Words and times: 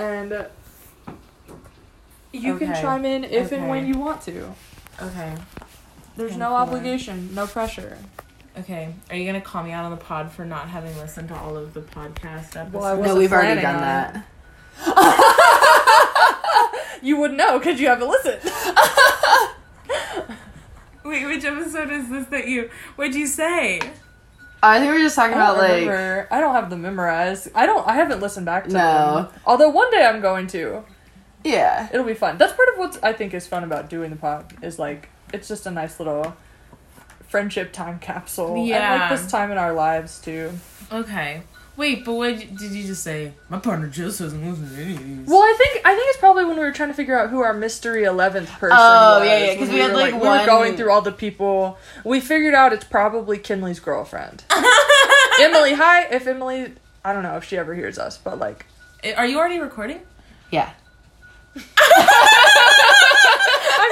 and 0.00 0.32
uh, 0.32 0.44
you 2.32 2.56
can 2.58 2.74
chime 2.74 3.04
in 3.04 3.24
if 3.24 3.52
and 3.52 3.68
when 3.68 3.86
you 3.86 3.98
want 3.98 4.22
to. 4.22 4.54
Okay. 5.02 5.34
There's 6.16 6.30
Ten 6.32 6.40
no 6.40 6.48
four. 6.50 6.58
obligation, 6.58 7.34
no 7.34 7.46
pressure. 7.46 7.98
Okay. 8.58 8.94
Are 9.10 9.16
you 9.16 9.24
gonna 9.26 9.40
call 9.40 9.62
me 9.62 9.72
out 9.72 9.84
on 9.84 9.90
the 9.92 9.96
pod 9.96 10.30
for 10.32 10.44
not 10.44 10.68
having 10.68 10.96
listened 10.98 11.28
to 11.28 11.36
all 11.36 11.56
of 11.56 11.72
the 11.74 11.80
podcast 11.80 12.56
episodes? 12.56 12.72
Well, 12.72 13.00
No, 13.00 13.16
we've 13.16 13.32
already 13.32 13.60
done 13.60 13.76
on 13.76 13.80
that. 13.80 14.26
You 17.02 17.16
would 17.16 17.32
know 17.32 17.58
because 17.58 17.80
you 17.80 17.86
haven't 17.88 18.08
listened. 18.10 18.40
Wait, 21.02 21.24
which 21.24 21.42
episode 21.46 21.90
is 21.90 22.10
this 22.10 22.26
that 22.26 22.46
you? 22.46 22.68
What'd 22.96 23.14
you 23.14 23.26
say? 23.26 23.80
I 24.62 24.78
think 24.78 24.90
we 24.92 24.98
we're 24.98 25.04
just 25.04 25.16
talking 25.16 25.36
I 25.36 25.46
don't 25.46 25.56
about 25.58 25.86
like. 25.88 26.32
I 26.32 26.40
don't 26.40 26.54
have 26.54 26.68
them 26.70 26.82
memorized. 26.82 27.48
I 27.54 27.64
don't. 27.66 27.86
I 27.86 27.94
haven't 27.94 28.20
listened 28.20 28.46
back 28.46 28.64
to 28.64 28.72
No. 28.72 29.14
them. 29.32 29.40
Although 29.46 29.70
one 29.70 29.90
day 29.90 30.04
I'm 30.04 30.20
going 30.20 30.46
to. 30.48 30.84
yeah. 31.44 31.88
It'll 31.92 32.04
be 32.06 32.14
fun. 32.14 32.36
That's 32.38 32.52
part 32.52 32.68
of 32.72 32.78
what 32.78 32.98
I 33.02 33.12
think 33.14 33.32
is 33.34 33.46
fun 33.46 33.64
about 33.64 33.88
doing 33.88 34.10
the 34.10 34.16
pod. 34.16 34.52
Is 34.62 34.78
like 34.78 35.08
it's 35.32 35.48
just 35.48 35.64
a 35.66 35.70
nice 35.70 35.98
little 35.98 36.36
friendship 37.28 37.72
time 37.72 37.98
capsule. 38.00 38.54
And 38.56 38.66
Yeah. 38.66 39.08
like 39.08 39.18
this 39.18 39.30
time 39.30 39.50
in 39.50 39.58
our 39.58 39.72
lives 39.72 40.20
too. 40.20 40.52
Okay. 40.92 41.42
Wait, 41.76 42.04
but 42.04 42.12
what 42.12 42.36
did 42.36 42.60
you 42.60 42.84
just 42.86 43.02
say? 43.02 43.32
My 43.48 43.58
partner 43.58 43.86
just 43.88 44.18
doesn't 44.18 44.46
listen 44.46 44.68
to 44.76 44.82
any 44.82 44.94
of 44.94 45.02
these. 45.02 45.26
Well, 45.26 45.40
I 45.40 45.54
think 45.56 45.80
I 45.86 45.94
think 45.94 46.08
it's 46.10 46.18
probably 46.18 46.44
when 46.44 46.56
we 46.56 46.62
were 46.62 46.72
trying 46.72 46.90
to 46.90 46.94
figure 46.94 47.18
out 47.18 47.30
who 47.30 47.40
our 47.40 47.54
mystery 47.54 48.04
eleventh 48.04 48.50
person 48.58 48.76
Oh, 48.78 49.20
was. 49.20 49.26
yeah, 49.28 49.38
yeah, 49.38 49.54
'cause 49.56 49.68
when 49.68 49.74
we 49.76 49.80
had, 49.80 49.90
were, 49.92 49.96
like, 49.96 50.12
we 50.14 50.18
were 50.28 50.44
going 50.46 50.76
through 50.76 50.90
all 50.90 51.00
the 51.00 51.12
people. 51.12 51.78
We 52.04 52.20
figured 52.20 52.54
out 52.54 52.72
it's 52.74 52.84
probably 52.84 53.38
Kinley's 53.38 53.80
girlfriend, 53.80 54.44
Emily. 55.40 55.72
Hi, 55.74 56.04
if 56.10 56.26
Emily, 56.26 56.74
I 57.02 57.12
don't 57.14 57.22
know 57.22 57.36
if 57.38 57.44
she 57.44 57.56
ever 57.56 57.72
hears 57.74 57.98
us, 57.98 58.18
but 58.18 58.38
like, 58.38 58.66
Are 59.16 59.24
you 59.26 59.38
already 59.38 59.58
recording? 59.58 60.00
Yeah. 60.50 60.70
I'm 61.56 61.62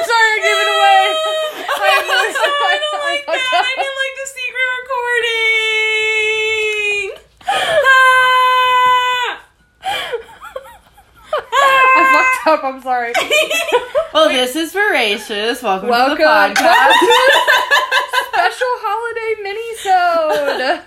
sorry 0.04 0.28
I 0.28 0.38
gave 0.44 0.58
it 0.60 0.68
away. 0.76 1.04
I, 1.80 1.88
I'm 1.88 2.32
sorry, 2.34 2.52
oh 2.52 2.68
I 2.68 2.78
don't 2.84 3.00
like 3.08 3.24
that. 3.26 3.64
I 3.64 3.74
didn't 3.80 3.98
like 4.04 4.14
the 4.20 4.28
secret 4.36 4.68
recording. 4.82 5.38
I 11.50 12.02
fucked 12.12 12.37
up. 12.48 12.64
I'm 12.64 12.82
sorry. 12.82 13.12
Well, 14.10 14.30
this 14.30 14.56
is 14.56 14.72
voracious. 14.72 15.62
Welcome, 15.62 15.90
Welcome, 15.90 16.16
to 16.16 16.22
the 16.22 16.28
podcast. 16.28 16.94
special 18.32 18.66
holiday 18.80 19.42
minisode. 19.44 20.82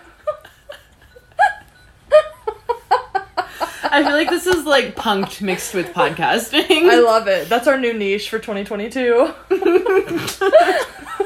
I 3.84 4.04
feel 4.04 4.14
like 4.14 4.32
this 4.32 4.48
is 4.48 4.66
like 4.66 4.96
punked 4.96 5.40
mixed 5.44 5.76
with 5.76 5.94
podcasting. 5.94 6.90
I 6.90 7.00
love 7.00 7.28
it. 7.28 7.48
That's 7.48 7.68
our 7.68 7.78
new 7.78 7.94
niche 7.94 8.28
for 8.32 8.40
2022. 8.40 9.32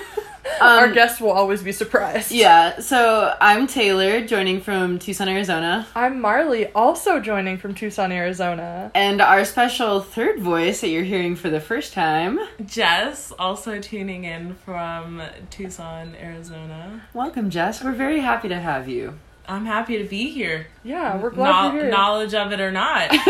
Um, 0.61 0.80
our 0.80 0.92
guests 0.92 1.20
will 1.20 1.31
always 1.31 1.61
be 1.61 1.72
surprised. 1.72 2.31
Yeah, 2.31 2.80
so 2.80 3.36
I'm 3.42 3.67
Taylor, 3.67 4.25
joining 4.25 4.62
from 4.62 5.00
Tucson, 5.00 5.28
Arizona. 5.28 5.86
I'm 5.95 6.22
Marley, 6.22 6.67
also 6.72 7.20
joining 7.20 7.58
from 7.58 7.73
Tucson, 7.75 8.12
Arizona. 8.12 8.89
And 8.95 9.22
our 9.22 9.44
special 9.45 10.00
third 10.00 10.39
voice 10.39 10.81
that 10.81 10.88
you're 10.89 11.03
hearing 11.03 11.36
for 11.36 11.50
the 11.50 11.59
first 11.59 11.94
time. 11.94 12.39
Jess, 12.66 13.31
also 13.38 13.80
tuning 13.81 14.23
in 14.23 14.56
from 14.56 15.22
Tucson, 15.50 16.16
Arizona. 16.16 17.02
Welcome, 17.14 17.50
Jess. 17.50 17.84
We're 17.84 17.92
very 17.92 18.22
happy 18.22 18.47
to 18.50 18.59
have 18.59 18.88
you. 18.88 19.17
I'm 19.47 19.66
happy 19.66 19.97
to 20.02 20.06
be 20.06 20.31
here. 20.31 20.67
Yeah, 20.84 21.17
we're 21.17 21.30
glad 21.31 21.67
Kno- 21.67 21.73
you're 21.73 21.81
here. 21.84 21.92
knowledge 21.92 22.34
of 22.34 22.52
it 22.52 22.59
or 22.59 22.72
not. 22.72 23.12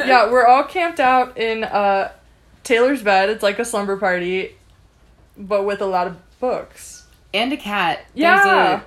yeah, 0.00 0.30
we're 0.30 0.46
all 0.46 0.64
camped 0.64 1.00
out 1.00 1.38
in 1.38 1.64
uh, 1.64 2.12
Taylor's 2.64 3.02
bed. 3.02 3.30
It's 3.30 3.42
like 3.42 3.58
a 3.58 3.64
slumber 3.64 3.96
party, 3.96 4.54
but 5.38 5.64
with 5.64 5.80
a 5.80 5.86
lot 5.86 6.06
of 6.06 6.16
books. 6.40 7.06
And 7.32 7.52
a 7.52 7.56
cat. 7.56 8.04
Yeah. 8.14 8.36
There's 8.44 8.82
a, 8.82 8.84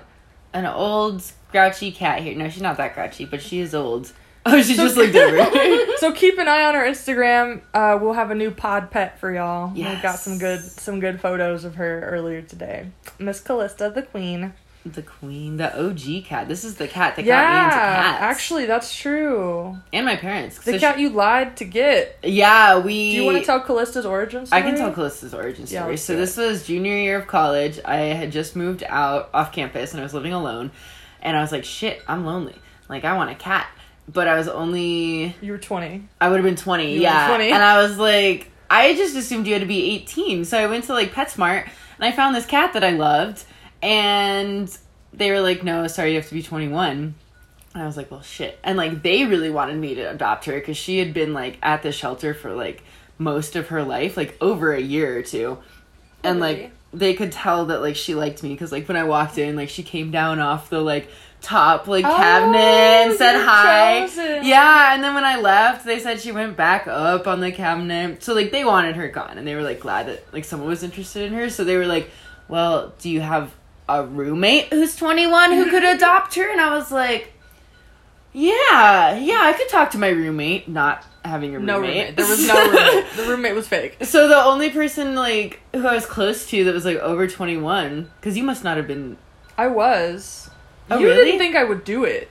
an 0.58 0.66
old 0.66 1.24
grouchy 1.50 1.92
cat 1.92 2.22
here. 2.22 2.36
No, 2.36 2.48
she's 2.48 2.62
not 2.62 2.76
that 2.76 2.94
grouchy, 2.94 3.24
but 3.24 3.42
she 3.42 3.60
is 3.60 3.74
old. 3.74 4.12
Oh, 4.44 4.60
she 4.60 4.74
just 4.74 4.96
looked 4.96 5.14
over. 5.14 5.92
So 5.98 6.10
keep 6.10 6.36
an 6.36 6.48
eye 6.48 6.64
on 6.64 6.74
our 6.74 6.84
Instagram. 6.84 7.62
Uh, 7.72 7.96
we'll 8.02 8.14
have 8.14 8.32
a 8.32 8.34
new 8.34 8.50
pod 8.50 8.90
pet 8.90 9.20
for 9.20 9.32
y'all. 9.32 9.72
We 9.72 9.84
got 10.02 10.18
some 10.18 10.36
good 10.38 10.60
some 10.60 10.98
good 10.98 11.20
photos 11.20 11.62
of 11.62 11.76
her 11.76 12.00
earlier 12.00 12.42
today. 12.42 12.88
Miss 13.20 13.40
Callista, 13.40 13.92
the 13.94 14.02
queen. 14.02 14.52
The 14.84 15.02
queen, 15.02 15.56
the 15.58 15.72
OG 15.80 16.24
cat. 16.24 16.48
This 16.48 16.64
is 16.64 16.74
the 16.76 16.88
cat 16.88 17.16
that 17.16 17.24
yeah, 17.24 17.42
got 17.42 17.50
me 17.52 17.64
into 17.64 17.76
cats. 17.76 18.22
actually, 18.22 18.66
that's 18.66 18.94
true. 18.94 19.76
and 19.92 20.04
my 20.04 20.16
parents. 20.16 20.58
The 20.58 20.72
So 20.72 20.78
cat 20.78 20.96
she- 20.96 21.02
you 21.02 21.10
lied 21.10 21.56
to 21.58 21.64
get. 21.64 22.18
yeah, 22.24 22.78
we. 22.78 23.12
Do 23.12 23.16
you 23.18 23.24
want 23.24 23.38
to 23.38 23.44
tell 23.44 23.60
Callista's 23.60 24.04
origin 24.06 24.44
story? 24.46 24.60
I 24.60 24.64
can 24.64 24.76
tell 24.76 24.92
Callista's 24.92 25.34
origin 25.34 25.66
story. 25.66 25.90
let's 25.90 26.02
so 26.02 26.16
this 26.16 26.36
was 26.36 26.66
junior 26.66 26.96
year 26.96 27.16
of 27.18 27.26
college. 27.26 27.78
I 27.84 27.96
had 27.96 28.32
just 28.32 28.56
moved 28.56 28.82
out 28.88 29.30
off 29.32 29.52
campus 29.52 29.92
and 29.92 30.00
I 30.00 30.02
was 30.02 30.14
living 30.14 30.32
alone. 30.32 30.70
And 31.20 31.36
I 31.36 31.40
was 31.40 31.52
like, 31.52 31.64
shit, 31.64 32.02
I'm 32.08 32.26
lonely. 32.26 32.56
Like 32.88 33.04
I 33.04 33.16
want 33.16 33.30
a 33.30 33.34
cat. 33.36 33.68
But 34.08 34.26
I 34.26 34.36
was 34.36 34.48
only 34.48 35.36
You 35.40 35.52
were 35.52 35.58
20. 35.58 36.08
I 36.20 36.28
would 36.28 36.36
have 36.36 36.44
been 36.44 36.56
20. 36.56 36.90
You 36.94 36.96
were 36.98 37.02
yeah. 37.04 37.28
20. 37.28 37.52
And 37.52 37.62
I 37.62 37.80
was 37.82 37.98
like 37.98 38.50
I 38.68 38.94
just 38.96 39.14
assumed 39.14 39.46
you 39.46 39.52
had 39.52 39.60
to 39.62 39.66
be 39.68 39.92
18. 39.94 40.44
So 40.44 40.58
I 40.58 40.66
went 40.66 40.84
to 40.86 40.92
like 40.92 41.12
PetSmart 41.12 41.62
and 41.64 42.04
I 42.04 42.10
found 42.10 42.34
this 42.34 42.46
cat 42.46 42.72
that 42.72 42.82
I 42.82 42.90
loved 42.90 43.44
and 43.82 44.76
they 45.12 45.30
were 45.30 45.40
like, 45.40 45.62
"No, 45.62 45.86
sorry, 45.86 46.10
you 46.10 46.16
have 46.16 46.28
to 46.28 46.34
be 46.34 46.42
21." 46.42 47.14
And 47.74 47.82
I 47.82 47.86
was 47.86 47.96
like, 47.96 48.10
"Well, 48.10 48.22
shit." 48.22 48.58
And 48.64 48.76
like 48.76 49.02
they 49.02 49.24
really 49.26 49.50
wanted 49.50 49.76
me 49.78 49.94
to 49.96 50.02
adopt 50.10 50.44
her 50.46 50.60
cuz 50.60 50.76
she 50.76 50.98
had 50.98 51.14
been 51.14 51.32
like 51.34 51.58
at 51.62 51.82
the 51.82 51.92
shelter 51.92 52.34
for 52.34 52.52
like 52.52 52.84
most 53.18 53.56
of 53.56 53.68
her 53.68 53.82
life, 53.82 54.16
like 54.16 54.36
over 54.40 54.72
a 54.74 54.80
year 54.80 55.18
or 55.18 55.22
two. 55.22 55.58
And 56.24 56.40
like 56.40 56.70
they 56.92 57.14
could 57.14 57.32
tell 57.32 57.66
that 57.66 57.80
like 57.80 57.96
she 57.96 58.14
liked 58.14 58.42
me 58.42 58.56
cuz 58.56 58.72
like 58.72 58.88
when 58.88 58.96
I 58.96 59.04
walked 59.04 59.38
in, 59.38 59.56
like 59.56 59.68
she 59.70 59.82
came 59.82 60.10
down 60.10 60.40
off 60.40 60.70
the 60.70 60.80
like 60.80 61.10
top 61.40 61.88
like 61.88 62.04
Oh, 62.04 62.16
cabinet 62.16 62.58
and 63.08 63.14
said 63.14 63.36
hi. 63.44 64.00
chosen. 64.06 64.44
Yeah, 64.44 64.94
and 64.94 65.02
then 65.02 65.14
when 65.14 65.24
I 65.24 65.40
left, 65.40 65.84
they 65.84 65.98
said 65.98 66.20
she 66.20 66.32
went 66.32 66.56
back 66.56 66.86
up 66.86 67.26
on 67.26 67.40
the 67.40 67.50
cabinet. 67.52 68.22
So 68.22 68.34
like 68.34 68.50
they 68.52 68.64
wanted 68.64 68.96
her 68.96 69.08
gone, 69.08 69.38
and 69.38 69.46
they 69.46 69.54
were 69.54 69.62
like 69.62 69.80
glad 69.80 70.06
that 70.06 70.32
like 70.32 70.44
someone 70.44 70.68
was 70.68 70.82
interested 70.82 71.22
in 71.24 71.32
her. 71.34 71.50
So 71.50 71.64
they 71.64 71.76
were 71.76 71.86
like, 71.86 72.10
"Well, 72.48 72.94
do 73.00 73.10
you 73.10 73.20
have 73.20 73.50
a 73.98 74.04
roommate 74.06 74.68
who's 74.72 74.96
twenty 74.96 75.26
one 75.26 75.52
who 75.52 75.70
could 75.70 75.84
adopt 75.96 76.34
her?" 76.34 76.50
And 76.50 76.60
I 76.60 76.74
was 76.74 76.90
like, 76.90 77.32
"Yeah, 78.32 79.16
yeah, 79.16 79.40
I 79.42 79.52
could 79.56 79.68
talk 79.68 79.90
to 79.92 79.98
my 79.98 80.08
roommate." 80.08 80.68
Not 80.68 81.04
having 81.24 81.54
a 81.54 81.58
roommate. 81.58 81.66
No 81.66 81.80
roommate. 81.80 82.16
There 82.16 82.26
was 82.26 82.46
no 82.46 82.54
roommate. 82.54 83.12
The 83.16 83.24
roommate 83.24 83.54
was 83.54 83.68
fake. 83.68 83.98
So 84.04 84.28
the 84.28 84.42
only 84.42 84.70
person 84.70 85.14
like 85.14 85.60
who 85.72 85.86
I 85.86 85.94
was 85.94 86.06
close 86.06 86.46
to 86.50 86.64
that 86.64 86.74
was 86.74 86.84
like 86.84 86.98
over 86.98 87.26
twenty 87.26 87.56
one, 87.56 88.10
because 88.20 88.36
you 88.36 88.42
must 88.44 88.64
not 88.64 88.76
have 88.76 88.86
been. 88.86 89.16
I 89.58 89.68
was. 89.68 90.50
Oh, 90.90 90.98
you 90.98 91.06
really? 91.06 91.24
didn't 91.24 91.38
think 91.38 91.56
I 91.56 91.64
would 91.64 91.84
do 91.84 92.04
it. 92.04 92.28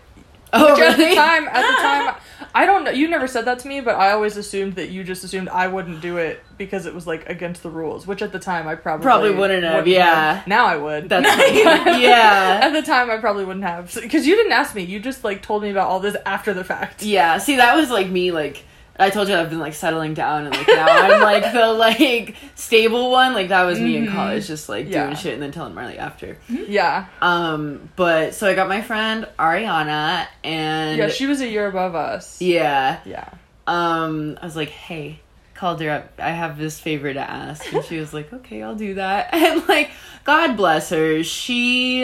Oh, 0.54 0.74
Which 0.74 0.82
at 0.82 0.98
the 0.98 1.16
time, 1.16 1.48
at 1.48 1.62
the 1.62 1.82
time, 1.82 2.16
I 2.54 2.66
don't 2.66 2.84
know. 2.84 2.92
You 2.92 3.08
never 3.08 3.28
said 3.28 3.46
that 3.46 3.60
to 3.60 3.68
me, 3.68 3.80
but 3.80 3.96
I 3.96 4.12
always 4.12 4.36
assumed 4.36 4.76
that 4.76 4.90
you 4.90 5.04
just 5.04 5.24
assumed 5.24 5.48
I 5.48 5.68
wouldn't 5.68 6.02
do 6.02 6.18
it 6.18 6.44
because 6.58 6.86
it 6.86 6.94
was 6.94 7.08
like 7.08 7.30
against 7.30 7.64
the 7.64 7.70
rules. 7.70 8.06
Which 8.06 8.22
at 8.22 8.34
the 8.34 8.40
time 8.40 8.68
I 8.68 8.76
probably 8.76 9.04
Probably 9.04 9.32
wouldn't 9.32 9.64
have, 9.64 9.88
yeah. 9.88 10.44
Now 10.46 10.66
I 10.66 10.76
would. 10.76 11.08
That's 11.08 11.26
yeah. 12.02 12.60
At 12.64 12.74
the 12.74 12.82
time, 12.82 13.10
I 13.10 13.18
probably 13.18 13.46
wouldn't 13.46 13.66
have 13.66 13.94
because 13.96 14.28
you 14.28 14.36
didn't 14.36 14.52
ask 14.52 14.76
me. 14.76 14.84
You 14.84 15.00
just 15.00 15.24
like 15.24 15.42
told 15.42 15.64
me 15.64 15.70
about 15.72 15.88
all 15.88 16.00
this 16.02 16.18
after 16.26 16.54
the 16.54 16.64
fact. 16.64 17.04
Yeah, 17.04 17.38
see, 17.38 17.56
that 17.56 17.76
was 17.76 17.90
like 17.90 18.10
me. 18.10 18.32
Like 18.32 18.66
I 19.02 19.10
told 19.10 19.28
you, 19.30 19.36
I've 19.36 19.50
been 19.50 19.60
like 19.60 19.74
settling 19.74 20.14
down, 20.14 20.46
and 20.46 20.56
like 20.56 20.68
now 20.68 20.86
I'm 20.88 21.22
like 21.34 21.52
the 21.52 21.68
like 21.74 22.36
stable 22.56 23.12
one. 23.12 23.34
Like 23.34 23.50
that 23.50 23.64
was 23.64 23.80
me 23.80 23.98
in 23.98 24.06
Mhm. 24.08 24.12
college, 24.14 24.48
just 24.48 24.70
like 24.70 24.88
Yeah. 24.90 25.06
doing 25.06 25.16
shit 25.18 25.34
and 25.34 25.42
then 25.44 25.52
telling 25.52 25.74
Marley 25.74 25.98
after. 25.98 26.38
Yeah, 26.48 27.06
Um, 27.22 27.90
but 27.96 28.34
so 28.36 28.48
I 28.50 28.54
got 28.54 28.70
my 28.70 28.82
friend 28.82 29.28
Ariana, 29.40 30.28
and 30.44 30.98
yeah. 30.98 31.08
She 31.10 31.26
was 31.28 31.42
a 31.42 31.48
year 31.48 31.68
above 31.68 31.96
us. 31.96 32.42
yeah. 32.42 33.00
Yeah. 33.06 33.28
Um, 33.68 34.38
I 34.42 34.46
was 34.46 34.56
like, 34.56 34.70
hey. 34.70 35.20
Called 35.54 35.80
her 35.82 35.92
up. 35.92 36.14
I 36.18 36.32
have 36.32 36.58
this 36.58 36.80
favor 36.80 37.14
to 37.14 37.20
ask, 37.20 37.72
and 37.72 37.86
she 37.86 38.00
was 38.00 38.16
like, 38.16 38.34
"Okay, 38.34 38.64
I'll 38.64 38.74
do 38.74 38.96
that." 38.96 39.30
And 39.34 39.68
like, 39.70 39.92
God 40.24 40.58
bless 40.58 40.90
her, 40.90 41.22
she 41.22 42.02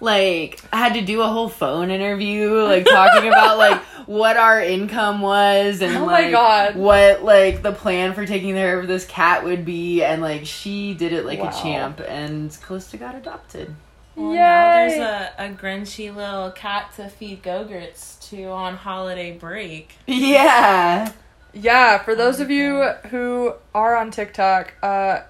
like 0.00 0.60
I 0.72 0.76
had 0.78 0.94
to 0.94 1.00
do 1.00 1.20
a 1.22 1.26
whole 1.28 1.48
phone 1.48 1.90
interview, 1.90 2.50
like 2.62 2.84
talking 2.84 3.28
about 3.28 3.58
like 3.66 3.80
what 4.06 4.36
our 4.36 4.60
income 4.60 5.20
was 5.20 5.82
and 5.82 5.96
Oh 5.96 6.06
my 6.06 6.12
like 6.22 6.30
God. 6.30 6.76
what 6.76 7.22
like 7.24 7.62
the 7.62 7.72
plan 7.72 8.14
for 8.14 8.24
taking 8.26 8.54
care 8.54 8.78
of 8.78 8.86
this 8.88 9.04
cat 9.06 9.44
would 9.44 9.64
be, 9.64 10.02
and 10.02 10.22
like 10.22 10.46
she 10.46 10.94
did 10.94 11.12
it 11.12 11.24
like 11.26 11.40
Wow. 11.40 11.48
a 11.50 11.62
champ, 11.62 12.00
and 12.06 12.56
Calista 12.62 12.96
got 12.96 13.14
adopted. 13.14 13.74
Well, 14.14 14.32
now 14.32 14.72
there's 14.74 14.98
a, 14.98 15.32
a 15.38 15.48
grinchy 15.50 16.12
little 16.14 16.50
cat 16.50 16.92
to 16.96 17.08
feed 17.08 17.42
Gogurts 17.42 18.18
to 18.30 18.44
on 18.46 18.76
holiday 18.76 19.30
break. 19.36 19.94
Yeah, 20.06 21.12
Yeah, 21.52 21.98
for 22.02 22.14
those 22.16 22.40
of 22.40 22.50
you 22.50 22.82
who 23.10 23.54
are 23.74 23.94
on 23.96 24.10
TikTok, 24.10 24.74
uh, 24.82 25.20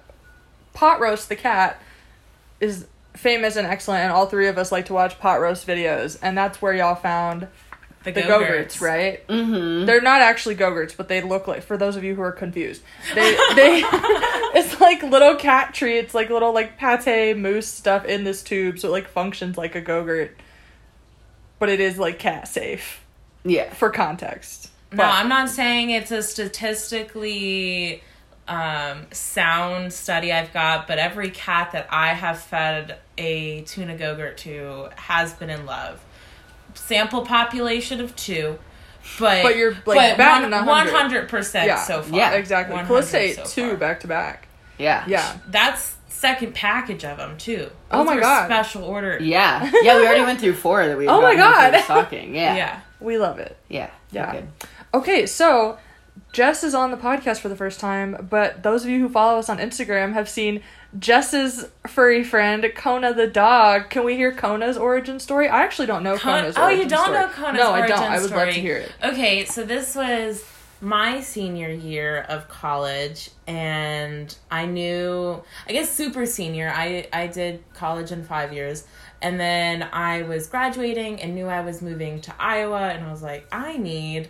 Pot 0.73 0.99
Roast 0.99 1.29
the 1.29 1.35
cat 1.35 1.81
is 2.59 2.87
famous 3.19 3.55
and 3.55 3.67
excellent, 3.67 4.01
and 4.03 4.11
all 4.11 4.25
three 4.27 4.47
of 4.47 4.57
us 4.57 4.71
like 4.71 4.85
to 4.87 4.93
watch 4.93 5.19
pot 5.19 5.41
roast 5.41 5.67
videos, 5.67 6.17
and 6.21 6.37
that's 6.37 6.61
where 6.61 6.73
y'all 6.73 6.95
found 6.95 7.47
The 8.03 8.11
The 8.11 8.21
the 8.21 8.21
Go-Gurts. 8.27 8.79
Go-Gurts, 8.79 8.81
right? 8.81 9.27
Mm-hmm. 9.27 9.85
They're 9.85 10.01
not 10.01 10.21
actually 10.21 10.55
Go-Gurts, 10.55 10.93
but 10.95 11.07
they 11.09 11.21
look 11.21 11.47
like. 11.47 11.63
For 11.63 11.77
those 11.77 11.95
of 11.97 12.03
you 12.03 12.15
who 12.15 12.21
are 12.21 12.31
confused, 12.31 12.81
they 13.13 13.31
they 13.55 13.83
it's 14.55 14.79
like 14.79 15.03
little 15.03 15.35
cat 15.35 15.73
treats, 15.73 16.13
like 16.15 16.29
little 16.29 16.53
like 16.53 16.77
pate 16.77 17.37
mousse 17.37 17.67
stuff 17.67 18.05
in 18.05 18.23
this 18.23 18.41
tube, 18.41 18.79
so 18.79 18.87
it 18.87 18.91
like 18.91 19.07
functions 19.09 19.57
like 19.57 19.75
a 19.75 19.81
Go-Gurt, 19.81 20.35
but 21.59 21.69
it 21.69 21.79
is 21.79 21.97
like 21.99 22.19
cat 22.19 22.47
safe 22.47 23.03
Yeah. 23.43 23.71
for 23.73 23.89
context. 23.89 24.71
No, 24.91 25.03
I'm 25.03 25.29
not 25.29 25.49
saying 25.49 25.91
it's 25.91 26.09
a 26.09 26.23
statistically 26.23 28.01
um, 28.47 29.05
sound 29.11 29.93
study 29.93 30.31
I've 30.33 30.51
got, 30.51 30.87
but 30.87 30.97
every 30.97 31.29
cat 31.29 31.73
that 31.73 31.87
I 31.91 32.13
have 32.13 32.39
fed 32.39 32.97
a 33.19 33.61
tuna 33.61 33.95
gogurt 33.95 34.37
to 34.37 34.89
has 34.95 35.33
been 35.33 35.49
in 35.49 35.65
love. 35.65 35.99
Sample 36.73 37.25
population 37.25 37.99
of 37.99 38.15
two, 38.15 38.57
but 39.19 39.43
But 39.43 39.57
you're, 39.57 39.75
like, 39.85 40.17
batting 40.17 40.53
a 40.53 40.57
one 40.63 40.67
hundred. 40.87 40.93
hundred 40.93 41.29
percent 41.29 41.67
Yeah. 41.67 41.77
so 41.83 42.01
far. 42.01 42.17
Yeah. 42.17 42.31
exactly. 42.33 42.75
100 42.75 42.87
Calista 42.87 43.17
ate 43.19 43.35
so 43.35 43.43
two 43.45 43.67
far. 43.69 43.77
back 43.77 43.99
to 44.01 44.07
back. 44.07 44.47
Yeah. 44.77 45.03
Yeah. 45.07 45.37
That's 45.47 45.95
second 46.09 46.53
package 46.53 47.03
of 47.05 47.17
them 47.17 47.37
too. 47.37 47.69
Oh 47.91 47.99
Those 47.99 48.05
my 48.07 48.15
were 48.15 48.21
God. 48.21 48.45
Special 48.47 48.83
order. 48.83 49.17
Yeah. 49.21 49.69
Yeah, 49.83 49.97
we 49.97 50.05
already 50.07 50.21
went 50.25 50.39
through 50.39 50.53
four 50.53 50.85
that 50.85 50.97
we 50.97 51.07
Oh 51.07 51.21
my 51.21 51.35
God. 51.35 51.79
stocking. 51.83 52.35
Yeah. 52.35 52.55
yeah. 52.55 52.79
We 52.99 53.17
love 53.17 53.39
it. 53.39 53.57
Yeah. 53.67 53.89
Yeah. 54.11 54.31
Good. 54.33 54.47
Okay, 54.93 55.25
so 55.25 55.77
Jess 56.33 56.63
is 56.63 56.75
on 56.75 56.91
the 56.91 56.97
podcast 56.97 57.39
for 57.39 57.49
the 57.49 57.55
first 57.55 57.79
time, 57.79 58.27
but 58.29 58.61
those 58.63 58.83
of 58.83 58.89
you 58.89 58.99
who 58.99 59.09
follow 59.09 59.39
us 59.39 59.49
on 59.49 59.57
Instagram 59.57 60.13
have 60.13 60.29
seen 60.29 60.61
Jess's 60.97 61.67
furry 61.87 62.23
friend 62.23 62.65
Kona 62.75 63.13
the 63.13 63.27
dog. 63.27 63.89
Can 63.89 64.03
we 64.03 64.15
hear 64.15 64.31
Kona's 64.31 64.77
origin 64.77 65.19
story? 65.19 65.47
I 65.47 65.61
actually 65.61 65.85
don't 65.85 66.03
know 66.03 66.17
Kon- 66.17 66.41
Kona's 66.41 66.55
oh, 66.57 66.69
you 66.69 66.87
don't 66.87 67.05
story. 67.05 67.19
know 67.19 67.27
Kona's 67.27 67.35
story. 67.35 67.57
No, 67.57 67.71
origin 67.71 67.95
I 67.95 67.99
don't. 67.99 68.11
I 68.11 68.21
would 68.21 68.31
love 68.31 68.53
to 68.53 68.59
hear 68.59 68.77
it. 68.77 68.91
Okay, 69.03 69.45
so 69.45 69.63
this 69.63 69.95
was 69.95 70.43
my 70.81 71.19
senior 71.21 71.69
year 71.69 72.21
of 72.29 72.47
college, 72.47 73.29
and 73.45 74.33
I 74.49 74.65
knew, 74.65 75.43
I 75.67 75.73
guess, 75.73 75.91
super 75.91 76.25
senior. 76.25 76.71
I 76.73 77.07
I 77.13 77.27
did 77.27 77.63
college 77.73 78.11
in 78.11 78.23
five 78.23 78.53
years, 78.53 78.87
and 79.21 79.39
then 79.39 79.83
I 79.83 80.23
was 80.23 80.47
graduating 80.47 81.21
and 81.21 81.35
knew 81.35 81.47
I 81.47 81.61
was 81.61 81.81
moving 81.81 82.21
to 82.21 82.33
Iowa, 82.39 82.89
and 82.89 83.05
I 83.05 83.11
was 83.11 83.21
like, 83.21 83.47
I 83.51 83.77
need 83.77 84.29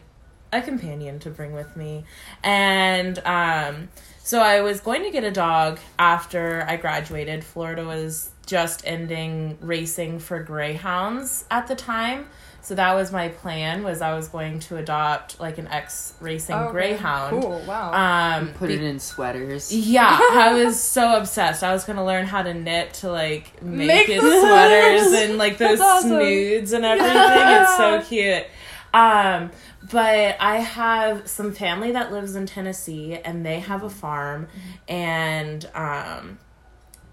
a 0.52 0.62
companion 0.62 1.20
to 1.20 1.30
bring 1.30 1.54
with 1.54 1.78
me, 1.78 2.04
and 2.44 3.20
um, 3.20 3.90
so 4.30 4.40
I 4.40 4.62
was 4.62 4.80
going 4.80 5.02
to 5.04 5.10
get 5.12 5.24
a 5.24 5.31
dog 5.31 5.80
after 5.98 6.64
I 6.68 6.76
graduated. 6.78 7.44
Florida 7.44 7.84
was 7.84 8.30
just 8.46 8.86
ending 8.86 9.58
racing 9.60 10.20
for 10.20 10.44
greyhounds 10.44 11.46
at 11.50 11.66
the 11.68 11.76
time. 11.76 12.28
So 12.62 12.76
that 12.76 12.94
was 12.94 13.12
my 13.12 13.30
plan 13.30 13.84
was 13.84 14.02
I 14.04 14.14
was 14.14 14.28
going 14.28 14.60
to 14.68 14.78
adopt 14.78 15.40
like 15.40 15.58
an 15.58 15.68
ex 15.70 16.14
racing 16.20 16.54
Oh, 16.56 16.64
okay. 16.66 16.72
greyhound. 16.74 17.42
Cool. 17.42 17.64
Wow. 17.68 17.92
Um 18.40 18.54
Put 18.54 18.68
be- 18.68 18.76
it 18.76 18.84
in 18.84 19.00
sweaters. 19.00 19.74
yeah, 19.74 20.16
I 20.34 20.54
was 20.64 20.80
so 20.80 21.18
obsessed. 21.18 21.64
I 21.64 21.74
was 21.74 21.84
gonna 21.86 22.06
learn 22.06 22.25
how 22.28 22.44
to 22.44 22.54
knit 22.54 22.94
to 23.02 23.10
like 23.12 23.64
make, 23.64 23.88
Make 23.88 24.08
his 24.10 24.22
sweaters 24.22 25.02
sweaters. 25.08 25.14
and 25.30 25.38
like 25.40 25.58
those 25.64 25.80
That's 25.80 25.82
awesome. 25.82 26.10
snoods 26.12 26.72
and 26.74 26.86
everything. 26.86 27.16
It's 27.18 27.78
so 27.78 28.02
cute. 28.08 28.46
Um, 28.94 29.52
but 29.91 30.36
I 30.39 30.57
have 30.57 31.27
some 31.30 31.53
family 31.53 31.91
that 31.91 32.12
lives 32.12 32.36
in 32.36 32.45
Tennessee 32.45 33.15
and 33.15 33.45
they 33.45 33.59
have 33.59 33.83
a 33.83 33.89
farm 33.89 34.47
and 34.88 35.68
um 35.74 36.39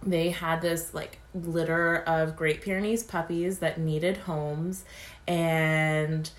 they 0.02 0.30
had 0.30 0.62
this 0.62 0.94
like 0.94 1.18
litter 1.34 1.96
of 1.96 2.36
Great 2.36 2.62
Pyrenees 2.62 3.02
puppies 3.02 3.58
that 3.58 3.78
needed 3.80 4.18
homes 4.18 4.84
and 5.26 6.30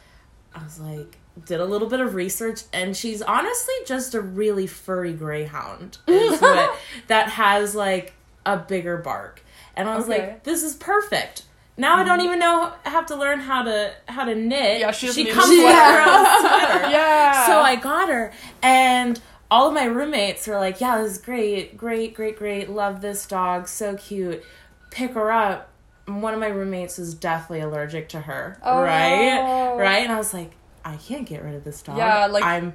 I 0.55 0.63
was 0.63 0.79
like 0.79 1.17
did 1.45 1.59
a 1.59 1.65
little 1.65 1.87
bit 1.87 1.99
of 1.99 2.15
research 2.15 2.61
and 2.73 2.95
she's 2.97 3.21
honestly 3.21 3.75
just 3.85 4.15
a 4.15 4.21
really 4.21 4.65
furry 4.67 5.13
greyhound 5.13 5.97
what 6.07 6.79
that 7.07 7.29
has 7.29 7.75
like 7.75 8.13
a 8.45 8.57
bigger 8.57 8.97
bark 8.97 9.43
and 9.75 9.87
I 9.89 9.95
was 9.97 10.05
Okay. 10.09 10.19
like 10.19 10.43
this 10.43 10.63
is 10.63 10.73
perfect 10.75 11.43
now 11.77 11.95
I 11.97 12.03
don't 12.03 12.21
even 12.21 12.39
know 12.39 12.73
have 12.83 13.05
to 13.07 13.15
learn 13.15 13.39
how 13.39 13.63
to 13.63 13.93
how 14.07 14.25
to 14.25 14.35
knit. 14.35 14.79
Yeah, 14.79 14.91
she 14.91 15.07
she 15.11 15.29
a 15.29 15.33
comes 15.33 15.49
with 15.49 15.59
sweater. 15.59 15.75
her 15.75 16.01
own 16.01 16.39
sweater. 16.39 16.89
yeah. 16.91 17.45
So 17.45 17.59
I 17.59 17.75
got 17.75 18.09
her, 18.09 18.31
and 18.61 19.19
all 19.49 19.67
of 19.67 19.73
my 19.73 19.85
roommates 19.85 20.47
were 20.47 20.57
like, 20.57 20.81
"Yeah, 20.81 21.01
this 21.01 21.13
is 21.13 21.17
great, 21.19 21.77
great, 21.77 22.13
great, 22.13 22.37
great. 22.37 22.69
Love 22.69 23.01
this 23.01 23.25
dog, 23.27 23.67
so 23.67 23.95
cute. 23.95 24.43
Pick 24.91 25.11
her 25.13 25.31
up." 25.31 25.69
One 26.07 26.33
of 26.33 26.39
my 26.39 26.47
roommates 26.47 26.99
is 26.99 27.13
definitely 27.13 27.59
allergic 27.61 28.07
to 28.09 28.21
her, 28.21 28.57
Oh, 28.63 28.81
right? 28.81 29.75
Right? 29.77 30.03
And 30.03 30.11
I 30.11 30.17
was 30.17 30.33
like, 30.33 30.51
"I 30.85 30.95
can't 30.95 31.27
get 31.27 31.43
rid 31.43 31.53
of 31.55 31.63
this 31.65 31.81
dog. 31.81 31.97
Yeah, 31.97 32.27
like- 32.27 32.45
I'm 32.45 32.73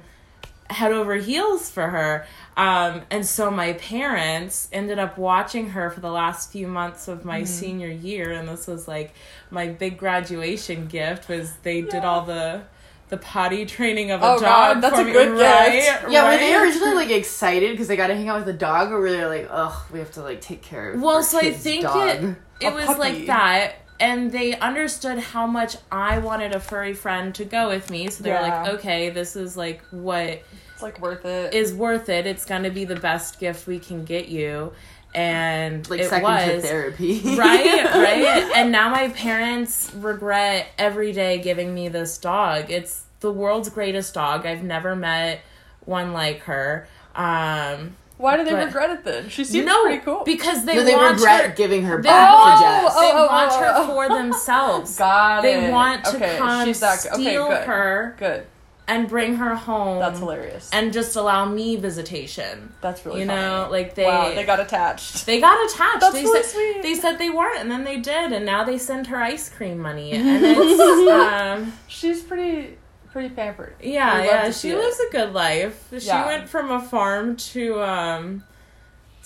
head 0.69 0.91
over 0.91 1.15
heels 1.15 1.69
for 1.69 1.87
her." 1.89 2.25
Um, 2.55 3.01
and 3.09 3.25
so 3.25 3.49
my 3.49 3.73
parents 3.73 4.67
ended 4.71 4.99
up 4.99 5.17
watching 5.17 5.69
her 5.71 5.89
for 5.89 5.99
the 6.01 6.11
last 6.11 6.51
few 6.51 6.67
months 6.67 7.07
of 7.07 7.19
Mm-hmm. 7.19 7.27
my 7.27 7.43
senior 7.45 7.87
year, 7.89 8.31
and 8.31 8.47
this 8.47 8.67
was 8.67 8.87
like 8.87 9.13
my 9.51 9.67
big 9.67 9.97
graduation 9.97 10.87
gift. 10.87 11.27
Was 11.29 11.53
they 11.63 11.81
did 11.81 12.03
all 12.05 12.21
the 12.25 12.61
the 13.09 13.17
potty 13.17 13.65
training 13.65 14.09
of 14.11 14.21
a 14.21 14.25
Oh, 14.25 14.39
dog. 14.39 14.41
God, 14.41 14.81
that's 14.81 14.95
for 14.95 15.01
a 15.01 15.05
me, 15.05 15.11
good 15.11 15.39
right? 15.39 15.71
gift. 15.71 16.09
Yeah, 16.11 16.31
were 16.31 16.37
they 16.37 16.55
originally 16.55 16.95
like 16.95 17.11
excited 17.11 17.71
because 17.71 17.87
they 17.87 17.95
got 17.95 18.07
to 18.07 18.15
hang 18.15 18.29
out 18.29 18.37
with 18.37 18.45
the 18.45 18.53
dog, 18.53 18.91
or 18.91 18.99
were 18.99 19.11
they 19.11 19.25
like, 19.25 19.47
"Ugh, 19.51 19.73
we 19.91 19.99
have 19.99 20.11
to 20.13 20.21
like 20.23 20.41
take 20.41 20.61
care 20.63 20.93
of"? 20.93 21.01
Well, 21.01 21.21
so 21.23 21.37
I 21.39 21.51
think 21.53 21.83
dog. 21.83 22.07
it 22.09 22.35
it 22.61 22.67
A 22.67 22.71
was 22.73 22.85
puppy. 22.85 22.99
like 22.99 23.25
that, 23.27 23.75
and 24.03 24.33
they 24.33 24.59
understood 24.59 25.17
how 25.17 25.47
much 25.47 25.77
I 25.89 26.19
wanted 26.19 26.53
a 26.53 26.59
furry 26.59 26.93
friend 26.93 27.33
to 27.35 27.45
go 27.45 27.69
with 27.69 27.89
me. 27.89 28.09
So 28.09 28.21
they 28.23 28.31
were 28.31 28.41
like, 28.41 28.67
okay, 28.75 29.09
this 29.09 29.37
is 29.37 29.55
like 29.55 29.81
what 29.91 30.43
it's 30.73 30.81
like 30.81 30.99
worth 30.99 31.23
it. 31.23 31.53
is 31.53 31.73
worth 31.73 32.09
it. 32.09 32.27
It's 32.27 32.43
gonna 32.43 32.69
be 32.69 32.83
the 32.83 32.97
best 32.97 33.39
gift 33.39 33.65
we 33.65 33.79
can 33.79 34.03
get 34.03 34.27
you, 34.27 34.73
and 35.15 35.89
like 35.89 36.01
it 36.01 36.09
second 36.09 36.23
was 36.23 36.61
to 36.63 36.67
therapy, 36.67 37.21
right, 37.37 37.85
right. 37.85 38.51
And 38.55 38.73
now 38.73 38.89
my 38.89 39.07
parents 39.07 39.93
regret 39.95 40.67
every 40.77 41.13
day 41.13 41.39
giving 41.39 41.73
me 41.73 41.87
this 41.87 42.17
dog. 42.17 42.69
It's 42.69 43.05
the 43.21 43.31
world's 43.31 43.69
greatest 43.69 44.13
dog. 44.13 44.45
I've 44.45 44.63
never 44.63 44.97
met 44.97 45.39
one 45.85 46.11
like 46.11 46.39
her. 46.41 46.89
Um, 47.15 47.95
Why 48.23 48.37
do 48.37 48.45
they 48.45 48.51
but- 48.51 48.65
regret 48.67 48.89
it 48.91 49.03
then? 49.03 49.27
She 49.29 49.43
seems 49.43 49.65
no, 49.65 49.83
pretty 49.83 49.99
cool. 49.99 50.23
because 50.23 50.63
they 50.63 50.75
No, 50.75 50.83
they 50.85 50.95
want 50.95 51.15
regret 51.17 51.45
her. 51.49 51.55
giving 51.55 51.83
her 51.83 51.97
They 52.01 52.07
back 52.07 52.33
want, 52.33 52.59
to 52.59 52.65
Jess. 52.65 52.95
they 52.95 53.11
Oh, 53.11 53.17
oh, 53.17 53.27
want 53.27 53.51
oh, 53.51 53.59
her 53.59 53.71
oh. 53.75 53.85
for 53.87 54.07
themselves. 54.17 54.97
Got 54.97 55.41
they 55.41 55.65
it. 55.67 55.71
want 55.71 56.05
to 56.05 56.15
okay, 56.15 56.37
come 56.37 56.65
she's 56.65 56.79
that, 56.79 57.05
okay, 57.05 57.21
steal 57.21 57.49
good. 57.49 57.63
her 57.67 58.15
Good. 58.17 58.45
and 58.87 59.09
bring 59.09 59.35
her 59.35 59.55
home. 59.55 59.99
That's 59.99 60.19
hilarious. 60.19 60.69
And 60.71 60.93
just 60.93 61.17
allow 61.17 61.43
me 61.45 61.75
visitation. 61.75 62.73
That's 62.79 63.05
really 63.05 63.21
you 63.21 63.27
funny. 63.27 63.41
know, 63.41 63.67
like 63.69 63.95
they 63.95 64.05
wow, 64.05 64.33
they 64.33 64.45
got 64.45 64.61
attached. 64.61 65.25
they 65.25 65.41
got 65.41 65.57
attached. 65.69 65.99
That's 65.99 66.13
they 66.13 66.23
really 66.23 66.43
said 66.43 66.51
sweet. 66.51 66.81
they 66.81 66.95
said 66.95 67.17
they 67.17 67.29
weren't, 67.29 67.59
and 67.59 67.69
then 67.69 67.83
they 67.83 67.97
did, 67.99 68.31
and 68.31 68.45
now 68.45 68.63
they 68.63 68.77
send 68.77 69.07
her 69.07 69.17
ice 69.21 69.49
cream 69.49 69.79
money, 69.79 70.11
and 70.13 70.25
it's 70.45 71.11
um, 71.11 71.73
She's 71.87 72.21
pretty 72.21 72.77
pretty 73.13 73.29
pampered. 73.33 73.75
yeah, 73.81 74.21
yeah. 74.23 74.45
She 74.47 74.51
see 74.53 74.69
it. 74.71 74.77
lives 74.77 74.99
a 74.99 75.11
good 75.11 75.31
life. 75.33 75.87
She 75.97 76.07
Yeah. 76.07 76.25
went 76.25 76.49
from 76.49 76.69
a 76.71 76.81
farm 76.81 77.37
to 77.37 77.81
um 77.81 78.43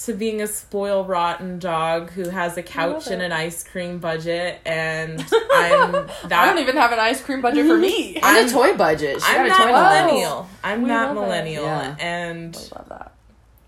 to 0.01 0.13
being 0.13 0.43
a 0.43 0.47
spoil 0.47 1.03
rotten 1.05 1.57
dog 1.57 2.11
who 2.11 2.29
has 2.29 2.55
a 2.55 2.61
couch 2.61 3.07
and 3.07 3.19
an 3.19 3.31
ice 3.31 3.63
cream 3.63 3.97
budget, 3.97 4.59
and 4.63 5.19
I'm 5.51 5.91
that. 5.91 6.31
I 6.31 6.45
don't 6.45 6.59
even 6.59 6.77
have 6.77 6.91
an 6.91 6.99
ice 6.99 7.19
cream 7.19 7.41
budget 7.41 7.65
for 7.65 7.77
me. 7.77 8.17
On 8.21 8.35
I'm- 8.35 8.45
a 8.45 8.49
toy 8.49 8.77
budget. 8.77 9.19
She 9.21 9.27
I'm 9.27 9.37
got 9.37 9.45
a 9.47 9.49
that 9.49 9.57
toy 9.65 9.71
budget. 9.71 10.05
millennial. 10.05 10.49
I'm 10.63 10.81
We 10.83 10.89
that 10.89 11.07
love 11.07 11.17
it. 11.17 11.19
millennial, 11.21 11.63
Yeah. 11.65 11.95
and 11.99 12.55
I 12.55 12.77
love 12.77 12.89
that. 12.89 13.11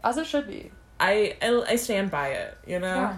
As 0.03 0.17
it 0.17 0.27
should 0.27 0.47
be. 0.47 0.69
I, 0.99 1.35
I 1.41 1.63
I 1.69 1.75
stand 1.77 2.11
by 2.11 2.27
it. 2.29 2.55
You 2.67 2.77
know, 2.79 2.95
Yeah. 2.95 3.17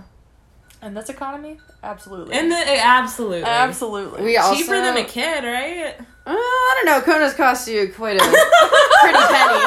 And 0.84 0.96
this 0.96 1.10
economy? 1.10 1.60
Absolutely. 1.84 2.34
and 2.36 2.52
the, 2.52 2.56
absolutely, 2.86 3.44
Absolutely. 3.44 4.24
We 4.24 4.38
also 4.38 4.56
cheaper 4.56 4.80
than 4.82 4.98
a 4.98 5.04
kid, 5.04 5.44
right? 5.44 5.96
Uh, 6.26 6.32
I 6.34 6.74
don't 6.76 6.86
know. 6.86 7.02
Kona's 7.02 7.34
cost 7.34 7.68
you 7.68 7.92
quite 7.94 8.18
a 8.18 8.24
pretty 8.24 9.18
penny. 9.18 9.58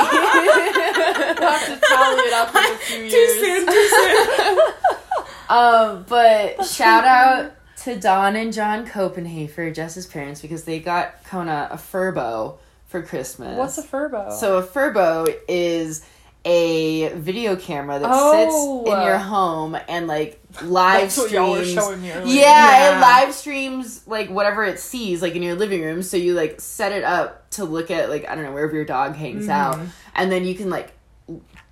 We'll 1.36 1.50
have 1.52 1.66
to 1.66 1.86
tally 1.86 2.22
it 2.22 2.32
up 2.32 2.54
in 2.54 2.74
a 2.74 2.76
few 2.78 2.98
years. 3.00 3.12
Too 3.12 3.26
soon, 3.40 3.66
too 3.66 3.88
soon. 3.88 4.58
um, 5.48 6.06
but 6.08 6.64
shout 6.64 7.04
out 7.04 7.52
to 7.82 7.98
Don 7.98 8.36
and 8.36 8.52
John 8.52 8.86
Copenhafer, 8.86 9.74
Jess's 9.74 10.06
parents, 10.06 10.40
because 10.40 10.64
they 10.64 10.80
got 10.80 11.22
Kona 11.24 11.68
a 11.70 11.76
Furbo 11.76 12.56
for 12.86 13.02
Christmas. 13.02 13.58
What's 13.58 13.76
a 13.76 13.82
furbo? 13.82 14.32
So 14.32 14.58
a 14.58 14.62
Furbo 14.62 15.26
is 15.48 16.06
a 16.44 17.08
video 17.14 17.56
camera 17.56 17.98
that 17.98 18.08
Oh. 18.12 18.84
sits 18.84 18.94
in 18.94 19.02
your 19.02 19.18
home 19.18 19.76
and 19.88 20.06
like 20.06 20.40
live 20.62 21.00
That's 21.00 21.16
what 21.16 21.30
y'all 21.30 21.52
were 21.52 21.64
streams. 21.64 22.02
me 22.02 22.12
earlier. 22.12 22.34
Yeah, 22.34 22.42
Yeah. 22.42 22.96
it 22.96 23.00
live 23.00 23.34
streams 23.34 24.02
like 24.06 24.28
whatever 24.28 24.62
it 24.64 24.78
sees, 24.78 25.22
like 25.22 25.34
in 25.34 25.42
your 25.42 25.54
living 25.54 25.82
room. 25.82 26.02
So 26.02 26.16
you 26.16 26.34
like 26.34 26.60
set 26.60 26.92
it 26.92 27.02
up 27.02 27.48
to 27.52 27.64
look 27.64 27.90
at 27.90 28.10
like 28.10 28.28
I 28.28 28.34
don't 28.34 28.44
know 28.44 28.52
wherever 28.52 28.74
your 28.74 28.84
dog 28.84 29.16
hangs 29.16 29.44
mm-hmm. 29.44 29.50
out, 29.50 29.78
and 30.14 30.30
then 30.30 30.44
you 30.44 30.54
can 30.54 30.68
like 30.68 30.92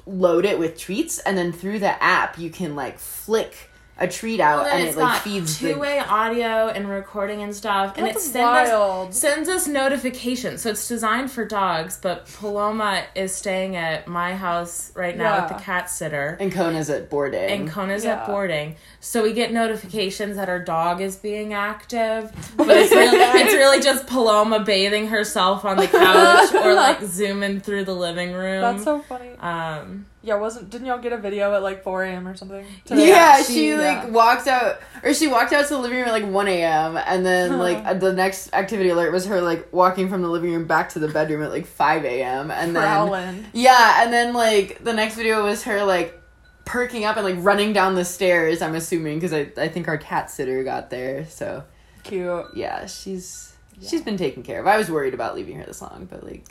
load 0.07 0.45
it 0.45 0.59
with 0.59 0.79
treats, 0.79 1.19
and 1.19 1.37
then 1.37 1.53
through 1.53 1.79
the 1.79 2.03
app 2.03 2.39
you 2.39 2.49
can 2.51 2.75
like 2.75 2.99
flick 2.99 3.71
a 3.99 4.09
treat 4.09 4.41
out 4.41 4.65
Well, 4.65 4.73
and 4.75 4.81
then 4.85 4.89
it 4.89 4.97
like 4.97 5.13
got 5.15 5.23
feeds 5.23 5.59
the 5.61 5.75
two-way 5.75 5.99
audio 6.01 6.69
and 6.69 6.89
recording 6.89 7.43
and 7.43 7.55
stuff, 7.55 7.95
and 7.97 8.07
it 8.07 8.15
That's 8.15 8.25
sends 8.27 8.71
us, 8.71 9.17
sends 9.17 9.49
us 9.49 9.69
notifications. 9.69 10.63
So 10.63 10.71
it's 10.71 10.89
designed 10.89 11.31
for 11.31 11.45
dogs, 11.45 11.99
but 12.03 12.27
Paloma 12.27 13.05
is 13.15 13.35
staying 13.35 13.77
at 13.77 14.09
my 14.09 14.35
house 14.35 14.91
right 14.97 15.17
now 15.17 15.43
with 15.43 15.57
the 15.57 15.63
cat 15.63 15.91
sitter. 15.91 16.37
and 16.41 16.51
Kona's 16.51 16.89
at 16.91 17.11
boarding. 17.11 17.51
and 17.51 17.69
Kona's 17.71 18.05
Yeah. 18.05 18.23
at 18.23 18.27
boarding. 18.27 18.77
So 19.01 19.23
we 19.23 19.35
get 19.35 19.53
notifications 19.53 20.37
that 20.37 20.49
our 20.49 20.59
dog 20.59 21.01
is 21.01 21.17
being 21.17 21.53
active, 21.53 22.33
but 22.57 22.69
it's 22.71 22.91
really, 22.93 23.19
it's 23.19 23.53
really 23.55 23.81
just 23.81 24.07
Paloma 24.07 24.61
bathing 24.65 25.09
herself 25.09 25.65
on 25.65 25.77
the 25.77 25.87
couch 25.87 26.55
or 26.65 26.75
like 26.75 27.03
zooming 27.03 27.61
through 27.61 27.85
the 27.85 27.95
living 27.95 28.33
room. 28.33 28.63
That's 28.63 28.85
so 28.85 29.01
funny. 29.03 29.31
um, 29.39 30.07
Yeah, 30.25 30.37
wasn't 30.37 30.71
didn't 30.71 30.87
y'all 30.87 30.99
get 30.99 31.13
a 31.13 31.17
video 31.17 31.53
at 31.53 31.65
like 31.65 31.83
4 31.83 32.05
a.m. 32.05 32.29
or 32.29 32.37
something? 32.37 32.65
yeah, 32.87 33.39
today? 33.39 33.53
she, 33.53 33.75
like 33.75 34.05
yeah. 34.05 34.09
walked 34.09 34.47
out, 34.47 34.81
or 35.03 35.13
she 35.15 35.27
walked 35.27 35.53
out 35.53 35.67
to 35.67 35.75
the 35.75 35.81
living 35.81 35.99
room 35.99 36.07
at 36.07 36.13
like 36.13 36.27
one 36.27 36.47
a.m. 36.47 36.97
and 36.97 37.27
then 37.27 37.59
like 37.59 37.99
the 37.99 38.13
next 38.13 38.55
activity 38.55 38.91
alert 38.91 39.13
was 39.13 39.27
her 39.27 39.41
like 39.41 39.73
walking 39.73 40.09
from 40.09 40.23
the 40.23 40.29
living 40.29 40.53
room 40.53 40.67
back 40.67 40.91
to 40.91 41.01
the 41.01 41.09
bedroom 41.09 41.43
at 41.43 41.51
like 41.51 41.67
five 41.67 42.05
a.m. 42.05 42.53
and 42.53 42.77
then 42.77 43.47
yeah, 43.53 44.05
and 44.05 44.13
then 44.13 44.33
like 44.33 44.83
the 44.85 44.93
next 44.93 45.17
video 45.17 45.45
was 45.45 45.65
her 45.65 45.85
like 45.85 46.21
perking 46.65 47.05
up 47.05 47.17
and 47.17 47.25
like 47.25 47.45
running 47.45 47.73
down 47.73 47.97
the 47.97 48.05
stairs. 48.05 48.63
I'm 48.63 48.77
assuming 48.77 49.19
because 49.19 49.33
I 49.33 49.51
I 49.57 49.67
think 49.67 49.89
our 49.89 49.99
cat 49.99 50.31
sitter 50.31 50.63
got 50.63 50.91
there, 50.91 51.27
so 51.27 51.65
Cute. 52.05 52.47
yeah, 52.55 52.87
she's 52.87 53.55
she's 53.85 54.03
been 54.03 54.17
taken 54.17 54.45
care 54.45 54.61
of. 54.61 54.69
I 54.69 54.79
was 54.79 54.89
worried 54.89 55.15
about 55.15 55.35
leaving 55.35 55.57
her 55.57 55.65
this 55.65 55.83
long, 55.83 56.07
but 56.09 56.23
like 56.23 56.47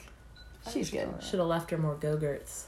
she's 0.69 0.89
good. 0.89 1.07
should 1.21 1.39
have 1.39 1.47
left 1.47 1.71
her 1.71 1.77
more 1.77 1.95
go-gurts. 1.95 2.67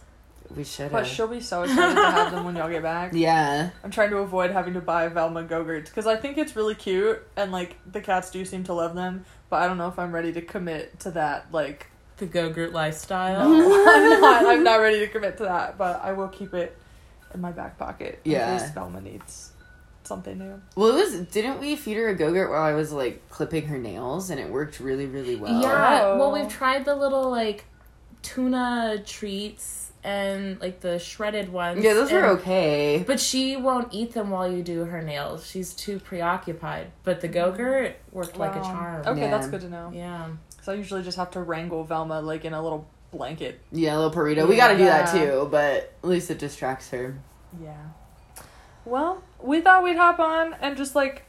We 0.56 0.64
should 0.64 0.92
But 0.92 1.08
she'll 1.08 1.28
be 1.28 1.40
so 1.40 1.64
excited 1.64 1.96
to 1.96 2.02
have 2.02 2.32
them 2.32 2.46
when 2.46 2.56
y'all 2.56 2.70
get 2.70 2.84
back. 2.84 3.14
Yeah. 3.24 3.70
I'm 3.84 3.92
trying 3.92 4.10
to 4.12 4.18
avoid 4.18 4.52
having 4.52 4.74
to 4.74 4.82
buy 4.82 5.08
Velma 5.08 5.44
Go-Gurts 5.44 5.90
because 5.90 6.08
I 6.08 6.16
think 6.16 6.38
it's 6.38 6.56
really 6.56 6.76
cute 6.76 7.26
and 7.36 7.52
like 7.52 7.78
the 7.92 8.02
cats 8.02 8.32
do 8.32 8.44
seem 8.46 8.64
to 8.66 8.74
love 8.74 8.96
them, 8.96 9.26
but 9.50 9.62
I 9.62 9.68
don't 9.68 9.78
know 9.78 9.88
if 9.88 9.98
I'm 9.98 10.12
ready 10.14 10.34
to 10.34 10.42
commit 10.42 11.00
to 11.02 11.12
that. 11.12 11.52
Like, 11.52 11.88
The 12.18 12.26
go-gurt 12.26 12.74
lifestyle. 12.74 13.50
no, 13.50 13.86
I'm 13.88 14.22
not. 14.22 14.46
I'm 14.48 14.64
not 14.64 14.76
ready 14.78 15.00
to 15.00 15.08
commit 15.08 15.38
to 15.38 15.44
that, 15.44 15.78
but 15.78 16.02
I 16.04 16.14
will 16.14 16.28
keep 16.30 16.54
it 16.54 16.78
in 17.34 17.42
my 17.42 17.52
back 17.52 17.78
pocket 17.78 18.20
in 18.26 18.32
Yeah. 18.34 18.58
case 18.58 18.70
Velma 18.72 19.02
needs 19.02 19.52
something 20.04 20.38
new. 20.38 20.62
Well, 20.76 20.90
it 20.90 20.96
was. 20.96 21.20
Didn't 21.28 21.60
we 21.60 21.76
feed 21.76 21.98
her 21.98 22.10
a 22.10 22.16
go-gurt 22.16 22.50
while 22.50 22.62
I 22.62 22.74
was 22.74 22.92
like 22.92 23.30
clipping 23.30 23.68
her 23.68 23.78
nails, 23.78 24.30
and 24.30 24.40
it 24.40 24.50
worked 24.50 24.80
really, 24.80 25.06
really 25.06 25.36
well. 25.36 25.62
Yeah. 25.62 26.02
Oh. 26.04 26.18
Well, 26.18 26.32
we've 26.32 26.46
oh. 26.46 26.50
tried 26.50 26.86
the 26.86 26.96
little 26.96 27.30
like 27.30 27.66
tuna 28.22 29.02
treats 29.06 29.92
and 30.04 30.60
like 30.60 30.82
the 30.82 31.00
shredded 31.00 31.52
ones. 31.52 31.84
Yeah, 31.84 31.94
those 31.94 32.12
were 32.12 32.20
and- 32.20 32.40
okay. 32.40 33.04
But 33.08 33.20
she 33.20 33.56
won't 33.56 33.94
eat 33.94 34.14
them 34.14 34.30
while 34.30 34.52
you 34.52 34.62
do 34.64 34.84
her 34.86 35.02
nails. 35.02 35.46
She's 35.48 35.74
too 35.74 36.00
preoccupied. 36.00 36.88
But 37.04 37.22
the 37.22 37.28
go-gurt 37.28 37.96
worked 38.12 38.38
like 38.38 38.56
a 38.56 38.62
charm. 38.62 39.06
Okay, 39.08 39.22
Yeah. 39.22 39.32
that's 39.32 39.48
good 39.48 39.62
to 39.62 39.70
know. 39.70 39.92
Yeah. 39.94 40.28
So 40.62 40.72
I 40.72 40.76
usually 40.76 41.04
just 41.04 41.18
have 41.18 41.32
to 41.32 41.42
wrangle 41.42 41.84
Velma 41.84 42.22
like 42.22 42.46
in 42.46 42.54
a 42.54 42.62
little 42.62 42.88
blanket. 43.12 43.60
Yeah, 43.72 43.96
a 43.96 43.98
little 44.00 44.12
burrito. 44.12 44.48
We 44.48 44.56
got 44.56 44.70
to 44.70 44.78
do 44.78 44.86
that 44.86 45.12
too, 45.14 45.48
but 45.52 45.94
at 46.04 46.10
least 46.10 46.32
it 46.32 46.40
distracts 46.40 46.90
her. 46.92 47.16
Yeah. 47.62 47.74
Well, 48.86 49.24
we 49.42 49.62
thought 49.62 49.84
we'd 49.84 49.96
hop 49.98 50.20
on 50.20 50.56
and 50.62 50.76
just 50.76 50.96
like 50.96 51.26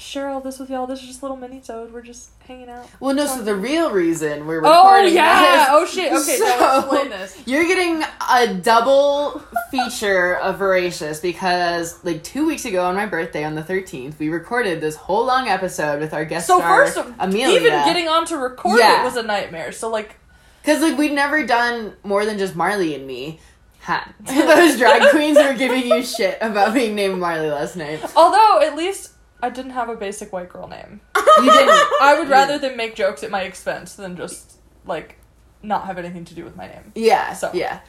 share 0.00 0.28
all 0.28 0.40
this 0.40 0.58
with 0.58 0.70
y'all. 0.70 0.86
This 0.86 1.00
is 1.02 1.06
just 1.08 1.20
a 1.20 1.24
little 1.24 1.36
mini 1.36 1.60
sode. 1.62 1.92
We're 1.92 2.02
just 2.02 2.30
hanging 2.46 2.68
out. 2.68 2.88
Well, 2.98 3.14
no. 3.14 3.26
So 3.26 3.42
the 3.42 3.54
real 3.54 3.90
reason 3.92 4.46
we're 4.46 4.62
Oh 4.64 5.00
yeah! 5.02 5.42
this- 5.58 5.66
Oh 5.70 5.86
shit! 5.86 6.12
Okay, 6.12 6.36
So- 6.38 6.44
now 6.46 6.78
explain 6.78 7.10
this. 7.10 7.42
You're 7.46 7.64
getting 7.66 8.02
a 8.30 8.54
double 8.54 9.42
feature 9.70 10.36
of 10.36 10.58
Voracious 10.58 11.20
because, 11.20 12.02
like, 12.04 12.22
two 12.24 12.46
weeks 12.46 12.64
ago 12.64 12.84
on 12.84 12.94
my 12.96 13.06
birthday 13.06 13.44
on 13.44 13.54
the 13.54 13.62
13th, 13.62 14.18
we 14.18 14.28
recorded 14.30 14.80
this 14.80 14.96
whole 14.96 15.24
long 15.26 15.48
episode 15.48 16.00
with 16.00 16.12
our 16.14 16.24
guest 16.24 16.46
So 16.46 16.58
star, 16.58 16.86
first, 16.86 16.98
Amelia. 17.18 17.56
even 17.60 17.72
getting 17.84 18.08
on 18.08 18.26
to 18.26 18.36
record 18.38 18.78
Yeah. 18.80 19.02
it 19.02 19.04
was 19.04 19.16
a 19.16 19.22
nightmare. 19.22 19.72
So 19.72 19.90
like, 19.90 20.16
Because, 20.62 20.82
like, 20.82 20.96
we'd 20.98 21.12
never 21.12 21.46
done 21.46 21.94
more 22.04 22.24
than 22.24 22.38
just 22.38 22.56
Marley 22.56 22.94
and 22.94 23.06
me. 23.06 23.38
Those 24.20 24.76
drag 24.78 25.10
queens 25.10 25.36
were 25.38 25.54
giving 25.54 25.86
you 25.86 26.02
shit 26.04 26.38
about 26.40 26.74
being 26.74 26.94
named 26.94 27.18
Marley 27.18 27.48
last 27.50 27.76
night. 27.76 28.00
although 28.14 28.60
at 28.62 28.76
least 28.76 29.10
I 29.42 29.50
didn't 29.50 29.72
have 29.72 29.88
a 29.88 29.96
basic 29.96 30.32
white 30.32 30.48
girl 30.48 30.68
name. 30.68 31.00
You 31.42 31.50
didn't. 31.50 31.70
I 32.02 32.16
would 32.18 32.28
rather 32.28 32.58
them 32.58 32.76
make 32.76 32.94
jokes 32.94 33.22
at 33.22 33.30
my 33.30 33.42
expense 33.42 33.94
than 33.94 34.14
just 34.16 34.58
like 34.84 35.16
not 35.62 35.86
have 35.86 35.96
anything 35.96 36.24
to 36.26 36.34
do 36.34 36.44
with 36.44 36.54
my 36.56 36.66
name. 36.66 36.92
Yeah. 36.94 37.32
So. 37.32 37.50
Yeah. 37.54 37.80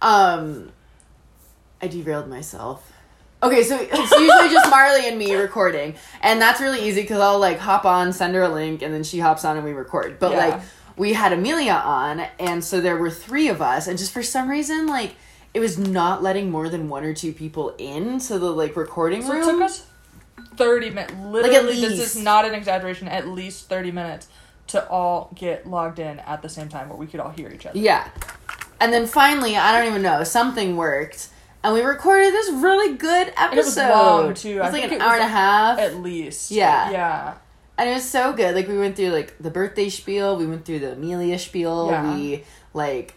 Um, 0.00 0.70
I 1.82 1.88
derailed 1.88 2.28
myself. 2.28 2.92
Okay, 3.42 3.62
so 3.64 3.76
it's 3.80 4.10
usually 4.12 4.48
just 4.50 4.70
Marley 4.70 5.08
and 5.08 5.18
me 5.18 5.34
recording, 5.34 5.94
and 6.20 6.40
that's 6.40 6.60
really 6.60 6.86
easy 6.86 7.00
because 7.02 7.20
I'll 7.20 7.38
like 7.40 7.58
hop 7.58 7.84
on, 7.84 8.12
send 8.12 8.34
her 8.34 8.42
a 8.42 8.48
link, 8.48 8.82
and 8.82 8.92
then 8.94 9.02
she 9.02 9.18
hops 9.18 9.44
on 9.44 9.56
and 9.56 9.64
we 9.64 9.72
record. 9.72 10.18
But 10.20 10.32
Yeah. 10.32 10.38
like 10.38 10.60
we 10.96 11.14
had 11.14 11.32
Amelia 11.32 11.72
on, 11.84 12.20
and 12.38 12.62
so 12.62 12.80
there 12.80 12.96
were 12.98 13.10
three 13.10 13.48
of 13.48 13.60
us, 13.62 13.86
and 13.88 13.98
just 13.98 14.12
for 14.12 14.22
some 14.22 14.48
reason 14.48 14.86
like 14.86 15.14
it 15.54 15.58
was 15.60 15.78
not 15.78 16.22
letting 16.22 16.50
more 16.50 16.68
than 16.68 16.88
one 16.88 17.02
or 17.02 17.14
two 17.14 17.32
people 17.32 17.74
in 17.78 18.20
to 18.20 18.38
the 18.38 18.50
like 18.50 18.76
recording 18.76 19.22
So 19.22 19.32
room. 19.32 19.42
it 19.42 19.52
took 19.52 19.62
us 19.62 19.86
thirty 20.56 20.90
minutes. 20.90 21.14
Literally, 21.20 21.80
this 21.80 21.98
least. 21.98 22.16
is 22.16 22.22
not 22.22 22.44
an 22.44 22.54
exaggeration. 22.54 23.08
At 23.08 23.28
least 23.28 23.68
thirty 23.68 23.90
minutes 23.90 24.28
to 24.68 24.88
all 24.88 25.32
get 25.34 25.66
logged 25.66 25.98
in 25.98 26.20
at 26.20 26.42
the 26.42 26.48
same 26.48 26.68
time, 26.68 26.88
where 26.88 26.96
we 26.98 27.06
could 27.06 27.20
all 27.20 27.30
hear 27.30 27.48
each 27.50 27.66
other. 27.66 27.78
Yeah. 27.78 28.08
And 28.80 28.92
then 28.92 29.06
finally, 29.06 29.56
I 29.56 29.72
don't 29.76 29.88
even 29.88 30.02
know, 30.02 30.24
something 30.24 30.76
worked. 30.76 31.28
And 31.62 31.74
we 31.74 31.82
recorded 31.82 32.32
this 32.32 32.50
really 32.50 32.96
good 32.96 33.32
episode. 33.36 33.52
it 33.52 33.56
was 33.56 33.76
long, 33.76 34.34
too. 34.34 34.48
It 34.48 34.60
was 34.60 34.68
I 34.74 34.80
like 34.80 34.92
an 34.92 35.00
hour 35.02 35.14
and 35.14 35.22
a 35.24 35.28
half. 35.28 35.78
At 35.78 35.96
least, 35.96 36.50
Yeah. 36.50 36.90
yeah. 36.90 37.34
and 37.76 37.90
it 37.90 37.92
was 37.92 38.08
so 38.08 38.32
good. 38.32 38.54
Like 38.54 38.68
we 38.68 38.78
went 38.78 38.96
through 38.96 39.10
like 39.10 39.36
the 39.38 39.50
birthday 39.50 39.90
spiel, 39.90 40.36
we 40.36 40.46
went 40.46 40.64
through 40.64 40.78
the 40.78 40.92
Amelia 40.92 41.38
spiel, 41.38 41.88
Yeah. 41.90 42.14
we 42.14 42.44
like 42.72 43.14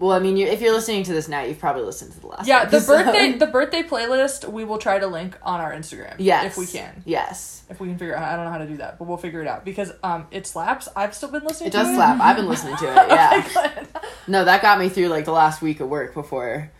well, 0.00 0.12
I 0.12 0.18
mean, 0.18 0.36
you 0.36 0.46
if 0.46 0.60
you're 0.60 0.72
listening 0.72 1.04
to 1.04 1.12
this 1.12 1.28
now, 1.28 1.42
you've 1.42 1.58
probably 1.60 1.82
listened 1.82 2.12
to 2.14 2.20
the 2.20 2.26
last 2.26 2.48
Yeah, 2.48 2.64
the 2.64 2.78
episode. 2.78 3.04
birthday 3.04 3.32
the 3.38 3.46
birthday 3.46 3.82
playlist 3.82 4.50
we 4.50 4.64
will 4.64 4.78
try 4.78 4.98
to 4.98 5.06
link 5.06 5.36
on 5.42 5.60
our 5.60 5.72
Instagram. 5.72 6.14
Yes. 6.18 6.46
If 6.46 6.56
we 6.56 6.66
can. 6.66 7.02
Yes. 7.04 7.62
If 7.68 7.78
we 7.80 7.86
can 7.88 7.98
figure 7.98 8.16
out. 8.16 8.24
I 8.24 8.34
don't 8.36 8.46
know 8.46 8.50
how 8.50 8.58
to 8.58 8.66
do 8.66 8.78
that, 8.78 8.98
but 8.98 9.06
we'll 9.06 9.16
figure 9.18 9.40
it 9.42 9.46
out. 9.46 9.64
Because 9.64 9.92
um 10.02 10.26
it 10.30 10.46
slaps. 10.46 10.88
I've 10.96 11.14
still 11.14 11.30
been 11.30 11.44
listening 11.44 11.68
It 11.68 11.72
to 11.72 11.78
does 11.78 11.88
it. 11.90 11.94
slap. 11.94 12.20
I've 12.20 12.36
been 12.36 12.48
listening 12.48 12.76
to 12.78 12.86
it, 12.90 12.94
yeah. 13.08 13.84
No, 14.26 14.44
that 14.44 14.62
got 14.62 14.78
me 14.80 14.88
through 14.88 15.08
like 15.08 15.26
the 15.26 15.32
last 15.32 15.60
week 15.62 15.80
of 15.80 15.88
work 15.88 16.14
before 16.14 16.70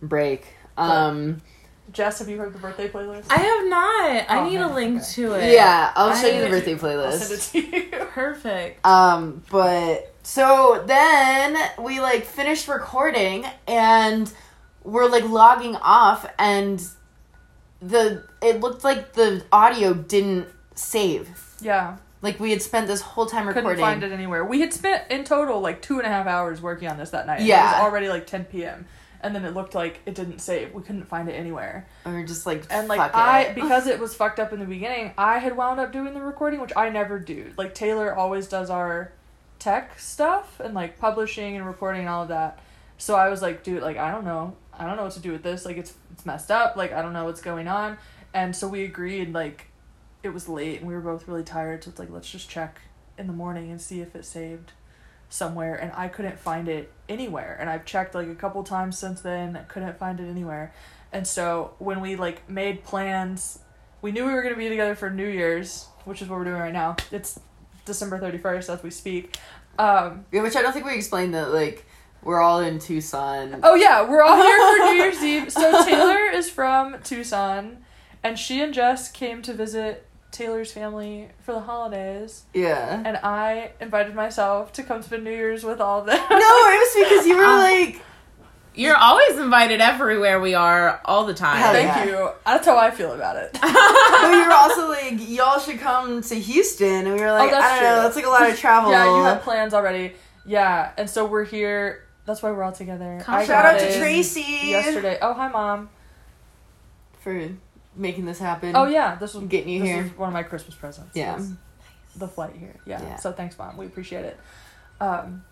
break. 0.00 0.46
Um 0.76 1.42
Jess, 1.92 2.20
have 2.20 2.28
you 2.28 2.38
heard 2.38 2.52
the 2.54 2.58
birthday 2.58 2.88
playlist? 2.88 3.24
I 3.30 3.36
have 3.38 3.68
not. 3.68 4.30
I 4.30 4.38
Oh, 4.40 4.48
need 4.48 4.56
a 4.56 4.68
link 4.72 5.02
okay. 5.02 5.12
to 5.14 5.32
it. 5.34 5.52
yeah, 5.52 5.92
I'll 5.94 6.14
show 6.16 6.26
you 6.26 6.40
the 6.42 6.48
birthday 6.48 6.72
I'll 6.72 6.78
playlist. 6.78 7.18
send 7.18 7.62
it 7.64 7.70
to 7.70 7.76
you. 7.76 8.04
Perfect. 8.12 8.86
Um, 8.86 9.42
but 9.50 10.14
so 10.22 10.82
then 10.86 11.56
we 11.78 12.00
like 12.00 12.24
finished 12.24 12.68
recording 12.68 13.44
and 13.66 14.32
we're 14.84 15.06
like 15.06 15.28
logging 15.28 15.76
off 15.76 16.26
and 16.38 16.82
the 17.80 18.24
it 18.40 18.60
looked 18.60 18.84
like 18.84 19.12
the 19.12 19.44
audio 19.52 19.92
didn't 19.92 20.48
save. 20.74 21.28
Yeah. 21.60 21.96
Like 22.22 22.38
we 22.40 22.50
had 22.52 22.62
spent 22.62 22.86
this 22.86 23.00
whole 23.00 23.26
time 23.26 23.46
Couldn't 23.48 23.64
recording. 23.64 23.84
find 23.84 24.02
it 24.04 24.12
anywhere. 24.12 24.44
We 24.44 24.60
had 24.60 24.72
spent 24.72 25.10
in 25.10 25.24
total 25.24 25.60
like 25.60 25.82
two 25.82 25.98
and 25.98 26.06
a 26.06 26.10
half 26.10 26.26
hours 26.26 26.62
working 26.62 26.88
on 26.88 26.96
this 26.96 27.10
that 27.10 27.26
night. 27.26 27.40
Yeah. 27.42 27.70
It 27.70 27.74
was 27.78 27.82
already 27.90 28.08
like 28.08 28.26
10 28.26 28.44
p.m. 28.46 28.86
And 29.22 29.34
then 29.34 29.44
it 29.44 29.54
looked 29.54 29.74
like 29.74 30.00
it 30.04 30.14
didn't 30.14 30.40
save. 30.40 30.74
We 30.74 30.82
couldn't 30.82 31.04
find 31.04 31.28
it 31.28 31.32
anywhere. 31.34 31.86
And 32.04 32.14
we're 32.14 32.26
just 32.26 32.44
like 32.44 32.64
And 32.70 32.88
like 32.88 33.14
I, 33.14 33.42
it. 33.42 33.54
because 33.54 33.86
it 33.86 34.00
was 34.04 34.14
fucked 34.14 34.40
up 34.40 34.52
in 34.52 34.58
the 34.58 34.66
beginning, 34.66 35.12
I 35.16 35.38
had 35.38 35.56
wound 35.56 35.78
up 35.78 35.92
doing 35.92 36.12
the 36.14 36.20
recording, 36.22 36.60
which 36.60 36.72
I 36.76 36.88
never 36.88 37.18
do. 37.18 37.52
Like 37.56 37.74
Taylor 37.74 38.14
always 38.14 38.48
does 38.48 38.68
our 38.68 39.12
tech 39.58 39.98
stuff 39.98 40.58
and 40.58 40.74
like 40.74 40.98
publishing 40.98 41.56
and 41.56 41.64
recording 41.64 42.00
and 42.00 42.08
all 42.08 42.22
of 42.22 42.28
that. 42.28 42.58
So 42.98 43.14
I 43.14 43.28
was 43.28 43.42
like, 43.42 43.62
dude, 43.62 43.82
like 43.82 43.96
I 43.96 44.10
don't 44.10 44.24
know, 44.24 44.56
I 44.76 44.86
don't 44.86 44.96
know 44.96 45.04
what 45.04 45.12
to 45.12 45.20
do 45.20 45.32
with 45.32 45.42
this. 45.44 45.64
Like 45.64 45.76
it's 45.76 45.94
it's 46.12 46.26
messed 46.26 46.50
up. 46.50 46.76
Like 46.76 46.92
I 46.92 47.00
don't 47.00 47.12
know 47.12 47.24
what's 47.24 47.40
going 47.40 47.68
on. 47.68 47.98
And 48.34 48.56
so 48.56 48.66
we 48.66 48.82
agreed. 48.84 49.32
Like 49.32 49.68
it 50.22 50.30
was 50.30 50.48
late 50.48 50.78
and 50.80 50.88
we 50.88 50.94
were 50.94 51.00
both 51.00 51.28
really 51.28 51.44
tired. 51.44 51.84
So 51.84 51.90
it's 51.90 51.98
like 51.98 52.10
let's 52.10 52.30
just 52.30 52.48
check 52.48 52.80
in 53.18 53.26
the 53.28 53.32
morning 53.32 53.70
and 53.70 53.80
see 53.80 54.00
if 54.00 54.16
it 54.16 54.24
saved 54.24 54.72
somewhere. 55.32 55.74
And 55.74 55.92
I 55.96 56.08
couldn't 56.08 56.38
find 56.38 56.68
it 56.68 56.92
anywhere. 57.08 57.56
And 57.58 57.70
I've 57.70 57.84
checked 57.84 58.14
like 58.14 58.28
a 58.28 58.34
couple 58.34 58.62
times 58.62 58.98
since 58.98 59.20
then. 59.22 59.58
Couldn't 59.68 59.98
find 59.98 60.20
it 60.20 60.28
anywhere. 60.28 60.72
And 61.12 61.26
so 61.26 61.74
when 61.78 62.00
we 62.00 62.16
like 62.16 62.48
made 62.48 62.84
plans, 62.84 63.58
we 64.00 64.12
knew 64.12 64.26
we 64.26 64.32
were 64.32 64.42
gonna 64.42 64.56
be 64.56 64.68
together 64.68 64.94
for 64.94 65.10
New 65.10 65.28
Year's, 65.28 65.86
which 66.04 66.22
is 66.22 66.28
what 66.28 66.38
we're 66.38 66.44
doing 66.44 66.60
right 66.60 66.72
now. 66.72 66.96
It's 67.10 67.38
December 67.84 68.18
thirty 68.18 68.38
first 68.38 68.68
as 68.68 68.82
we 68.82 68.90
speak. 68.90 69.36
Um, 69.78 70.24
yeah, 70.32 70.42
which 70.42 70.56
I 70.56 70.62
don't 70.62 70.72
think 70.72 70.86
we 70.86 70.94
explained 70.94 71.34
that 71.34 71.52
like 71.52 71.86
we're 72.22 72.40
all 72.40 72.60
in 72.60 72.78
Tucson. 72.78 73.60
oh 73.62 73.74
yeah, 73.74 74.08
we're 74.08 74.22
all 74.22 74.36
here 74.36 74.58
for 74.58 74.86
New 74.86 75.02
Year's 75.02 75.22
Eve. 75.22 75.52
So 75.52 75.84
Taylor 75.84 76.30
is 76.30 76.48
from 76.50 76.96
Tucson, 77.02 77.84
and 78.22 78.38
she 78.38 78.60
and 78.60 78.72
Jess 78.72 79.10
came 79.10 79.42
to 79.42 79.52
visit 79.52 80.06
Taylor's 80.32 80.72
family 80.72 81.28
for 81.44 81.52
the 81.52 81.60
holidays, 81.60 82.44
Yeah. 82.54 83.02
and 83.04 83.16
I 83.18 83.72
invited 83.80 84.14
myself 84.14 84.72
to 84.72 84.82
come 84.82 85.02
spend 85.02 85.22
New 85.24 85.30
Year's 85.30 85.62
with 85.62 85.80
all 85.80 86.00
of 86.00 86.06
them. 86.06 86.16
No, 86.30 86.36
it 86.36 86.38
was 86.40 86.94
because 87.08 87.26
you 87.26 87.36
were 87.36 87.44
Um, 87.52 87.58
like 87.60 88.00
You're 88.74 88.96
always 88.96 89.38
invited 89.38 89.80
everywhere 89.82 90.40
we 90.40 90.54
are 90.54 91.00
all 91.04 91.26
the 91.26 91.34
time. 91.34 91.58
Hell 91.58 91.72
Thank 91.74 91.86
yeah. 91.86 92.04
you. 92.06 92.30
That's 92.46 92.66
how 92.66 92.78
I 92.78 92.90
feel 92.90 93.12
about 93.12 93.36
it. 93.36 93.52
but 93.60 93.68
you 94.32 94.46
were 94.46 94.52
also 94.52 94.88
like, 94.88 95.14
y'all 95.28 95.60
should 95.60 95.78
come 95.78 96.22
to 96.22 96.34
Houston, 96.34 97.06
and 97.06 97.14
we 97.14 97.20
were 97.20 97.30
like, 97.32 97.50
Oh, 97.50 97.54
that's 97.54 97.64
I 97.64 97.80
don't 97.80 97.96
know, 97.96 98.02
that's 98.02 98.16
like 98.16 98.24
a 98.26 98.30
lot 98.30 98.50
of 98.50 98.58
travel. 98.58 98.90
yeah, 98.90 99.04
you 99.18 99.22
have 99.24 99.42
plans 99.42 99.74
already. 99.74 100.14
Yeah, 100.46 100.92
and 100.96 101.08
so 101.08 101.26
we're 101.26 101.44
here. 101.44 102.04
That's 102.24 102.42
why 102.42 102.50
we're 102.52 102.62
all 102.62 102.72
together. 102.72 103.20
Come- 103.22 103.34
I 103.34 103.44
Shout 103.44 103.64
got 103.64 103.74
out 103.74 103.80
to 103.80 103.98
Tracy 103.98 104.40
yesterday. 104.68 105.18
Oh, 105.20 105.34
hi, 105.34 105.48
mom. 105.48 105.90
for 107.20 107.32
making 107.96 108.24
this 108.24 108.38
happen. 108.38 108.74
Oh 108.76 108.86
yeah, 108.86 109.14
this 109.16 109.34
was 109.34 109.44
Getting 109.44 109.68
you 109.74 109.80
this 109.80 109.88
here. 109.88 110.02
was 110.04 110.16
one 110.16 110.28
of 110.28 110.32
my 110.32 110.42
Christmas 110.42 110.74
presents. 110.74 111.16
Yeah. 111.16 111.36
was 111.36 111.52
the 112.16 112.28
flight 112.28 112.54
here. 112.58 112.76
Yeah. 112.86 113.02
Yeah. 113.02 113.16
So 113.16 113.32
thanks, 113.32 113.56
mom. 113.58 113.76
We 113.76 113.86
appreciate 113.86 114.24
it. 114.24 114.38
Um, 115.00 115.44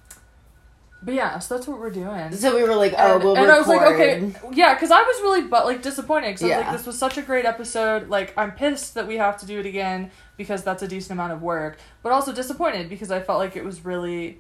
but 1.03 1.15
yeah, 1.15 1.39
so 1.39 1.55
that's 1.57 1.67
what 1.67 1.81
we're 1.81 1.91
doing. 1.91 2.31
So 2.33 2.55
we 2.55 2.63
were 2.63 2.75
like, 2.75 2.93
oh, 2.99 3.15
and, 3.15 3.25
we'll 3.25 3.35
and 3.37 3.47
record. 3.47 3.55
I 3.55 3.59
was 3.59 3.69
like, 3.69 3.81
okay, 3.95 4.33
yeah, 4.53 4.75
because 4.75 4.91
I 4.91 5.01
was 5.01 5.21
really 5.23 5.43
but 5.49 5.65
like 5.65 5.81
disappointed 5.83 6.27
because 6.29 6.43
I 6.43 6.45
was 6.47 6.51
Yeah. 6.51 6.59
like, 6.59 6.73
this 6.77 6.87
was 6.87 6.99
such 6.99 7.17
a 7.17 7.23
great 7.23 7.47
episode. 7.47 8.09
Like, 8.11 8.35
I'm 8.37 8.53
pissed 8.53 8.95
that 8.95 9.07
we 9.07 9.17
have 9.17 9.39
to 9.41 9.47
do 9.47 9.59
it 9.59 9.65
again 9.67 10.11
because 10.37 10.63
that's 10.63 10.83
a 10.83 10.89
decent 10.89 11.13
amount 11.13 11.33
of 11.33 11.41
work, 11.41 11.79
but 12.03 12.13
also 12.13 12.33
disappointed 12.35 12.91
because 12.91 13.11
I 13.11 13.21
felt 13.21 13.39
like 13.39 13.57
it 13.57 13.65
was 13.65 13.83
really 13.85 14.39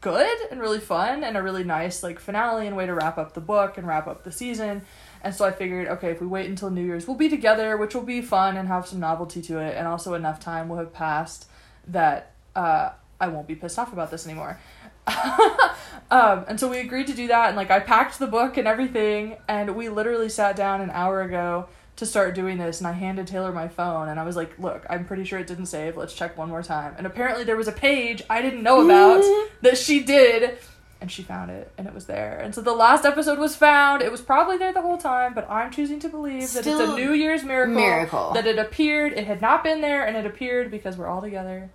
good 0.00 0.38
and 0.52 0.60
really 0.60 0.78
fun 0.78 1.24
and 1.24 1.36
a 1.36 1.42
really 1.42 1.64
nice 1.64 2.04
like 2.04 2.20
finale 2.20 2.68
and 2.68 2.76
way 2.76 2.86
to 2.86 2.94
wrap 2.94 3.18
up 3.18 3.34
the 3.34 3.40
book 3.40 3.76
and 3.76 3.84
wrap 3.84 4.06
up 4.06 4.22
the 4.22 4.30
season. 4.30 4.82
And 5.22 5.34
so 5.34 5.44
I 5.44 5.50
figured, 5.50 5.88
okay, 5.88 6.10
if 6.10 6.20
we 6.20 6.26
wait 6.26 6.48
until 6.48 6.70
New 6.70 6.84
Year's, 6.84 7.06
we'll 7.06 7.16
be 7.16 7.28
together, 7.28 7.76
which 7.76 7.94
will 7.94 8.02
be 8.02 8.20
fun 8.22 8.56
and 8.56 8.68
have 8.68 8.86
some 8.86 9.00
novelty 9.00 9.42
to 9.42 9.58
it, 9.58 9.76
and 9.76 9.86
also 9.86 10.14
enough 10.14 10.40
time 10.40 10.68
will 10.68 10.78
have 10.78 10.92
passed 10.92 11.48
that 11.86 12.32
uh, 12.54 12.90
I 13.20 13.28
won't 13.28 13.48
be 13.48 13.54
pissed 13.54 13.78
off 13.78 13.92
about 13.92 14.10
this 14.10 14.26
anymore. 14.26 14.58
um, 16.10 16.44
and 16.48 16.60
so 16.60 16.68
we 16.68 16.78
agreed 16.78 17.06
to 17.06 17.14
do 17.14 17.28
that, 17.28 17.48
and 17.48 17.56
like 17.56 17.70
I 17.70 17.80
packed 17.80 18.18
the 18.18 18.26
book 18.26 18.56
and 18.56 18.68
everything, 18.68 19.36
and 19.48 19.74
we 19.74 19.88
literally 19.88 20.28
sat 20.28 20.56
down 20.56 20.80
an 20.80 20.90
hour 20.90 21.22
ago 21.22 21.68
to 21.96 22.06
start 22.06 22.34
doing 22.34 22.58
this, 22.58 22.78
and 22.78 22.86
I 22.86 22.92
handed 22.92 23.26
Taylor 23.26 23.52
my 23.52 23.68
phone, 23.68 24.08
and 24.08 24.20
I 24.20 24.24
was 24.24 24.36
like, 24.36 24.56
"Look, 24.58 24.86
I'm 24.88 25.04
pretty 25.04 25.24
sure 25.24 25.38
it 25.38 25.46
didn't 25.46 25.66
save. 25.66 25.96
Let's 25.96 26.14
check 26.14 26.36
one 26.36 26.48
more 26.48 26.62
time." 26.62 26.94
And 26.96 27.06
apparently 27.06 27.44
there 27.44 27.56
was 27.56 27.68
a 27.68 27.72
page 27.72 28.22
I 28.30 28.42
didn't 28.42 28.62
know 28.62 28.84
about 28.84 29.24
that 29.62 29.78
she 29.78 30.00
did, 30.00 30.58
and 31.00 31.10
she 31.12 31.22
found 31.22 31.50
it, 31.50 31.70
and 31.78 31.86
it 31.86 31.94
was 31.94 32.06
there. 32.06 32.38
And 32.38 32.54
so 32.54 32.60
the 32.60 32.72
last 32.72 33.04
episode 33.04 33.38
was 33.38 33.54
found. 33.54 34.02
It 34.02 34.10
was 34.10 34.20
probably 34.20 34.58
there 34.58 34.72
the 34.72 34.82
whole 34.82 34.98
time, 34.98 35.32
but 35.34 35.48
I'm 35.48 35.70
choosing 35.70 36.00
to 36.00 36.08
believe 36.08 36.52
that 36.54 36.66
it's 36.66 36.80
a 36.80 36.96
New 36.96 37.12
Year's 37.12 37.44
miracle. 37.44 37.74
miracle. 37.74 38.32
That 38.32 38.46
it 38.46 38.58
appeared. 38.58 39.12
It 39.12 39.26
had 39.26 39.40
not 39.40 39.62
been 39.62 39.80
there, 39.80 40.04
and 40.04 40.16
it 40.16 40.26
appeared 40.26 40.70
because 40.70 40.96
we're 40.96 41.06
all 41.06 41.20
together, 41.22 41.70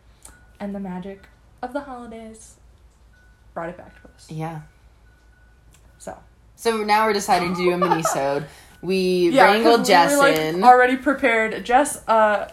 and 0.60 0.76
the 0.76 0.80
magic 0.80 1.28
of 1.62 1.72
the 1.74 1.82
holidays 1.82 2.56
brought 3.54 3.70
it 3.70 3.78
back 3.78 4.02
to 4.02 4.10
us. 4.10 4.28
Yeah. 4.30 4.62
So 6.00 6.18
So 6.56 6.84
now 6.84 7.06
we're 7.06 7.14
deciding 7.14 7.56
to 7.56 7.62
do 7.64 7.72
a 7.72 7.78
mini-sode. 7.78 8.46
We 8.82 9.30
yeah, 9.32 9.46
wrangled 9.46 9.82
we 9.82 9.86
Jess 9.86 10.12
were, 10.12 10.18
like, 10.18 10.36
in. 10.38 10.64
already 10.64 10.98
prepared. 10.98 11.64
Jess, 11.66 12.06
uh, 12.10 12.50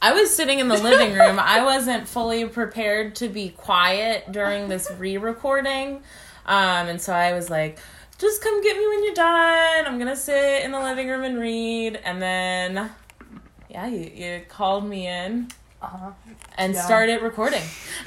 I 0.00 0.12
was 0.12 0.34
sitting 0.34 0.58
in 0.60 0.68
the 0.68 0.76
living 0.78 1.12
room. 1.14 1.38
I 1.40 1.64
wasn't 1.64 2.06
fully 2.08 2.44
prepared 2.46 3.16
to 3.16 3.28
be 3.28 3.50
quiet 3.50 4.30
during 4.30 4.68
this 4.68 4.90
re-recording, 4.96 5.96
um, 6.46 6.86
and 6.88 7.00
so 7.00 7.12
I 7.12 7.32
was 7.32 7.50
like, 7.50 7.78
"Just 8.18 8.40
come 8.42 8.62
get 8.62 8.76
me 8.76 8.86
when 8.86 9.04
you're 9.04 9.14
done. 9.14 9.86
I'm 9.86 9.98
gonna 9.98 10.14
sit 10.16 10.62
in 10.62 10.70
the 10.70 10.80
living 10.80 11.08
room 11.08 11.24
and 11.24 11.38
read." 11.38 11.96
And 12.04 12.22
then, 12.22 12.90
yeah, 13.68 13.86
you, 13.88 14.10
you 14.14 14.42
called 14.48 14.84
me 14.88 15.08
in 15.08 15.48
uh 15.82 16.12
and 16.56 16.74
Yeah. 16.74 16.82
started 16.82 17.22
recording. 17.22 17.62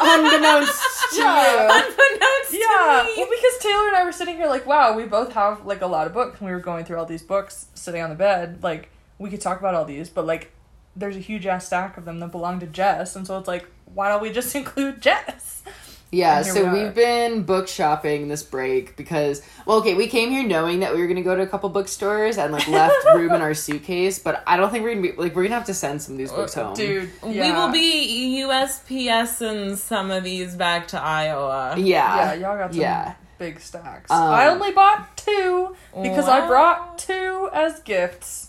Unbeknownst 0.00 0.82
to 1.12 1.16
Yeah. 1.18 1.42
you. 1.78 1.84
Unbeknownst 1.84 2.50
to 2.50 2.56
me. 2.58 3.14
Well, 3.16 3.28
because 3.30 3.58
Taylor 3.60 3.86
and 3.88 3.96
I 3.96 4.04
were 4.04 4.12
sitting 4.12 4.36
here 4.36 4.46
like, 4.48 4.66
wow, 4.66 4.96
we 4.96 5.04
both 5.04 5.32
have 5.32 5.66
like 5.66 5.82
a 5.82 5.86
lot 5.86 6.06
of 6.06 6.14
books, 6.14 6.38
and 6.40 6.48
we 6.48 6.52
were 6.54 6.60
going 6.60 6.84
through 6.84 6.98
all 6.98 7.06
these 7.06 7.22
books, 7.22 7.66
sitting 7.74 8.02
on 8.02 8.10
the 8.10 8.16
bed. 8.16 8.58
Like, 8.62 8.90
we 9.18 9.30
could 9.30 9.40
talk 9.40 9.58
about 9.58 9.74
all 9.74 9.84
these, 9.84 10.08
but 10.08 10.26
like, 10.26 10.52
there's 10.96 11.16
a 11.16 11.20
huge 11.20 11.46
ass 11.46 11.66
stack 11.66 11.96
of 11.96 12.04
them 12.04 12.18
that 12.20 12.32
belong 12.32 12.60
to 12.60 12.66
Jess, 12.66 13.16
and 13.16 13.26
so 13.26 13.38
it's 13.38 13.48
like, 13.48 13.66
why 13.94 14.08
don't 14.08 14.22
we 14.22 14.30
just 14.30 14.54
include 14.54 15.00
Jess? 15.00 15.62
Yeah, 16.10 16.40
so 16.40 16.72
we 16.72 16.84
we've 16.84 16.94
been 16.94 17.42
book 17.42 17.68
shopping 17.68 18.28
this 18.28 18.42
break 18.42 18.96
because, 18.96 19.42
well, 19.66 19.78
okay, 19.78 19.92
we 19.92 20.06
came 20.06 20.30
here 20.30 20.42
knowing 20.42 20.80
that 20.80 20.94
we 20.94 21.02
were 21.02 21.06
gonna 21.06 21.22
go 21.22 21.36
to 21.36 21.42
a 21.42 21.46
couple 21.46 21.68
bookstores 21.68 22.38
and 22.38 22.50
like 22.50 22.66
left 22.66 22.96
room 23.14 23.32
in 23.32 23.42
our 23.42 23.52
suitcase, 23.52 24.18
but 24.18 24.42
I 24.46 24.56
don't 24.56 24.70
think 24.70 24.84
we're 24.84 24.94
gonna 24.94 25.02
be 25.02 25.12
like 25.12 25.36
we're 25.36 25.42
gonna 25.42 25.56
have 25.56 25.66
to 25.66 25.74
send 25.74 26.00
some 26.00 26.14
of 26.14 26.18
these 26.18 26.32
books 26.32 26.54
home, 26.54 26.74
Dude, 26.74 27.10
We 27.22 27.52
will 27.52 27.70
be 27.70 28.42
USPS 28.42 29.42
and 29.42 29.78
some 29.78 30.10
of 30.10 30.24
these 30.24 30.54
back 30.56 30.88
to 30.88 31.00
Iowa. 31.00 31.74
Yeah, 31.76 32.16
Yeah, 32.16 32.34
y'all 32.34 32.56
got 32.56 32.72
some 32.72 32.80
yeah. 32.80 33.14
big 33.38 33.60
stacks. 33.60 34.10
Um, 34.10 34.22
I 34.22 34.46
only 34.46 34.72
bought 34.72 35.14
two 35.18 35.76
because 36.02 36.26
I 36.26 36.46
brought 36.46 36.98
two 36.98 37.50
as 37.52 37.80
gifts. 37.80 38.47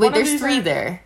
Wait, 0.00 0.12
One 0.12 0.14
there's 0.14 0.40
three 0.40 0.58
are- 0.58 0.62
there. 0.62 1.02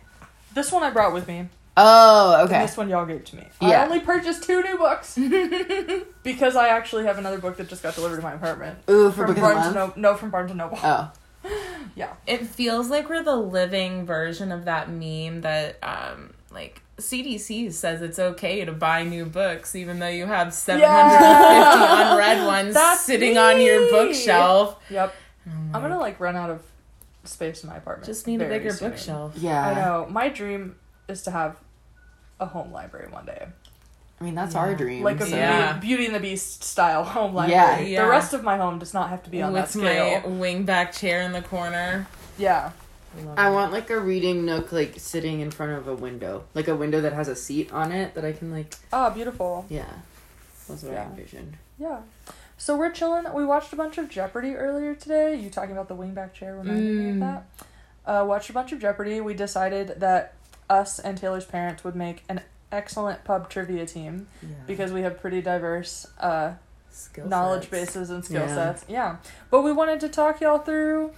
This 0.53 0.71
one 0.71 0.83
I 0.83 0.89
brought 0.89 1.13
with 1.13 1.27
me. 1.27 1.49
Oh, 1.77 2.35
And 2.39 2.49
okay. 2.49 2.61
this 2.61 2.77
one 2.77 2.87
y'all 2.87 3.05
gave 3.05 3.25
to 3.25 3.35
me. 3.35 3.45
Yeah. 3.61 3.81
I 3.81 3.85
only 3.85 3.99
purchased 3.99 4.43
two 4.43 4.63
new 4.63 4.77
books 4.77 5.17
because 6.23 6.55
I 6.55 6.69
actually 6.69 7.03
have 7.05 7.17
another 7.17 7.37
book 7.37 7.57
that 7.57 7.67
just 7.67 7.83
got 7.83 7.95
delivered 7.95 8.15
to 8.17 8.21
my 8.21 8.33
apartment. 8.33 8.79
Ooh, 8.89 9.09
for 9.11 9.25
From 9.25 9.25
book 9.27 9.29
of 9.29 9.35
the 9.35 9.41
Barnes 9.41 9.65
and 9.67 9.75
month. 9.75 9.97
Noble. 9.97 10.01
No, 10.01 10.15
from 10.17 10.29
Barnes 10.29 10.51
and 10.51 10.57
Noble. 10.57 10.79
Oh, 10.81 11.11
Yeah. 11.95 12.13
It 12.25 12.47
feels 12.47 12.89
like 12.89 13.09
we're 13.09 13.23
the 13.23 13.35
living 13.35 14.05
version 14.05 14.51
of 14.53 14.65
that 14.65 14.89
meme 14.89 15.41
that 15.41 15.77
um 15.83 16.33
like 16.51 16.81
CDC 16.97 17.73
says 17.73 18.01
it's 18.01 18.19
okay 18.19 18.63
to 18.63 18.71
buy 18.71 19.03
new 19.03 19.25
books 19.25 19.75
even 19.75 19.99
though 19.99 20.07
you 20.07 20.25
have 20.25 20.53
750 20.53 20.81
Yeah. 20.81 22.11
unread 22.13 22.45
ones 22.47 22.73
That's 22.73 23.01
sitting 23.01 23.37
on 23.37 23.59
your 23.59 23.89
bookshelf. 23.89 24.81
Yep. 24.89 25.13
I'm 25.73 25.81
gonna 25.81 25.99
like 25.99 26.19
run 26.21 26.35
out 26.37 26.49
of 26.49 26.61
space 27.27 27.63
in 27.63 27.69
my 27.69 27.77
apartment. 27.77 28.05
Just 28.05 28.27
need 28.27 28.41
a 28.41 28.47
bigger 28.49 28.71
soon. 28.71 28.89
bookshelf. 28.89 29.33
yeah. 29.37 29.67
I 29.67 29.73
know. 29.75 30.07
My 30.09 30.29
dream 30.29 30.75
is 31.07 31.23
to 31.23 31.31
have 31.31 31.57
a 32.39 32.45
home 32.45 32.71
library 32.71 33.09
one 33.11 33.25
day. 33.25 33.47
I 34.19 34.23
mean, 34.23 34.35
that's 34.35 34.55
our 34.55 34.73
dream. 34.75 35.03
Like 35.03 35.19
a 35.19 35.25
so- 35.25 35.35
Yeah. 35.35 35.73
Beauty, 35.73 35.87
Beauty 35.87 36.05
and 36.07 36.15
the 36.15 36.19
Beast 36.19 36.63
style 36.63 37.03
home 37.15 37.33
library. 37.33 37.59
Yeah. 37.61 37.79
Yeah. 37.79 38.03
The 38.05 38.09
rest 38.09 38.33
of 38.33 38.43
my 38.43 38.57
home 38.57 38.79
does 38.79 38.93
not 38.93 39.09
have 39.09 39.23
to 39.23 39.29
be 39.29 39.41
on 39.41 39.53
that 39.53 39.73
With 39.73 39.83
my 39.83 40.21
wingback 40.25 40.97
chair 40.97 41.21
in 41.21 41.31
the 41.33 41.41
corner. 41.41 42.07
Yeah. 42.37 42.71
I 43.37 43.49
want 43.49 43.71
like 43.71 43.89
a 43.89 43.99
reading 43.99 44.45
nook, 44.45 44.71
like 44.73 44.99
sitting 44.99 45.39
in 45.39 45.49
front 45.49 45.71
of 45.71 45.87
a 45.87 45.95
window, 45.95 46.43
like 46.53 46.67
a 46.67 46.75
window 46.75 46.99
that 46.99 47.13
has 47.13 47.29
a 47.29 47.35
seat 47.35 47.71
on 47.71 47.93
it 47.93 48.13
that 48.15 48.25
I 48.25 48.33
can 48.33 48.51
like. 48.51 48.75
Oh, 48.91 49.09
beautiful. 49.09 49.65
Yeah, 49.69 49.85
that's 50.67 50.83
what 50.83 50.91
Yeah. 50.91 51.03
I 51.03 51.05
envisioned. 51.05 51.55
Yeah. 51.79 51.99
So 52.57 52.77
we're 52.77 52.91
chilling. 52.91 53.25
We 53.33 53.45
watched 53.45 53.73
a 53.73 53.75
bunch 53.75 53.97
of 53.97 54.09
Jeopardy 54.09 54.55
earlier 54.55 54.95
today. 54.95 55.35
You 55.35 55.49
talking 55.49 55.71
about 55.71 55.87
the 55.87 55.95
wingback 55.95 56.33
chair 56.33 56.55
reminded 56.55 56.95
me 56.97 57.09
of 57.09 57.15
Mm. 57.17 57.19
that. 57.19 57.43
Uh, 58.21 58.25
watched 58.25 58.49
a 58.49 58.53
bunch 58.53 58.71
of 58.71 58.79
Jeopardy. 58.79 59.19
We 59.19 59.33
decided 59.33 59.99
that 59.99 60.33
us 60.69 60.99
and 60.99 61.17
Taylor's 61.17 61.45
parents 61.45 61.83
would 61.83 61.95
make 61.95 62.23
an 62.29 62.41
excellent 62.71 63.23
pub 63.23 63.49
trivia 63.49 63.85
team 63.85 64.27
Yeah. 64.41 64.49
because 64.67 64.91
we 64.91 65.01
have 65.01 65.19
pretty 65.19 65.41
diverse 65.41 66.07
uh, 66.19 66.53
Skill 66.89 67.27
knowledge 67.27 67.69
sets. 67.69 67.71
bases 67.71 68.09
and 68.09 68.23
skill 68.23 68.41
Yeah. 68.47 68.55
sets. 68.55 68.85
Yeah. 68.87 69.15
But 69.51 69.61
we 69.61 69.71
wanted 69.73 69.99
to 70.01 70.09
talk 70.09 70.39
y'all 70.41 70.59
through 70.59 71.11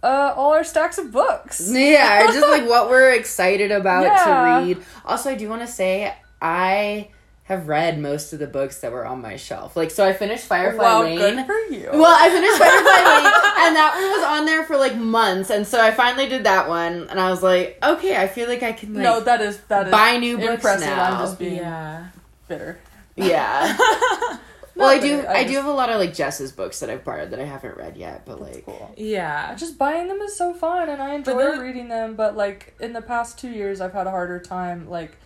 uh, 0.00 0.32
all 0.36 0.52
our 0.54 0.62
stacks 0.62 0.96
of 0.96 1.10
books. 1.10 1.60
Yeah, 1.72 2.22
just 2.26 2.46
like 2.46 2.68
what 2.68 2.88
we're 2.88 3.10
excited 3.14 3.72
about 3.72 4.04
Yeah. 4.04 4.24
to 4.60 4.64
read. 4.68 4.84
Also, 5.04 5.30
I 5.30 5.34
do 5.34 5.48
want 5.48 5.62
to 5.62 5.66
say 5.66 6.14
I 6.40 7.08
have 7.48 7.66
read 7.66 7.98
most 7.98 8.34
of 8.34 8.38
the 8.38 8.46
books 8.46 8.80
that 8.80 8.92
were 8.92 9.06
on 9.06 9.22
my 9.22 9.36
shelf. 9.36 9.74
Like, 9.74 9.90
so 9.90 10.04
I 10.06 10.12
finished 10.12 10.44
Firefly 10.44 10.82
wow, 10.84 11.02
Lane. 11.02 11.16
good 11.18 11.46
for 11.46 11.74
you. 11.74 11.88
Well, 11.92 12.14
I 12.14 12.28
finished 12.28 12.58
Firefly 12.58 12.90
Lane, 12.90 13.66
and 13.66 13.74
that 13.76 13.94
one 13.94 14.20
was 14.20 14.38
on 14.38 14.44
there 14.44 14.64
for 14.64 14.76
like 14.76 14.96
months, 14.96 15.48
and 15.48 15.66
so 15.66 15.80
I 15.80 15.90
finally 15.90 16.28
did 16.28 16.44
that 16.44 16.68
one, 16.68 17.08
and 17.08 17.18
I 17.18 17.30
was 17.30 17.42
like, 17.42 17.78
okay, 17.82 18.16
I 18.18 18.28
feel 18.28 18.48
like 18.48 18.62
I 18.62 18.72
can 18.72 18.92
like 18.92 19.02
no, 19.02 19.20
that 19.20 19.40
is 19.40 19.58
that 19.68 19.86
is 19.86 19.90
buy 19.92 20.18
new 20.18 20.36
books 20.36 20.52
impressive. 20.56 20.88
now. 20.88 21.02
I'm 21.04 21.18
just 21.24 21.38
being 21.38 21.56
Yeah. 21.56 22.08
bitter. 22.48 22.78
yeah. 23.16 23.76
well, 24.76 24.88
I 24.90 24.98
do. 25.00 25.16
bitter, 25.16 25.28
I, 25.30 25.44
do 25.44 25.54
have 25.54 25.64
a 25.64 25.72
lot 25.72 25.88
of 25.88 25.98
like 25.98 26.12
Jess's 26.14 26.52
books 26.52 26.80
that 26.80 26.90
I've 26.90 27.02
borrowed 27.02 27.30
that 27.30 27.40
I 27.40 27.44
haven't 27.44 27.78
read 27.78 27.96
yet, 27.96 28.26
but 28.26 28.40
That's 28.40 28.56
like, 28.56 28.66
cool. 28.66 28.94
Yeah. 28.98 29.54
Just 29.54 29.78
buying 29.78 30.08
them 30.08 30.20
is 30.20 30.36
so 30.36 30.52
fun, 30.52 30.90
and 30.90 31.00
I 31.02 31.14
enjoy 31.14 31.58
reading 31.58 31.88
them. 31.88 32.14
But 32.14 32.36
like 32.36 32.74
in 32.78 32.92
the 32.92 33.02
past 33.02 33.38
two 33.38 33.48
years, 33.50 33.80
I've 33.80 33.94
had 33.94 34.06
a 34.06 34.10
harder 34.10 34.38
time 34.38 34.88
like 34.88 35.16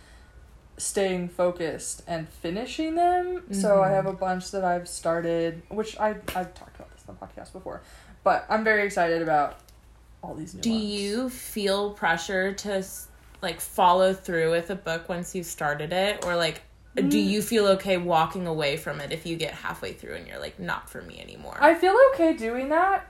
staying 0.83 1.29
focused 1.29 2.03
and 2.07 2.27
finishing 2.29 2.95
them. 2.95 3.43
So 3.51 3.81
I 3.83 3.89
Mhm. 3.89 3.93
have 3.95 4.05
a 4.05 4.13
bunch 4.13 4.51
that 4.51 4.63
I've 4.63 4.87
started, 4.87 5.61
which 5.69 5.99
I 5.99 6.09
I've 6.35 6.53
talked 6.53 6.75
about 6.75 6.91
this 6.93 7.03
in 7.07 7.15
the 7.15 7.25
podcast 7.25 7.53
before, 7.53 7.81
but 8.23 8.45
I'm 8.49 8.63
very 8.63 8.83
excited 8.85 9.21
about 9.21 9.55
all 10.21 10.35
these 10.35 10.53
new 10.53 10.61
Do 10.61 10.71
ones. 10.71 10.83
you 10.83 11.29
feel 11.29 11.91
pressure 11.91 12.53
to 12.53 12.73
s- 12.75 13.07
like 13.41 13.59
follow 13.59 14.13
through 14.13 14.51
with 14.51 14.69
a 14.69 14.75
book 14.75 15.09
once 15.09 15.35
you've 15.35 15.45
started 15.45 15.91
it 15.91 16.25
or 16.25 16.35
like 16.35 16.61
do 16.95 17.01
Mm. 17.17 17.25
you 17.25 17.41
feel 17.41 17.65
okay 17.69 17.97
walking 17.97 18.45
away 18.45 18.77
from 18.77 19.01
it 19.01 19.11
if 19.11 19.25
you 19.25 19.35
get 19.35 19.51
halfway 19.53 19.93
through 19.93 20.13
and 20.13 20.27
you're 20.27 20.39
like 20.39 20.59
not 20.59 20.89
for 20.89 21.01
me 21.01 21.19
anymore? 21.19 21.57
I 21.59 21.73
feel 21.73 21.95
okay 22.13 22.33
doing 22.33 22.69
that. 22.69 23.05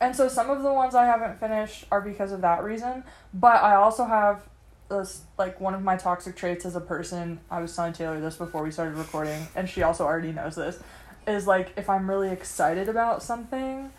And 0.00 0.16
so 0.16 0.26
some 0.28 0.48
of 0.50 0.62
the 0.62 0.72
ones 0.72 0.94
I 0.94 1.04
haven't 1.06 1.38
finished 1.38 1.84
are 1.92 2.00
because 2.00 2.32
of 2.32 2.40
that 2.40 2.64
reason. 2.64 3.04
But 3.34 3.62
I 3.62 3.74
also 3.74 4.04
have 4.04 4.40
this 4.88 5.22
like 5.38 5.60
one 5.60 5.74
of 5.74 5.82
my 5.82 5.96
toxic 5.96 6.36
traits 6.36 6.64
as 6.64 6.76
a 6.76 6.80
person. 6.80 7.40
I 7.50 7.60
was 7.60 7.74
telling 7.74 7.92
Taylor 7.92 8.20
this 8.20 8.36
before 8.36 8.62
we 8.62 8.70
started 8.70 8.94
recording, 8.96 9.46
and 9.54 9.68
she 9.68 9.82
also 9.82 10.04
already 10.04 10.32
knows 10.32 10.54
this. 10.56 10.78
is 11.26 11.46
like 11.46 11.72
if 11.76 11.90
I'm 11.90 12.08
really 12.08 12.30
excited 12.30 12.88
about 12.88 13.22
something, 13.22 13.90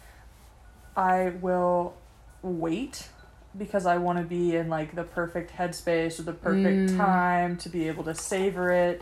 I 0.95 1.29
will 1.41 1.95
wait 2.41 3.09
because 3.57 3.85
I 3.85 3.97
want 3.97 4.19
to 4.19 4.23
be 4.23 4.55
in 4.55 4.69
like 4.69 4.95
the 4.95 5.03
perfect 5.03 5.51
headspace 5.51 6.19
or 6.19 6.23
the 6.23 6.33
perfect 6.33 6.91
Mm. 6.91 6.97
time 6.97 7.57
to 7.57 7.69
be 7.69 7.87
able 7.87 8.03
to 8.05 8.15
savor 8.15 8.71
it. 8.71 9.01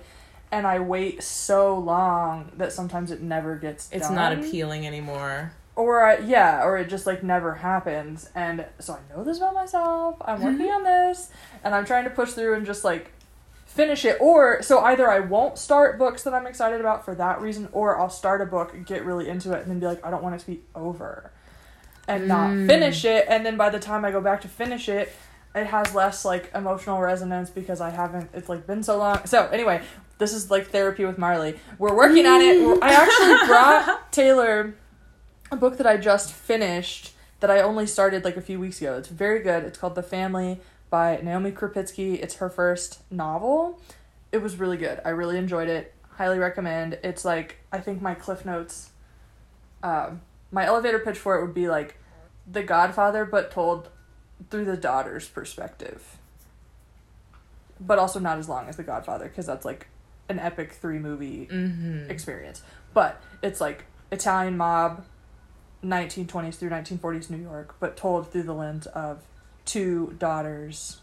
And 0.51 0.65
I 0.65 0.79
wait 0.79 1.21
so 1.23 1.77
long 1.77 2.51
that 2.57 2.71
sometimes 2.71 3.11
it 3.11 3.21
never 3.21 3.55
gets 3.57 3.89
It's 3.91 4.07
done. 4.07 4.15
not 4.15 4.33
appealing 4.33 4.87
anymore. 4.87 5.51
Or 5.75 6.03
I, 6.05 6.19
yeah, 6.19 6.63
or 6.63 6.77
it 6.77 6.87
just 6.87 7.05
like 7.05 7.21
never 7.23 7.53
happens. 7.55 8.29
And 8.33 8.65
so 8.79 8.93
I 8.93 8.99
know 9.15 9.23
this 9.23 9.37
about 9.37 9.53
myself. 9.53 10.15
I'm 10.21 10.37
Mm-hmm. 10.39 10.45
working 10.45 10.69
on 10.71 10.83
this 10.83 11.29
and 11.63 11.75
I'm 11.75 11.85
trying 11.85 12.05
to 12.05 12.09
push 12.09 12.31
through 12.31 12.53
and 12.55 12.65
just 12.65 12.83
like 12.85 13.11
finish 13.65 14.05
it. 14.05 14.17
Or 14.21 14.61
so 14.61 14.79
either 14.79 15.09
I 15.11 15.19
won't 15.19 15.57
start 15.57 15.99
books 15.99 16.23
that 16.23 16.33
I'm 16.33 16.47
excited 16.47 16.79
about 16.79 17.03
for 17.03 17.13
that 17.15 17.41
reason, 17.41 17.67
or 17.73 17.99
I'll 17.99 18.09
start 18.09 18.41
a 18.41 18.45
book, 18.45 18.73
get 18.85 19.03
really 19.03 19.27
into 19.27 19.51
it, 19.51 19.63
and 19.63 19.69
then 19.69 19.79
be 19.79 19.85
like, 19.85 20.05
I 20.05 20.09
don't 20.11 20.23
want 20.23 20.35
it 20.35 20.39
to 20.39 20.47
be 20.47 20.61
over. 20.73 21.31
And 22.07 22.27
not 22.27 22.51
Mm. 22.51 22.67
finish 22.67 23.03
it. 23.03 23.25
And 23.27 23.45
then 23.45 23.57
by 23.57 23.69
the 23.69 23.79
time 23.79 24.05
I 24.05 24.11
go 24.11 24.21
back 24.21 24.41
to 24.41 24.47
finish 24.47 24.87
it, 24.87 25.11
it 25.55 25.67
has 25.67 25.93
less 25.95 26.23
like 26.23 26.51
emotional 26.55 27.01
resonance 27.01 27.49
because 27.49 27.81
I 27.81 27.89
haven't, 27.89 28.29
it's 28.33 28.47
like 28.47 28.65
been 28.67 28.83
so 28.83 28.97
long. 28.97 29.25
So 29.25 29.47
anyway, 29.47 29.81
this 30.19 30.31
is 30.33 30.49
like 30.51 30.67
therapy 30.67 31.03
with 31.03 31.17
Marley. 31.17 31.59
We're 31.79 31.95
working 31.95 32.25
on 32.25 32.41
it. 32.41 32.61
We're- 32.65 32.79
I 32.81 32.93
actually 32.93 33.47
brought 33.47 34.11
Taylor 34.13 34.73
a 35.51 35.55
book 35.55 35.77
that 35.77 35.87
I 35.87 35.97
just 35.97 36.31
finished 36.33 37.13
that 37.39 37.51
I 37.51 37.61
only 37.61 37.85
started 37.85 38.23
like 38.23 38.37
a 38.37 38.41
few 38.41 38.59
weeks 38.59 38.81
ago. 38.81 38.97
It's 38.97 39.07
very 39.09 39.41
good. 39.41 39.63
It's 39.63 39.77
called 39.77 39.95
The 39.95 40.03
Family 40.03 40.59
by 40.89 41.19
Naomi 41.21 41.51
Krupitsky. 41.51 42.21
It's 42.21 42.35
her 42.35 42.49
first 42.49 42.99
novel. 43.11 43.79
It 44.31 44.39
was 44.39 44.57
really 44.57 44.77
good. 44.77 44.99
I 45.05 45.09
really 45.09 45.37
enjoyed 45.37 45.69
it. 45.69 45.93
Highly 46.11 46.39
recommend. 46.39 46.97
It's 47.03 47.25
like 47.25 47.57
I 47.71 47.79
think 47.79 48.01
my 48.01 48.13
cliff 48.15 48.45
notes 48.45 48.91
um 49.83 50.21
my 50.51 50.65
elevator 50.65 50.99
pitch 50.99 51.17
for 51.17 51.37
it 51.37 51.41
would 51.45 51.53
be 51.53 51.67
like 51.67 51.97
The 52.49 52.63
Godfather 52.63 53.25
but 53.25 53.51
told 53.51 53.89
through 54.49 54.65
the 54.65 54.77
daughter's 54.77 55.27
perspective. 55.27 56.17
But 57.79 57.99
also 57.99 58.19
not 58.19 58.37
as 58.37 58.47
long 58.47 58.67
as 58.69 58.77
The 58.77 58.83
Godfather 58.83 59.25
because 59.25 59.45
that's 59.45 59.65
like 59.65 59.87
an 60.29 60.39
epic 60.39 60.71
3 60.73 60.99
movie 60.99 61.47
Mm-hmm. 61.51 62.09
experience. 62.09 62.61
But 62.93 63.21
it's 63.43 63.59
like 63.59 63.83
Italian 64.11 64.55
mob, 64.55 65.03
1920s 65.85 66.55
through 66.55 66.69
1940s 66.69 67.29
New 67.29 67.37
York, 67.41 67.75
but 67.79 67.95
told 67.97 68.31
through 68.31 68.43
the 68.43 68.53
lens 68.53 68.85
of 68.87 69.21
two 69.65 70.15
daughters 70.19 70.97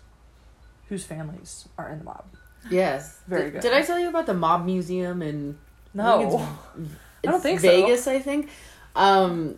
whose 0.88 1.04
families 1.04 1.68
are 1.78 1.88
in 1.90 1.98
the 1.98 2.04
mob. 2.04 2.24
Yes. 2.70 3.18
Very 3.26 3.44
Did- 3.44 3.52
good. 3.54 3.62
Did 3.62 3.72
I 3.72 3.82
tell 3.82 3.98
you 3.98 4.08
about 4.08 4.26
the 4.26 4.34
mob 4.34 4.64
museum 4.64 5.22
in 5.22 5.58
No. 5.94 6.04
I, 6.04 6.18
think 6.18 6.40
I 6.40 7.26
don't 7.26 7.34
it's 7.34 7.42
think 7.42 7.60
so. 7.60 7.68
Vegas, 7.68 8.06
I 8.06 8.18
think. 8.18 8.48
Um 8.94 9.56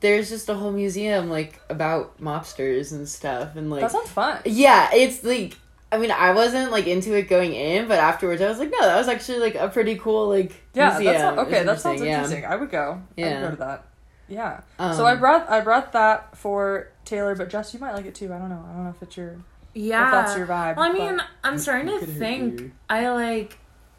there's 0.00 0.28
just 0.28 0.48
a 0.48 0.54
whole 0.54 0.70
museum 0.70 1.28
like 1.28 1.60
about 1.68 2.20
mobsters 2.20 2.92
and 2.92 3.08
stuff 3.08 3.56
and 3.56 3.68
like 3.70 3.80
that 3.80 3.90
sounds 3.90 4.08
fun. 4.10 4.40
Yeah, 4.44 4.90
it's 4.94 5.24
like 5.24 5.56
I 5.90 5.96
mean, 5.98 6.10
I 6.10 6.32
wasn't 6.32 6.70
like 6.70 6.86
into 6.86 7.14
it 7.16 7.28
going 7.28 7.54
in, 7.54 7.88
but 7.88 7.98
afterwards 7.98 8.40
I 8.42 8.48
was 8.48 8.58
like, 8.58 8.70
no, 8.70 8.80
that 8.82 8.96
was 8.98 9.08
actually 9.08 9.38
like 9.40 9.54
a 9.56 9.68
pretty 9.68 9.96
cool 9.96 10.28
like 10.28 10.52
Yeah, 10.74 10.90
museum. 10.90 11.12
that 11.14 11.20
sounds, 11.20 11.36
It 11.36 11.40
was 11.40 11.46
okay. 11.48 11.64
That 11.64 11.80
sounds 11.80 12.00
yeah. 12.02 12.06
interesting. 12.14 12.44
I 12.46 12.56
would 12.56 12.70
go. 12.70 13.02
I 13.16 13.20
Yeah. 13.20 13.40
would 13.40 13.44
go 13.44 13.50
to 13.50 13.56
that. 13.56 13.84
Yeah. 14.28 14.60
Um, 14.78 14.94
so 14.94 15.06
I 15.06 15.14
brought 15.16 15.48
I 15.48 15.60
brought 15.60 15.92
that 15.92 16.36
for 16.36 16.88
Taylor, 17.04 17.34
but 17.34 17.48
Jess, 17.50 17.72
you 17.74 17.80
might 17.80 17.94
like 17.94 18.06
it 18.06 18.14
too. 18.14 18.32
I 18.32 18.38
don't 18.38 18.50
know. 18.50 18.64
I 18.68 18.74
don't 18.74 18.84
know 18.84 18.90
if 18.90 19.02
it's 19.02 19.16
your 19.16 19.36
Yeah. 19.74 20.06
if 20.06 20.12
that's 20.12 20.36
your 20.38 20.46
vibe. 20.46 20.76
Well, 20.76 20.88
I 20.88 20.92
mean, 20.92 21.20
I'm 21.42 21.58
starting 21.58 21.88
to 21.98 22.04
think. 22.06 22.72
I 22.90 23.08
like 23.10 23.58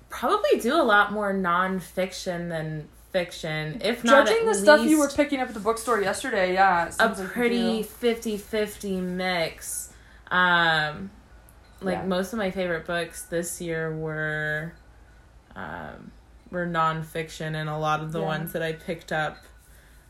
probably 0.10 0.60
do 0.60 0.76
a 0.76 0.84
lot 0.84 1.12
more 1.12 1.34
nonfiction 1.34 2.50
than 2.50 2.88
fiction. 3.12 3.82
If 3.84 4.04
not, 4.04 4.28
judging 4.28 4.48
at 4.48 4.54
the 4.54 4.60
stuff 4.60 4.82
you 4.88 5.00
were 5.00 5.10
picking 5.10 5.40
up 5.40 5.48
at 5.50 5.54
the 5.56 5.60
bookstore 5.60 6.00
yesterday, 6.02 6.54
yeah, 6.54 6.86
it 6.86 6.90
a 6.90 6.92
seems 6.94 7.20
like 7.20 7.30
pretty 7.30 7.82
do. 7.82 7.88
50-50 7.88 9.02
mix. 9.02 9.92
Um, 10.30 11.10
like 11.82 11.98
Yeah. 12.00 12.06
most 12.06 12.34
of 12.34 12.38
my 12.40 12.52
favorite 12.52 12.86
books 12.86 13.24
this 13.24 13.60
year 13.62 13.96
were, 13.96 14.74
um, 15.56 16.12
were 16.52 16.68
nonfiction, 16.68 17.56
and 17.56 17.68
a 17.70 17.78
lot 17.78 18.02
of 18.02 18.12
the 18.12 18.20
Yeah. 18.20 18.26
ones 18.26 18.54
that 18.54 18.62
I 18.62 18.74
picked 18.74 19.12
up 19.12 19.38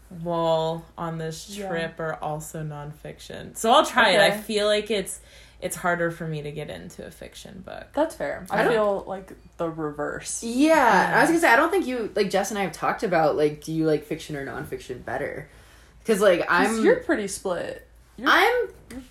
while 0.10 0.86
on 0.98 1.18
this 1.18 1.50
Yeah. 1.50 1.70
trip 1.70 2.00
are 2.00 2.16
also 2.16 2.64
nonfiction. 2.64 3.56
So 3.56 3.72
I'll 3.72 3.86
try 3.86 4.12
it. 4.12 4.20
I 4.20 4.32
feel 4.32 4.68
like 4.68 4.90
it's 4.92 5.20
it's 5.62 5.76
harder 5.76 6.10
for 6.10 6.26
me 6.26 6.42
to 6.42 6.52
get 6.52 6.70
into 6.70 7.06
a 7.06 7.12
fiction 7.12 7.62
book. 7.66 7.88
That's 7.94 8.16
fair. 8.16 8.46
I 8.50 8.64
I, 8.64 8.68
feel 8.70 9.04
like 9.06 9.34
the 9.58 9.70
reverse. 9.70 10.42
Yeah, 10.42 11.12
I 11.16 11.22
was 11.22 11.30
gonna 11.30 11.42
say 11.42 11.50
I 11.50 11.58
don't 11.58 11.70
think 11.70 11.86
you 11.86 12.12
like 12.16 12.30
Jess 12.30 12.50
and 12.50 12.58
I 12.58 12.64
have 12.64 12.72
talked 12.72 13.04
about 13.04 13.36
like 13.36 13.64
do 13.64 13.72
you 13.74 13.86
like 13.86 14.06
fiction 14.06 14.36
or 14.36 14.46
nonfiction 14.46 15.04
better? 15.04 15.50
Because 16.00 16.22
like 16.22 16.46
I'm 16.50 16.84
you're 16.84 16.98
pretty 16.98 17.28
split. 17.28 17.86
You're, 18.18 18.30
I'm 18.30 18.54
you're 18.54 18.69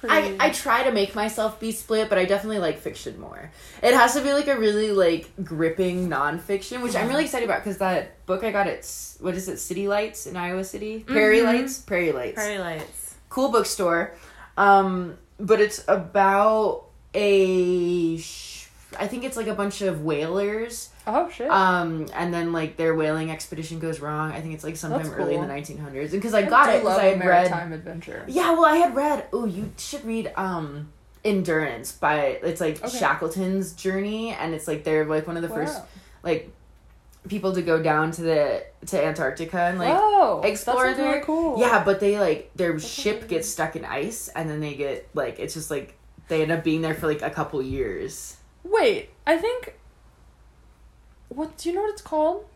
I. 0.08 0.36
I 0.40 0.50
try 0.50 0.82
to 0.84 0.92
make 0.92 1.14
myself 1.14 1.58
be 1.60 1.72
split, 1.72 2.08
but 2.08 2.18
I 2.18 2.24
definitely 2.24 2.58
like 2.58 2.78
fiction 2.78 3.18
more. 3.20 3.50
It 3.82 3.94
has 3.94 4.14
to 4.14 4.20
be 4.22 4.32
like 4.32 4.48
a 4.48 4.58
really 4.58 4.92
like 4.92 5.30
gripping 5.44 6.08
nonfiction, 6.08 6.82
which 6.82 6.96
I'm 6.96 7.08
really 7.08 7.24
excited 7.24 7.44
about 7.48 7.62
because 7.62 7.78
that 7.78 8.24
book 8.26 8.42
I 8.44 8.50
got 8.50 8.66
it's 8.66 9.16
what 9.20 9.34
is 9.34 9.48
it, 9.48 9.58
City 9.58 9.86
Lights 9.88 10.26
in 10.26 10.36
Iowa 10.36 10.64
City, 10.64 11.00
Prairie 11.00 11.38
Mhm. 11.40 11.44
Lights, 11.44 11.78
Prairie 11.80 12.12
Lights, 12.12 12.34
Prairie 12.34 12.58
Lights. 12.58 13.14
cool 13.28 13.50
bookstore. 13.50 14.14
Um, 14.56 15.16
but 15.38 15.60
it's 15.60 15.84
about 15.86 16.86
a, 17.14 18.16
sh- 18.18 18.57
I 18.98 19.06
think 19.06 19.24
it's 19.24 19.36
like 19.36 19.48
a 19.48 19.54
bunch 19.54 19.82
of 19.82 20.02
whalers. 20.02 20.88
oh 21.06 21.28
shit. 21.28 21.50
Um, 21.50 22.06
and 22.14 22.32
then 22.32 22.52
like 22.52 22.76
their 22.76 22.94
whaling 22.94 23.30
expedition 23.30 23.78
goes 23.80 24.00
wrong. 24.00 24.32
I 24.32 24.40
think 24.40 24.54
it's 24.54 24.64
like 24.64 24.76
sometime 24.76 25.02
That's 25.02 25.14
early 25.14 25.34
in 25.34 25.42
the 25.46 25.52
1900s, 25.52 26.10
because 26.12 26.32
I 26.34 26.42
got 26.42 26.70
it 26.74 26.80
because 26.80 26.98
I 26.98 27.04
had 27.06 27.18
read 27.20 27.50
maritime 27.50 27.72
adventure. 27.72 28.24
yeah, 28.28 28.52
well, 28.52 28.64
I 28.64 28.76
had 28.76 28.94
read. 28.94 29.26
Oh, 29.32 29.44
you 29.46 29.72
should 29.76 30.04
read 30.04 30.32
um 30.36 30.88
Endurance 31.24 31.92
by 31.92 32.38
it's 32.42 32.60
like 32.60 32.82
Okay. 32.82 32.96
Shackleton's 32.98 33.72
journey, 33.72 34.30
and 34.32 34.54
it's 34.54 34.66
like 34.68 34.84
they're 34.84 35.04
like 35.04 35.26
one 35.26 35.36
of 35.36 35.42
the 35.42 35.48
first 35.50 35.82
like 36.22 36.50
people 37.28 37.52
to 37.52 37.60
go 37.60 37.82
down 37.82 38.10
to 38.12 38.22
the 38.22 38.64
to 38.86 39.04
Antarctica 39.04 39.58
and 39.64 39.78
like 39.78 39.92
Whoa, 39.94 40.40
explore 40.42 40.86
sounds 40.86 40.98
really 40.98 41.10
there. 41.10 41.24
cool. 41.24 41.58
yeah, 41.60 41.84
but 41.84 42.00
they 42.00 42.18
like 42.18 42.50
their 42.54 42.78
ship 42.78 43.28
gets 43.28 43.48
stuck 43.48 43.76
in 43.76 43.84
ice, 43.84 44.28
and 44.28 44.48
then 44.48 44.60
they 44.60 44.74
get 44.74 45.08
like 45.12 45.38
it's 45.40 45.52
just 45.52 45.70
like 45.70 45.98
they 46.28 46.40
end 46.40 46.52
up 46.52 46.64
being 46.64 46.80
there 46.80 46.94
for 46.94 47.06
like 47.08 47.20
a 47.20 47.28
couple 47.30 47.60
years. 47.60 48.36
Wait, 48.64 49.10
I 49.26 49.36
think. 49.36 49.74
What 51.28 51.56
do 51.56 51.68
you 51.68 51.74
know 51.74 51.82
what 51.82 51.92
it's 51.92 52.02
called? 52.02 52.46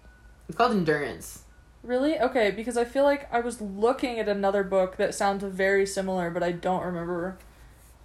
It's 0.48 0.56
called 0.56 0.72
Endurance. 0.72 1.44
Really? 1.82 2.18
Okay, 2.18 2.50
because 2.50 2.76
I 2.76 2.84
feel 2.84 3.04
like 3.04 3.32
I 3.32 3.40
was 3.40 3.60
looking 3.60 4.18
at 4.18 4.28
another 4.28 4.62
book 4.62 4.96
that 4.96 5.14
sounds 5.14 5.42
very 5.42 5.84
similar, 5.84 6.30
but 6.30 6.42
I 6.42 6.52
don't 6.52 6.84
remember 6.84 7.38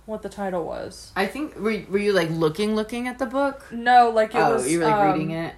what 0.05 0.23
the 0.23 0.29
title 0.29 0.65
was. 0.65 1.11
I 1.15 1.27
think 1.27 1.55
were 1.55 1.83
were 1.89 1.99
you 1.99 2.13
like 2.13 2.29
looking 2.31 2.75
looking 2.75 3.07
at 3.07 3.19
the 3.19 3.25
book? 3.25 3.65
No, 3.71 4.09
like 4.09 4.33
it 4.33 4.39
oh, 4.39 4.55
was. 4.55 4.65
Oh, 4.65 4.69
you 4.69 4.79
were 4.79 4.85
like 4.85 4.95
um, 4.95 5.11
reading 5.11 5.31
it. 5.31 5.53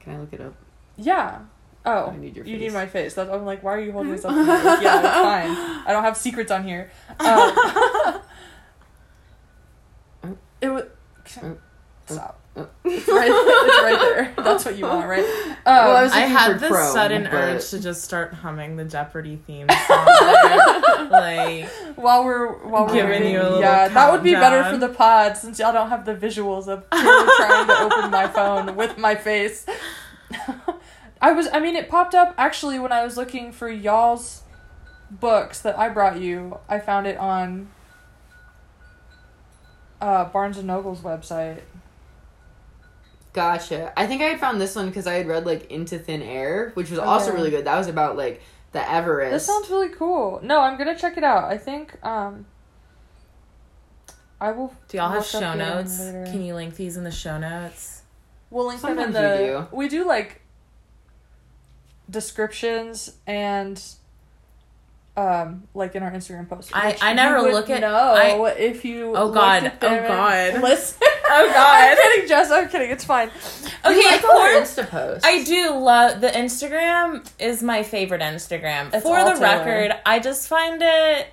Can 0.00 0.14
I 0.14 0.20
look 0.20 0.32
it 0.32 0.40
up? 0.40 0.54
Yeah. 0.96 1.40
Oh, 1.84 2.06
I 2.10 2.16
need 2.16 2.36
your 2.36 2.44
Face. 2.44 2.52
you 2.52 2.58
need 2.58 2.72
my 2.72 2.86
face. 2.86 3.14
That's, 3.14 3.30
I'm 3.30 3.46
like, 3.46 3.62
why 3.62 3.74
are 3.74 3.80
you 3.80 3.92
holding 3.92 4.12
this 4.12 4.24
up? 4.24 4.32
Like, 4.32 4.82
yeah, 4.82 4.98
it's 4.98 5.08
fine. 5.08 5.50
I 5.86 5.92
don't 5.92 6.02
have 6.02 6.16
secrets 6.16 6.50
on 6.50 6.64
here. 6.64 6.90
Um, 7.20 8.20
Oh. 10.22 10.36
it 10.60 10.68
was. 10.68 10.84
Stop. 12.14 12.36
Oh. 12.56 12.68
It's 12.84 13.06
right. 13.06 13.30
It's 13.32 13.82
right 13.82 13.98
there. 14.34 14.34
That's 14.44 14.64
what 14.64 14.76
you 14.76 14.84
want, 14.84 15.08
right? 15.08 15.24
Um, 15.24 15.54
Well, 15.64 15.96
I 15.96 16.02
was 16.02 16.12
I 16.12 16.20
had 16.20 16.52
for 16.54 16.58
this 16.58 16.68
Chrome, 16.70 16.92
sudden 16.92 17.22
but- 17.24 17.32
urge 17.34 17.68
to 17.70 17.78
just 17.80 18.02
start 18.02 18.34
humming 18.34 18.76
the 18.76 18.84
Jeopardy 18.84 19.36
theme 19.46 19.68
song. 19.86 20.06
like, 21.10 21.68
while 21.96 22.24
we're 22.24 22.48
while 22.68 22.86
we're 22.86 22.94
Giving 22.94 23.10
waiting. 23.10 23.32
you 23.34 23.40
a 23.40 23.42
little 23.44 23.60
yeah, 23.60 23.88
that 23.88 24.12
would 24.12 24.22
be 24.24 24.32
better 24.34 24.68
for 24.68 24.76
the 24.78 24.88
pod 24.88 25.36
since 25.36 25.58
y'all 25.60 25.72
don't 25.72 25.90
have 25.90 26.04
the 26.04 26.14
visuals 26.14 26.66
of 26.66 26.88
Taylor 26.90 27.26
trying 27.36 27.66
to 27.68 27.78
open 27.80 28.10
my 28.10 28.26
phone 28.26 28.74
with 28.80 28.98
my 28.98 29.14
face. 29.14 29.64
I 31.22 31.32
was. 31.32 31.48
I 31.52 31.60
mean, 31.60 31.76
it 31.76 31.88
popped 31.88 32.14
up 32.14 32.34
actually 32.36 32.78
when 32.80 32.90
I 32.92 33.04
was 33.04 33.16
looking 33.16 33.52
for 33.52 33.68
y'all's 33.70 34.42
books 35.10 35.60
that 35.60 35.78
I 35.78 35.88
brought 35.88 36.18
you. 36.20 36.58
I 36.68 36.78
found 36.80 37.06
it 37.06 37.16
on 37.18 37.68
uh, 40.00 40.24
Barnes 40.26 40.56
and 40.58 40.66
Noble's 40.66 41.00
website. 41.00 41.60
Gotcha. 43.32 43.92
I 43.96 44.06
think 44.06 44.22
I 44.22 44.26
had 44.26 44.40
found 44.40 44.60
this 44.60 44.74
one 44.74 44.88
because 44.88 45.06
I 45.06 45.14
had 45.14 45.28
read 45.28 45.46
like 45.46 45.70
Into 45.70 45.98
Thin 45.98 46.22
Air, 46.22 46.70
which 46.74 46.90
was 46.90 46.98
also 46.98 47.32
really 47.32 47.50
good. 47.50 47.64
That 47.64 47.78
was 47.78 47.86
about 47.86 48.16
like 48.16 48.42
the 48.72 48.90
Everest. 48.90 49.32
This 49.32 49.46
sounds 49.46 49.70
really 49.70 49.90
cool. 49.90 50.40
No, 50.42 50.60
I'm 50.60 50.76
gonna 50.76 50.98
check 50.98 51.16
it 51.16 51.24
out. 51.24 51.44
I 51.44 51.56
think 51.56 52.04
um, 52.04 52.46
I 54.40 54.52
will. 54.52 54.74
do 54.88 54.96
y'all 54.96 55.10
have 55.10 55.26
show 55.26 55.54
notes? 55.54 56.00
later. 56.00 56.26
Can 56.26 56.42
you 56.42 56.54
link 56.54 56.74
these 56.74 56.96
in 56.96 57.04
the 57.04 57.10
show 57.10 57.38
notes? 57.38 58.02
We'll 58.50 58.66
link 58.66 58.80
them 58.80 58.98
in 58.98 59.12
Sometimes 59.12 59.14
the. 59.14 59.68
we 59.70 59.84
We 59.84 59.88
do 59.88 60.04
like 60.06 60.40
descriptions 62.08 63.16
and 63.26 63.80
um 65.20 65.64
like 65.74 65.94
in 65.94 66.02
our 66.02 66.10
Instagram 66.10 66.48
post. 66.48 66.70
I- 66.74 66.96
I 67.00 67.12
never 67.12 67.42
look 67.42 67.68
at- 67.70 67.84
I- 67.84 68.50
if 68.52 68.84
you. 68.84 69.12
Oh, 69.16 69.30
God. 69.32 69.70
Oh, 69.82 69.88
God. 70.08 70.62
Listen. 70.62 70.98
Oh, 71.02 71.50
God. 71.54 71.90
I'm 71.90 71.96
kidding, 71.96 72.28
Jess. 72.28 72.50
I'm 72.50 72.68
kidding. 72.68 72.90
It's 72.90 73.04
fine. 73.04 73.28
Okay, 73.28 74.02
I 74.06 74.18
saw 74.20 74.42
her 74.42 74.64
for- 74.64 74.82
Insta 74.82 74.88
post. 74.88 75.26
I 75.26 75.42
do 75.44 75.70
love 75.78 76.20
the 76.20 76.28
Instagram 76.28 77.28
is 77.38 77.62
my 77.62 77.82
favorite 77.82 78.22
Instagram. 78.22 78.94
It's 78.94 79.02
For 79.02 79.18
the 79.24 79.32
Taylor. 79.34 79.40
record, 79.40 79.92
I 80.06 80.18
just 80.20 80.48
find 80.48 80.80
it 80.82 81.28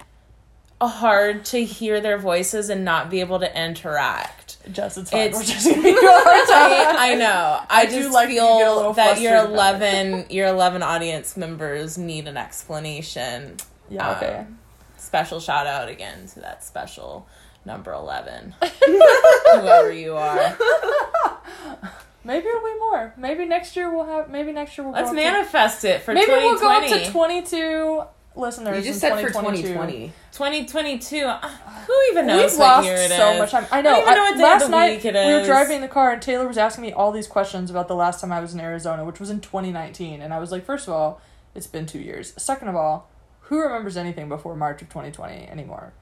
hard 0.80 1.44
to 1.46 1.64
hear 1.64 2.00
their 2.02 2.20
voices 2.20 2.70
and 2.70 2.86
not 2.86 3.10
be 3.10 3.20
able 3.22 3.40
to 3.40 3.60
interact. 3.66 4.58
Jess, 4.72 4.98
it's 4.98 5.10
fine. 5.10 5.22
It's- 5.22 5.36
We're 5.40 5.46
just 5.46 5.66
giving 5.66 5.84
you 5.94 5.98
a 6.00 6.12
hard 6.12 6.48
time. 6.48 6.98
I, 6.98 7.12
I 7.12 7.16
know. 7.16 7.62
I, 7.70 7.86
do 7.86 7.92
just 8.02 8.12
like 8.14 8.28
that 8.28 8.34
you 8.36 8.42
feel 8.42 8.94
that 8.94 9.20
your 9.22 9.32
flustered 9.32 9.34
about 9.34 9.50
it. 9.50 9.54
eleven 9.54 10.26
your 10.30 10.48
eleven 10.48 10.84
audience 10.84 11.36
members 11.38 11.98
need 11.98 12.28
an 12.28 12.38
explanation. 12.38 13.58
Yeah, 13.90 14.16
okay. 14.18 14.36
Um, 14.40 14.60
special 14.98 15.40
shout 15.40 15.68
out 15.68 15.90
again 15.90 16.28
to 16.28 16.40
that 16.42 16.64
special 16.64 17.28
number 17.66 17.92
eleven. 17.94 18.54
Whoever 18.86 19.92
you 19.92 20.16
are. 20.16 20.58
Maybe 22.24 22.46
it'll 22.48 22.62
be 22.62 22.76
more. 22.80 23.14
Maybe 23.16 23.46
next 23.46 23.76
year 23.78 23.90
we'll 23.94 24.06
have. 24.06 24.30
Maybe 24.30 24.52
next 24.52 24.78
year 24.78 24.86
we'll. 24.86 24.94
Let's 24.94 25.12
go 25.12 25.18
up 25.18 25.24
to- 25.24 25.32
manifest 25.32 25.86
it 25.86 26.02
for 26.02 26.14
Maybe 26.14 26.30
we'll 26.30 26.60
go 26.60 26.70
up 26.70 26.86
to 26.86 27.10
twenty-two 27.12 28.04
listeners. 28.36 28.86
you 28.86 28.92
just 28.92 29.02
in 29.04 29.10
said 29.12 29.22
for 29.22 29.28
2022. 29.30 29.68
2020. 29.74 30.08
2022. 30.34 31.26
Uh, 31.26 31.40
Who 31.88 31.94
even 32.12 32.28
knows 32.28 32.52
We've 32.52 32.60
what 32.60 32.68
lost 32.68 32.86
year 32.86 32.96
it 32.96 33.12
is? 33.12 33.18
so 33.18 33.38
much 33.40 33.52
time. 33.52 33.66
I 33.72 33.82
know. 33.82 33.92
don't 33.92 34.02
even 34.02 34.14
know 34.16 34.22
I- 34.22 34.30
what 34.32 34.38
day 34.38 34.44
last 34.44 34.62
of 34.64 34.68
the 34.70 34.76
night 34.78 34.92
week 34.98 35.06
it 35.06 35.14
we 35.16 35.34
were 35.34 35.46
driving 35.46 35.76
in 35.78 35.82
the 35.82 35.88
car, 35.88 36.12
and 36.12 36.22
Taylor 36.22 36.48
was 36.48 36.58
asking 36.58 36.82
me 36.82 36.92
all 36.92 37.14
these 37.14 37.28
questions 37.28 37.72
about 37.72 37.88
the 37.88 37.96
last 37.96 38.20
time 38.20 38.34
I 38.34 38.42
was 38.42 38.54
in 38.54 38.60
Arizona, 38.60 39.06
which 39.06 39.20
was 39.22 39.30
in 39.30 39.40
2019. 39.40 40.22
And 40.22 40.34
I 40.34 40.40
was 40.40 40.52
like, 40.52 40.66
first 40.66 40.88
of 40.88 40.94
all, 40.94 41.22
it's 41.56 41.68
been 41.68 41.86
two 41.86 42.00
years. 42.00 42.34
Second 42.38 42.68
of 42.68 42.76
all, 42.76 43.10
who 43.48 43.62
remembers 43.62 43.98
anything 43.98 44.30
before 44.30 44.56
March 44.56 44.82
of 44.82 44.90
2020 44.90 45.48
anymore? 45.48 45.94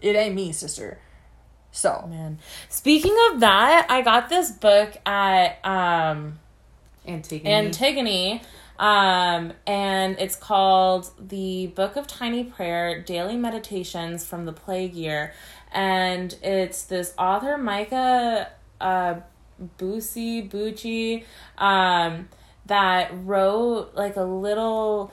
It 0.00 0.16
ain't 0.16 0.34
me, 0.34 0.52
sister. 0.52 0.98
So 1.70 2.06
Man. 2.08 2.38
Speaking 2.68 3.16
of 3.30 3.40
that, 3.40 3.86
I 3.90 4.02
got 4.02 4.28
this 4.28 4.50
book 4.50 4.96
at 5.06 5.64
um 5.64 6.38
Antigone. 7.06 7.52
Antigone. 7.52 8.42
Um, 8.78 9.52
and 9.66 10.16
it's 10.18 10.34
called 10.34 11.10
The 11.18 11.68
Book 11.68 11.96
of 11.96 12.08
Tiny 12.08 12.42
Prayer 12.42 13.00
Daily 13.00 13.36
Meditations 13.36 14.26
from 14.26 14.46
the 14.46 14.52
Plague 14.52 14.94
Year. 14.94 15.32
And 15.70 16.36
it's 16.42 16.84
this 16.84 17.14
author, 17.16 17.56
Micah 17.56 18.50
uh, 18.80 19.16
Bucey, 19.78 20.50
Bucey, 20.50 21.24
um, 21.58 22.28
that 22.66 23.10
wrote 23.12 23.92
like 23.94 24.16
a 24.16 24.24
little 24.24 25.12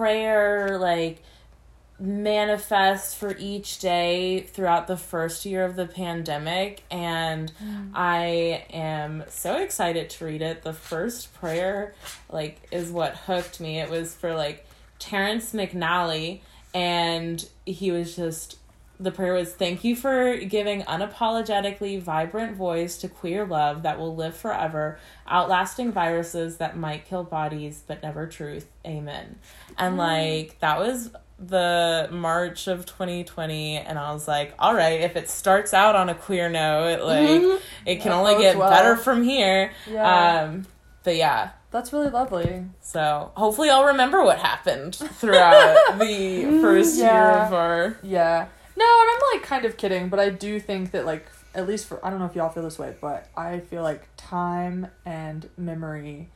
prayer, 0.00 0.78
like 0.78 1.22
manifest 1.98 3.16
for 3.16 3.36
each 3.38 3.80
day 3.80 4.40
throughout 4.40 4.86
the 4.86 4.96
first 4.96 5.44
year 5.44 5.62
of 5.62 5.76
the 5.76 5.84
pandemic 5.84 6.82
and 6.90 7.52
mm. 7.62 7.90
I 7.92 8.64
am 8.72 9.24
so 9.28 9.58
excited 9.58 10.08
to 10.08 10.24
read 10.24 10.40
it. 10.40 10.62
The 10.62 10.72
first 10.72 11.34
prayer 11.34 11.94
like 12.30 12.66
is 12.70 12.90
what 12.90 13.14
hooked 13.14 13.60
me. 13.60 13.80
It 13.80 13.90
was 13.90 14.14
for 14.14 14.34
like 14.34 14.64
Terrence 14.98 15.52
McNally 15.52 16.40
and 16.72 17.46
he 17.66 17.90
was 17.90 18.16
just 18.16 18.56
the 19.00 19.10
prayer 19.10 19.32
was 19.32 19.52
thank 19.52 19.82
you 19.82 19.96
for 19.96 20.36
giving 20.36 20.82
unapologetically 20.82 22.00
vibrant 22.00 22.54
voice 22.56 22.98
to 22.98 23.08
queer 23.08 23.46
love 23.46 23.82
that 23.84 23.98
will 23.98 24.14
live 24.14 24.36
forever, 24.36 24.98
outlasting 25.26 25.90
viruses 25.92 26.58
that 26.58 26.76
might 26.76 27.06
kill 27.06 27.24
bodies 27.24 27.82
but 27.86 28.02
never 28.02 28.26
truth. 28.26 28.66
Amen. 28.86 29.38
And 29.78 29.96
like 29.96 30.58
that 30.60 30.78
was 30.78 31.10
the 31.38 32.08
March 32.12 32.66
of 32.68 32.84
2020 32.84 33.78
and 33.78 33.98
I 33.98 34.12
was 34.12 34.28
like, 34.28 34.52
all 34.58 34.74
right, 34.74 35.00
if 35.00 35.16
it 35.16 35.30
starts 35.30 35.72
out 35.72 35.96
on 35.96 36.10
a 36.10 36.14
queer 36.14 36.50
note, 36.50 37.02
like 37.02 37.60
it 37.86 38.02
can 38.02 38.10
That 38.10 38.16
only 38.18 38.36
get 38.42 38.58
well. 38.58 38.68
better 38.70 38.96
from 38.96 39.22
here. 39.22 39.72
Yeah. 39.90 40.42
Um 40.42 40.66
but 41.02 41.16
yeah, 41.16 41.52
that's 41.70 41.94
really 41.94 42.10
lovely. 42.10 42.66
so 42.82 43.32
hopefully 43.34 43.70
I'll 43.70 43.86
remember 43.86 44.22
what 44.22 44.38
happened 44.38 44.96
throughout 44.96 45.98
the 45.98 46.58
first 46.60 46.98
year 46.98 47.08
of 47.10 47.54
our 47.54 47.96
Yeah. 48.02 48.48
No, 48.80 49.02
and 49.02 49.10
I'm 49.10 49.36
like 49.36 49.46
kind 49.46 49.66
of 49.66 49.76
kidding, 49.76 50.08
but 50.08 50.18
I 50.18 50.30
do 50.30 50.58
think 50.58 50.92
that 50.92 51.04
like 51.04 51.26
at 51.54 51.68
least 51.68 51.86
for 51.86 52.04
I 52.04 52.08
don't 52.08 52.18
know 52.18 52.24
if 52.24 52.34
y'all 52.34 52.48
feel 52.48 52.62
this 52.62 52.78
way, 52.78 52.94
but 52.98 53.28
I 53.36 53.60
feel 53.60 53.82
like 53.82 54.08
time 54.16 54.86
and 55.04 55.50
memory 55.58 56.30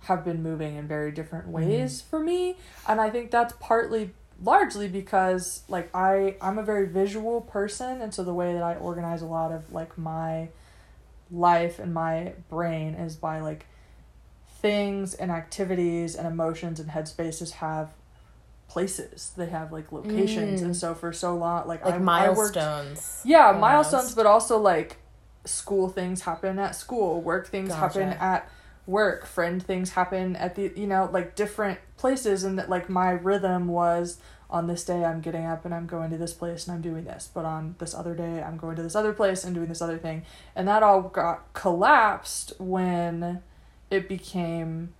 have 0.00 0.22
been 0.22 0.42
moving 0.42 0.76
in 0.76 0.86
very 0.86 1.10
different 1.10 1.46
mm-hmm. 1.46 1.54
ways 1.54 2.02
for 2.02 2.20
me, 2.20 2.56
and 2.86 3.00
I 3.00 3.08
think 3.08 3.30
that's 3.30 3.54
partly 3.60 4.10
largely 4.42 4.88
because 4.88 5.62
like 5.68 5.88
I 5.94 6.36
I'm 6.42 6.58
a 6.58 6.62
very 6.62 6.86
visual 6.86 7.40
person, 7.40 8.02
and 8.02 8.12
so 8.12 8.22
the 8.22 8.34
way 8.34 8.52
that 8.52 8.62
I 8.62 8.74
organize 8.74 9.22
a 9.22 9.26
lot 9.26 9.50
of 9.50 9.72
like 9.72 9.96
my 9.96 10.50
life 11.30 11.78
and 11.78 11.94
my 11.94 12.34
brain 12.50 12.92
is 12.92 13.16
by 13.16 13.40
like 13.40 13.64
things 14.60 15.14
and 15.14 15.30
activities 15.30 16.14
and 16.14 16.26
emotions 16.26 16.78
and 16.78 16.90
headspaces 16.90 17.52
have 17.52 17.88
places. 18.68 19.32
They 19.36 19.46
have 19.46 19.72
like 19.72 19.92
locations. 19.92 20.62
And 20.62 20.72
mm. 20.72 20.76
so 20.76 20.94
for 20.94 21.12
so 21.12 21.36
long 21.36 21.66
like, 21.66 21.84
like 21.84 21.94
I, 21.94 21.96
I 21.96 22.28
worked, 22.30 22.56
milestones. 22.56 23.22
yeah 23.24 23.46
almost. 23.46 23.60
milestones 23.60 24.14
but 24.14 24.26
also 24.26 24.58
like 24.58 24.98
school 25.44 25.88
things 25.88 26.22
happen 26.22 26.58
at 26.58 26.74
school 26.74 27.20
work 27.22 27.46
things 27.46 27.72
happen 27.72 28.08
at 28.08 28.50
work 28.86 29.24
friend 29.26 29.62
things 29.62 29.90
happen 29.90 30.34
at 30.36 30.56
the 30.56 30.72
you 30.76 30.86
know 30.86 31.08
like 31.12 31.34
different 31.34 31.78
places. 31.96 32.44
And 32.44 32.58
that 32.58 32.68
like 32.68 32.88
my 32.88 33.10
rhythm 33.10 33.68
was 33.68 34.18
on 34.48 34.68
this 34.68 34.84
day 34.84 35.04
i'm 35.04 35.20
getting 35.20 35.44
up 35.44 35.64
and 35.64 35.74
i'm 35.74 35.88
going 35.88 36.08
to 36.08 36.16
this 36.16 36.32
place 36.32 36.66
and 36.66 36.74
i'm 36.76 36.82
doing 36.82 37.04
this. 37.04 37.28
But 37.32 37.44
on 37.44 37.76
this 37.78 37.94
other 37.94 38.14
day 38.14 38.42
i'm 38.42 38.56
going 38.56 38.76
to 38.76 38.82
this 38.82 38.94
other 38.96 39.12
place 39.12 39.44
and 39.44 39.54
doing 39.54 39.68
this 39.68 39.82
other 39.82 39.98
thing. 39.98 40.24
And 40.54 40.68
that 40.68 40.82
all 40.82 41.02
got 41.02 41.52
collapsed 41.52 42.52
when 42.58 43.42
it 43.90 44.08
became 44.08 44.94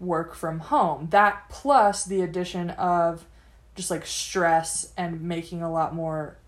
work 0.00 0.34
from 0.34 0.58
home. 0.60 1.08
That 1.10 1.48
plus 1.48 2.04
the 2.04 2.20
addition 2.22 2.70
of 2.70 3.26
just 3.74 3.90
like 3.90 4.06
stress 4.06 4.92
and 4.96 5.20
making 5.22 5.62
a 5.62 5.70
lot 5.70 5.94
more 5.94 6.38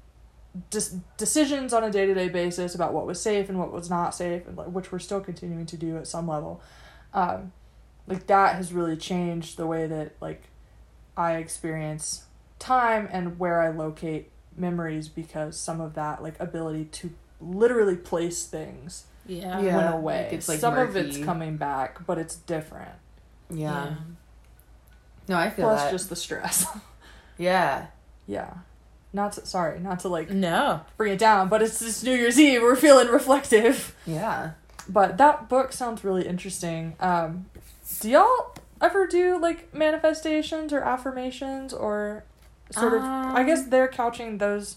dis- 0.71 0.97
decisions 1.17 1.73
on 1.73 1.85
a 1.85 1.91
day-to-day 1.91 2.29
basis 2.29 2.75
about 2.75 2.93
what 2.93 3.07
was 3.07 3.21
safe 3.21 3.49
and 3.49 3.59
what 3.59 3.73
was 3.73 3.91
not 3.91 4.15
safe 4.15 4.47
and 4.47 4.57
like, 4.57 4.69
which 4.69 4.91
we're 4.93 4.99
still 4.99 5.21
continuing 5.21 5.67
to 5.67 5.77
do 5.77 5.97
at 5.97 6.07
some 6.07 6.27
level. 6.29 6.61
Um, 7.13 7.53
like 8.07 8.27
that 8.27 8.57
has 8.57 8.73
really 8.73 8.97
changed 8.97 9.57
the 9.57 9.67
way 9.67 9.87
that 9.87 10.13
like 10.21 10.45
i 11.17 11.35
experience 11.37 12.25
time 12.59 13.07
and 13.13 13.39
where 13.39 13.61
i 13.61 13.69
locate 13.69 14.31
memories 14.57 15.09
because 15.09 15.59
some 15.59 15.81
of 15.81 15.95
that 15.95 16.23
like 16.23 16.35
ability 16.41 16.87
to 16.87 17.11
literally 17.41 17.97
place 17.97 18.45
things 18.47 19.05
Yeah. 19.27 19.61
Yeah. 19.61 19.77
went 19.77 19.95
away. 19.95 20.25
Like 20.25 20.33
it's, 20.33 20.49
like, 20.49 20.59
some 20.59 20.79
of 20.79 20.97
it's 20.97 21.19
coming 21.19 21.57
back 21.59 22.05
but 22.07 22.19
it's 22.19 22.35
different 22.37 22.93
yeah. 23.51 23.95
No, 25.29 25.37
I 25.37 25.51
feel 25.51 25.67
plus 25.67 25.83
that. 25.83 25.91
just 25.91 26.09
the 26.09 26.17
stress 26.17 26.67
yeah. 27.39 27.87
yeah 28.27 28.55
not 29.13 29.33
to, 29.33 29.47
sorry 29.47 29.79
not 29.81 30.01
to 30.01 30.09
like 30.09 30.31
No. 30.31 30.81
bring 30.97 31.13
it 31.13 31.19
down 31.19 31.49
but 31.49 31.63
it's 31.63 31.79
this 31.79 32.03
new 32.03 32.15
year's 32.15 32.39
eve 32.39 32.63
we're 32.63 32.77
feeling 32.77 33.09
reflective 33.09 33.95
Yeah. 34.07 34.53
but 34.89 35.17
that 35.19 35.49
book 35.49 35.73
sounds 35.73 36.03
really 36.05 36.27
interesting 36.27 36.95
um 37.01 37.47
do 38.01 38.11
y'all 38.11 38.55
ever 38.81 39.07
do 39.07 39.39
like 39.39 39.73
manifestations 39.75 40.73
or 40.73 40.81
affirmations 40.81 41.73
or 41.73 42.25
sort 42.71 42.95
of 42.95 43.03
i 43.03 43.43
guess 43.45 43.61
Um. 43.65 43.71
they're 43.71 43.89
couching 43.89 44.39
those 44.39 44.77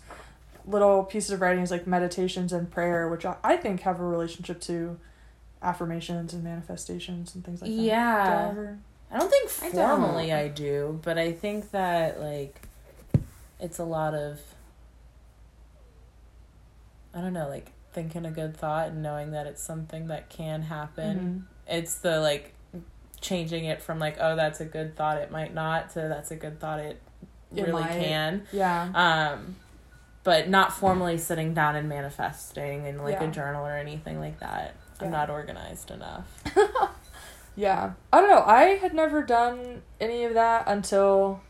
little 0.65 1.03
pieces 1.03 1.31
of 1.31 1.41
writing 1.41 1.63
as 1.63 1.71
like 1.71 1.85
meditations 1.87 2.53
and 2.53 2.69
prayer 2.71 3.09
which 3.09 3.25
i, 3.25 3.35
I 3.43 3.57
think 3.57 3.81
have 3.81 3.99
a 3.99 4.05
relationship 4.05 4.59
to 4.61 4.97
affirmations 5.63 6.33
and 6.33 6.43
manifestations 6.43 7.35
and 7.35 7.43
things 7.45 7.61
like 7.61 7.69
that 7.71 7.77
Do 7.77 7.83
Yeah. 7.83 8.47
ever- 8.51 8.77
I 9.11 9.19
don't 9.19 9.29
think 9.29 9.51
I 9.61 9.69
don't. 9.75 9.99
formally 10.01 10.31
I, 10.33 10.47
do, 10.47 10.99
but 11.03 11.17
I 11.17 11.33
think 11.33 11.71
that 11.71 12.19
like 12.21 12.67
it's 13.59 13.77
a 13.79 13.83
lot 13.83 14.13
of 14.15 14.39
I 17.13 17.19
don't 17.21 17.33
know, 17.33 17.47
like 17.49 17.71
thinking 17.93 18.25
a 18.25 18.31
good 18.31 18.55
thought 18.55 18.87
and 18.89 19.03
knowing 19.03 19.31
that 19.31 19.45
it's 19.47 19.61
something 19.61 20.07
that 20.07 20.29
can 20.29 20.61
happen. 20.63 21.47
Mhm. 21.67 21.75
It's 21.75 21.95
the 21.95 22.19
like 22.21 22.53
changing 23.19 23.65
it 23.65 23.81
from 23.83 23.99
like 23.99 24.17
oh 24.19 24.35
that's 24.35 24.59
a 24.61 24.65
good 24.65 24.95
thought 24.95 25.17
it 25.17 25.29
might 25.29 25.53
not 25.53 25.91
to 25.91 25.99
that's 25.99 26.31
a 26.31 26.35
good 26.35 26.59
thought 26.59 26.79
it 26.79 26.99
It 27.55 27.67
really 27.67 27.83
might. 27.83 27.91
can. 27.91 28.47
yeah 28.51 28.89
Um 29.35 29.57
but 30.23 30.49
not 30.49 30.73
formally 30.73 31.17
sitting 31.19 31.53
down 31.53 31.75
and 31.75 31.87
manifesting 31.87 32.85
in 32.87 32.97
like 33.03 33.19
Yeah. 33.21 33.25
a 33.25 33.31
journal 33.31 33.65
or 33.65 33.75
anything 33.75 34.19
like 34.19 34.39
that. 34.39 34.73
I'm 35.01 35.07
Yeah. 35.11 35.17
not 35.17 35.29
organized 35.29 35.91
enough. 35.91 36.43
Yeah. 37.57 37.93
I 38.13 38.21
don't 38.21 38.29
know. 38.29 38.43
I 38.45 38.77
had 38.77 38.93
never 38.93 39.21
done 39.21 39.81
any 39.99 40.23
of 40.23 40.33
that 40.35 40.63
until 40.67 41.41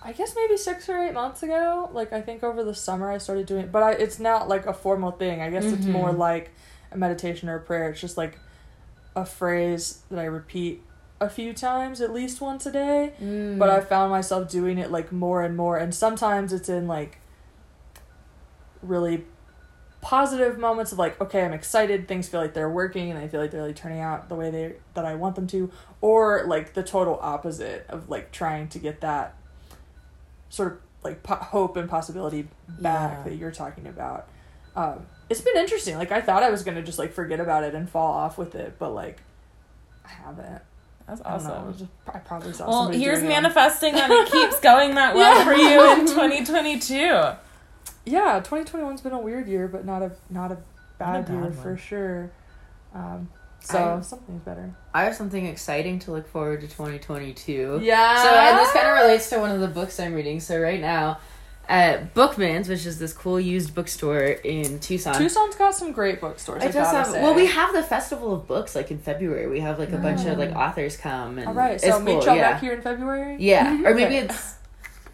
I 0.00 0.12
guess 0.12 0.34
maybe 0.36 0.56
6 0.56 0.88
or 0.88 0.96
8 0.98 1.12
months 1.12 1.42
ago. 1.42 1.90
Like 1.92 2.12
I 2.12 2.20
think 2.22 2.44
over 2.44 2.62
the 2.62 2.72
summer 2.74 3.10
I 3.10 3.18
started 3.18 3.46
doing 3.46 3.64
it, 3.64 3.72
but 3.72 3.82
I, 3.82 3.92
it's 3.92 4.20
not 4.20 4.48
like 4.48 4.66
a 4.66 4.72
formal 4.72 5.10
thing. 5.10 5.42
I 5.42 5.50
guess 5.50 5.64
it's 5.64 5.86
Mhm. 5.86 5.90
more 5.92 6.12
like 6.12 6.52
a 6.92 6.96
meditation 6.96 7.48
or 7.48 7.56
a 7.56 7.60
prayer. 7.60 7.90
It's 7.90 8.00
just 8.00 8.16
like 8.16 8.38
a 9.16 9.26
phrase 9.26 10.02
that 10.08 10.20
I 10.20 10.24
repeat 10.26 10.82
a 11.20 11.28
few 11.28 11.52
times 11.52 12.00
at 12.00 12.12
least 12.12 12.40
once 12.40 12.64
a 12.64 12.70
day, 12.72 13.12
but 13.58 13.68
I 13.68 13.80
found 13.80 14.12
myself 14.12 14.48
doing 14.48 14.78
it 14.78 14.92
like 14.92 15.10
more 15.10 15.42
and 15.42 15.56
more 15.56 15.76
and 15.78 15.92
sometimes 15.92 16.52
it's 16.52 16.68
in 16.68 16.86
like 16.86 17.18
really 18.82 19.24
positive 20.00 20.58
moments 20.58 20.92
of 20.92 20.98
like 20.98 21.20
okay 21.20 21.44
i'm 21.44 21.52
excited 21.52 22.08
things 22.08 22.26
feel 22.26 22.40
like 22.40 22.54
they're 22.54 22.70
working 22.70 23.10
and 23.10 23.18
i 23.18 23.28
feel 23.28 23.38
like 23.40 23.50
they're 23.50 23.60
really 23.60 23.74
turning 23.74 24.00
out 24.00 24.28
the 24.30 24.34
way 24.34 24.50
they 24.50 24.74
that 24.94 25.04
i 25.04 25.14
want 25.14 25.34
them 25.36 25.46
to 25.46 25.70
or 26.00 26.44
like 26.46 26.72
the 26.72 26.82
total 26.82 27.18
opposite 27.20 27.84
of 27.90 28.08
like 28.08 28.32
trying 28.32 28.66
to 28.66 28.78
get 28.78 29.02
that 29.02 29.34
sort 30.48 30.72
of 30.72 30.78
like 31.02 31.22
po- 31.22 31.34
hope 31.36 31.76
and 31.76 31.88
possibility 31.88 32.48
back 32.68 33.18
Yeah. 33.18 33.22
that 33.24 33.36
you're 33.36 33.50
talking 33.50 33.86
about 33.86 34.26
um 34.74 35.06
it's 35.28 35.42
been 35.42 35.56
interesting 35.58 35.96
like 35.98 36.12
i 36.12 36.20
thought 36.22 36.42
i 36.42 36.48
was 36.50 36.62
gonna 36.62 36.82
just 36.82 36.98
like 36.98 37.12
forget 37.12 37.38
about 37.40 37.62
it 37.64 37.74
and 37.74 37.88
fall 37.88 38.12
off 38.12 38.38
with 38.38 38.54
it 38.54 38.76
but 38.78 38.90
like 38.94 39.20
i 40.06 40.08
haven't 40.08 40.62
That's 41.06 41.20
I 41.22 41.34
awesome. 41.34 41.72
just- 41.76 41.90
I 42.06 42.18
probably 42.20 42.52
saw 42.54 42.68
Well, 42.68 42.88
here's 42.88 43.22
manifesting 43.22 43.94
that 43.94 44.10
it 44.10 44.32
keeps 44.32 44.60
going 44.70 44.94
that 44.94 45.14
well 45.14 45.36
Yeah. 45.38 45.44
for 45.44 45.54
you 45.54 45.92
in 46.00 46.06
2022. 46.06 47.22
Yeah 48.04 48.40
2021's 48.44 49.00
been 49.00 49.12
a 49.12 49.18
weird 49.18 49.46
year 49.48 49.68
but 49.68 49.84
not 49.84 50.02
a 50.02 50.10
not 50.30 50.50
a 50.52 50.56
bad, 50.98 51.26
bad 51.26 51.28
year 51.32 51.40
one. 51.42 51.52
for 51.52 51.76
sure 51.76 52.30
um 52.94 53.28
so 53.60 53.96
I- 53.98 54.00
something's 54.00 54.42
better 54.42 54.74
I 54.94 55.04
have 55.04 55.14
something 55.14 55.46
exciting 55.46 55.98
to 56.00 56.10
look 56.12 56.26
forward 56.28 56.62
to 56.62 56.66
2022. 56.66 57.80
yeah 57.82 58.22
So, 58.22 58.28
and 58.28 58.58
this 58.58 58.72
kind 58.72 58.88
of 58.88 58.94
relates 59.04 59.28
to 59.30 59.38
one 59.38 59.50
of 59.50 59.60
the 59.60 59.68
books 59.68 60.00
I'm 60.00 60.14
reading. 60.14 60.40
So, 60.40 60.58
right 60.58 60.80
now, 60.80 61.18
at 61.68 62.12
Bookman's, 62.14 62.68
which 62.68 62.84
is 62.86 62.98
this 62.98 63.12
cool 63.12 63.38
used 63.38 63.72
bookstore 63.72 64.18
in 64.18 64.80
Tucson. 64.80 65.14
tucson's 65.14 65.54
got 65.54 65.74
some 65.76 65.92
great 65.92 66.20
bookstores 66.20 66.64
I 66.64 66.66
It 66.66 66.72
does 66.72 66.90
have, 66.90 67.06
say. 67.06 67.22
well, 67.22 67.34
we 67.34 67.46
have 67.46 67.72
the 67.72 67.84
Festival 67.84 68.34
of 68.34 68.48
Books 68.48 68.74
like 68.74 68.90
in 68.90 68.98
February. 68.98 69.46
We 69.46 69.60
have 69.60 69.78
like 69.78 69.92
a 69.92 69.98
bunch 69.98 70.26
of 70.26 70.36
like 70.38 70.50
Mm. 70.50 70.56
authors 70.56 70.96
come. 70.96 71.38
And 71.38 71.46
all 71.46 71.54
right 71.54 71.74
it's 71.74 71.84
so 71.86 72.00
meet 72.00 72.14
cool, 72.14 72.24
y'all 72.24 72.34
yeah. 72.36 72.52
back 72.52 72.60
here 72.60 72.72
in 72.72 72.82
february 72.82 73.36
Yeah, 73.38 73.80
or 73.84 73.94
maybe 74.00 74.16
it's. 74.16 74.54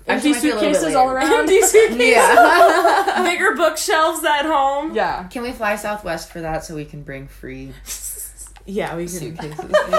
Empty 0.09 0.31
actually, 0.31 0.31
it 0.31 0.35
might 0.35 0.43
be 0.43 0.49
a 0.51 0.55
little 0.55 0.61
bit 0.71 0.75
suitcases 0.77 0.95
all 0.97 1.07
later. 1.07 1.17
around 1.19 1.33
Empty 1.41 1.61
suitcases. 1.63 2.01
Yeah. 2.09 3.23
Bigger 3.31 3.55
bookshelves 3.57 4.25
at 4.25 4.45
home. 4.47 4.95
yeah 4.95 5.25
Can 5.29 5.43
we 5.43 5.53
fly 5.53 5.77
Southwest 5.77 6.31
for 6.33 6.41
that 6.41 6.65
so 6.65 6.75
we 6.75 6.85
can 6.85 7.03
bring 7.03 7.27
free 7.29 7.73
Yeah, 8.69 8.97
we 8.97 9.05
can. 9.05 9.09
suitcases? 9.09 9.59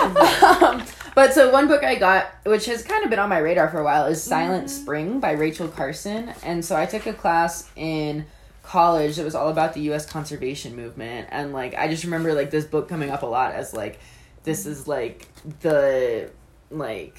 um, 0.61 0.83
but 1.15 1.33
so 1.33 1.51
one 1.53 1.69
book 1.69 1.83
I 1.85 1.95
got, 1.95 2.27
which 2.45 2.65
has 2.65 2.83
kind 2.83 3.01
of 3.05 3.09
been 3.09 3.19
on 3.19 3.29
my 3.29 3.37
radar 3.37 3.69
for 3.69 3.79
a 3.79 3.83
while, 3.83 4.07
is 4.07 4.21
Silent 4.21 4.65
Mm-hmm. 4.65 4.81
Spring 4.83 5.19
by 5.21 5.31
Rachel 5.31 5.69
Carson. 5.69 6.33
And 6.43 6.65
so 6.65 6.75
I 6.75 6.85
took 6.85 7.05
a 7.07 7.13
class 7.13 7.69
in 7.77 8.25
college 8.63 9.15
that 9.15 9.23
was 9.23 9.35
all 9.35 9.47
about 9.47 9.73
the 9.73 9.79
U.S. 9.83 10.05
conservation 10.05 10.75
movement, 10.75 11.29
and 11.31 11.53
like 11.53 11.75
I 11.75 11.87
just 11.87 12.03
remember 12.03 12.33
like 12.33 12.51
this 12.51 12.65
book 12.65 12.89
coming 12.89 13.09
up 13.09 13.23
a 13.23 13.25
lot 13.25 13.53
as 13.53 13.73
like 13.73 13.99
this 14.43 14.65
is 14.65 14.85
like 14.85 15.29
the 15.61 16.29
like 16.69 17.17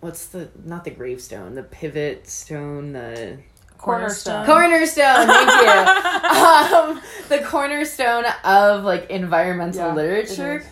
what's 0.00 0.26
the 0.28 0.48
not 0.64 0.84
the 0.84 0.90
gravestone 0.90 1.54
the 1.54 1.62
pivot 1.62 2.26
stone 2.26 2.92
the 2.92 3.38
cornerstone. 3.78 4.44
Cornerstone 4.46 5.26
thank 5.26 5.50
you. 5.62 5.96
Um 6.30 7.00
the 7.28 7.38
cornerstone 7.44 8.24
of 8.44 8.84
like 8.84 9.08
environmental 9.10 9.88
Yeah, 9.88 9.94
literature. 9.94 10.64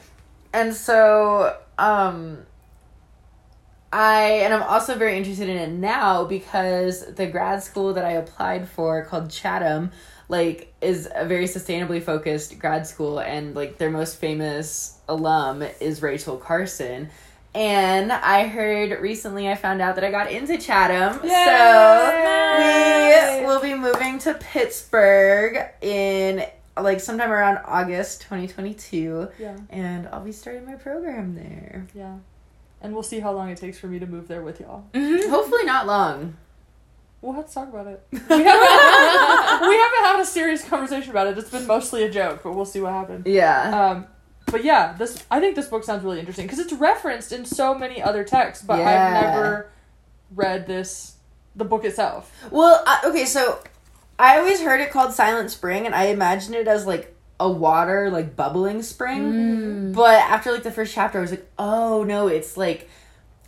and 0.53 0.75
so 0.75 1.57
um 1.79 2.39
I 3.93 4.41
and 4.45 4.53
I'm 4.53 4.63
also 4.63 4.97
very 4.97 5.17
interested 5.17 5.49
in 5.49 5.57
it 5.57 5.71
now 5.71 6.25
because 6.25 7.07
the 7.15 7.27
grad 7.27 7.63
school 7.63 7.95
that 7.95 8.05
I 8.05 8.13
applied 8.13 8.69
for 8.69 9.03
called 9.07 9.31
Chatham 9.31 9.91
like 10.29 10.75
is 10.83 11.09
a 11.15 11.25
very 11.25 11.47
sustainably 11.47 12.03
focused 12.03 12.59
grad 12.59 12.87
school 12.87 13.19
and 13.19 13.55
like 13.55 13.79
their 13.79 13.91
most 13.91 14.17
famous 14.17 14.99
alum 15.09 15.63
is 15.81 16.03
Rachel 16.03 16.37
Carson 16.37 17.09
and 17.55 18.13
I 18.13 18.47
heard 18.47 19.01
recently 19.01 19.49
I 19.49 19.55
found 19.55 19.81
out 19.81 19.95
that 19.97 20.05
I 20.05 20.11
got 20.11 20.31
into 20.31 20.59
Chatham. 20.59 21.21
Yay! 21.25 21.31
so 23.21 23.41
we 23.41 23.47
will 23.47 23.61
be 23.61 23.75
moving 23.75 24.19
to 24.21 24.35
Pittsburgh 24.35 25.59
in 25.81 26.45
like 26.81 27.01
sometime 27.01 27.31
around 27.33 27.59
August 27.65 28.21
2022 28.23 29.29
yeah. 29.39 29.57
And 29.71 30.07
I'll 30.09 30.21
be 30.25 30.31
starting 30.33 30.65
my 30.65 30.75
program 30.75 31.35
there. 31.35 31.87
yeah. 31.95 32.17
And 32.81 32.93
we'll 32.95 33.03
see 33.03 33.19
how 33.19 33.33
long 33.33 33.51
it 33.51 33.59
takes 33.59 33.79
for 33.79 33.89
me 33.89 33.99
to 33.99 34.07
move 34.07 34.29
there 34.29 34.43
with 34.43 34.61
y'all. 34.61 34.85
Hopefully 34.95 35.65
not 35.65 35.87
long. 35.89 36.37
we'll 37.21 37.33
have 37.33 37.49
to 37.49 37.53
talk 37.55 37.69
about 37.69 37.89
it. 37.89 38.01
We 38.13 38.19
haven't, 38.21 38.31
we 39.69 39.77
haven't 39.77 40.05
had 40.05 40.21
a 40.21 40.25
serious 40.25 40.63
conversation 40.65 41.11
about 41.11 41.27
it. 41.27 41.37
It's 41.39 41.51
been 41.51 41.67
mostly 41.67 42.05
a 42.05 42.11
joke 42.11 42.43
but 42.45 42.53
we'll 42.55 42.65
see 42.65 42.81
what 42.81 42.93
happens. 42.93 43.27
Yeah. 43.27 43.91
Um, 43.91 44.07
but 44.51 44.65
yeah, 44.65 44.95
this 44.95 45.25
I 45.31 45.41
think 45.41 45.57
this 45.57 45.67
book 45.67 45.85
sounds 45.85 46.05
really 46.05 46.19
interesting 46.19 46.47
because 46.47 46.59
it's 46.59 46.73
referenced 46.73 47.33
in 47.33 47.45
so 47.45 47.75
many 47.75 48.03
other 48.03 48.25
texts, 48.25 48.65
but 48.65 48.79
Yeah. 48.79 48.89
I've 48.89 49.23
never 49.23 49.71
read 50.35 50.67
this 50.67 51.17
the 51.57 51.65
book 51.65 51.85
itself. 51.85 52.33
Well, 52.51 52.83
I, 52.87 53.03
okay, 53.07 53.25
so 53.25 53.61
I 54.19 54.39
always 54.39 54.61
heard 54.61 54.81
it 54.81 54.91
called 54.91 55.13
Silent 55.13 55.51
Spring 55.51 55.87
and 55.87 55.95
I 55.95 56.05
imagined 56.05 56.55
it 56.55 56.69
as 56.69 56.87
like 56.87 57.15
a 57.41 57.51
water 57.51 58.11
like 58.11 58.37
bubbling 58.37 58.83
spring. 58.83 59.33
Mm. 59.33 59.95
But 59.95 60.19
after 60.21 60.53
like 60.53 60.63
the 60.63 60.73
first 60.73 60.93
chapter 60.95 61.19
I 61.19 61.23
was 61.23 61.31
like, 61.31 61.49
"Oh 61.59 62.05
no, 62.05 62.29
it's 62.29 62.57
like 62.57 62.89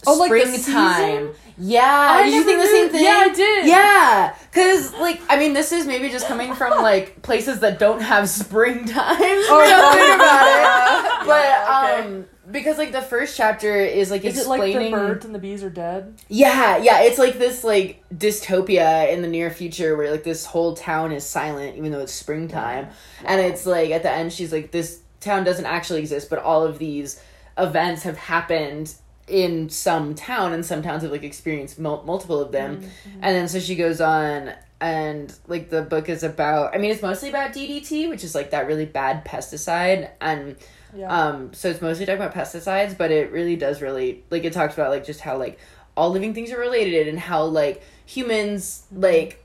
Oh, 0.06 0.14
like 0.18 0.28
springtime." 0.28 0.54
season? 0.58 1.30
yeah, 1.58 2.08
I 2.10 2.24
did 2.24 2.34
you 2.34 2.44
think 2.44 2.60
the 2.60 2.66
same 2.66 2.88
thing? 2.88 3.04
Yeah, 3.04 3.18
I 3.22 3.28
did. 3.34 3.66
Yeah, 3.66 4.34
cuz 4.52 4.94
like 4.94 5.20
I 5.28 5.36
mean, 5.38 5.52
this 5.52 5.72
is 5.72 5.86
maybe 5.86 6.08
just 6.08 6.26
coming 6.26 6.54
from 6.54 6.82
like 6.82 7.20
places 7.22 7.60
that 7.60 7.78
don't 7.78 8.00
have 8.00 8.28
springtime. 8.28 9.16
Oh, 9.20 9.64
no. 9.68 10.14
about 10.14 11.22
it. 11.22 11.26
But 11.26 11.44
Yeah, 11.44 11.94
okay. 12.00 12.08
um 12.08 12.26
because 12.50 12.78
like 12.78 12.90
the 12.90 13.02
first 13.02 13.36
chapter 13.36 13.76
is 13.76 14.10
like 14.10 14.24
Is 14.24 14.36
it 14.38 14.48
like 14.48 14.60
explaining 14.60 14.90
the 14.90 14.98
birds 14.98 15.24
and 15.24 15.32
the 15.32 15.38
bees 15.38 15.62
are 15.62 15.70
dead? 15.70 16.14
yeah, 16.28 16.78
yeah, 16.78 17.02
it's 17.02 17.18
like 17.18 17.38
this 17.38 17.62
like 17.62 18.02
dystopia 18.12 19.12
in 19.12 19.22
the 19.22 19.28
near 19.28 19.50
future 19.50 19.96
where 19.96 20.10
like 20.10 20.24
this 20.24 20.46
whole 20.46 20.74
town 20.74 21.12
is 21.12 21.24
silent 21.24 21.76
even 21.76 21.92
though 21.92 22.00
it's 22.00 22.12
springtime. 22.12 22.88
And 23.24 23.40
it's 23.40 23.66
like 23.66 23.90
at 23.90 24.02
the 24.02 24.10
end 24.10 24.32
she's 24.32 24.50
like 24.52 24.72
this 24.72 25.00
town 25.20 25.44
doesn't 25.44 25.66
actually 25.66 26.00
exist, 26.00 26.30
but 26.30 26.38
all 26.40 26.64
of 26.64 26.78
these 26.78 27.20
events 27.58 28.02
have 28.04 28.16
happened 28.16 28.94
in 29.30 29.68
some 29.70 30.14
town 30.14 30.52
and 30.52 30.64
some 30.66 30.82
towns 30.82 31.02
have 31.02 31.12
like 31.12 31.22
experienced 31.22 31.78
mul- 31.78 32.02
multiple 32.04 32.40
of 32.40 32.52
them. 32.52 32.82
And 33.22 33.34
then 33.36 33.48
so 33.48 33.60
she 33.60 33.76
goes 33.76 34.00
on 34.00 34.52
and 34.80 35.32
like 35.46 35.70
the 35.70 35.82
book 35.82 36.08
is 36.08 36.22
about 36.22 36.74
I 36.74 36.78
mean 36.78 36.90
it's 36.90 37.02
mostly 37.02 37.28
about 37.28 37.52
DDT, 37.52 38.08
which 38.08 38.24
is 38.24 38.34
like 38.34 38.50
that 38.50 38.66
really 38.66 38.86
bad 38.86 39.24
pesticide 39.24 40.10
and 40.20 40.56
Yeah. 40.96 41.08
um, 41.28 41.52
so 41.54 41.68
it's 41.70 41.80
mostly 41.80 42.06
talking 42.06 42.20
about 42.22 42.34
pesticides, 42.34 42.96
but 42.98 43.10
it 43.10 43.30
really 43.30 43.56
does 43.56 43.80
really 43.80 44.24
like 44.30 44.44
it 44.44 44.52
talks 44.52 44.74
about 44.74 44.90
like 44.90 45.04
just 45.04 45.20
how 45.20 45.36
like 45.38 45.58
all 45.96 46.10
living 46.10 46.34
things 46.34 46.50
are 46.50 46.58
related 46.58 47.08
and 47.08 47.18
how 47.18 47.44
like 47.44 47.82
humans 48.06 48.82
like 48.92 49.44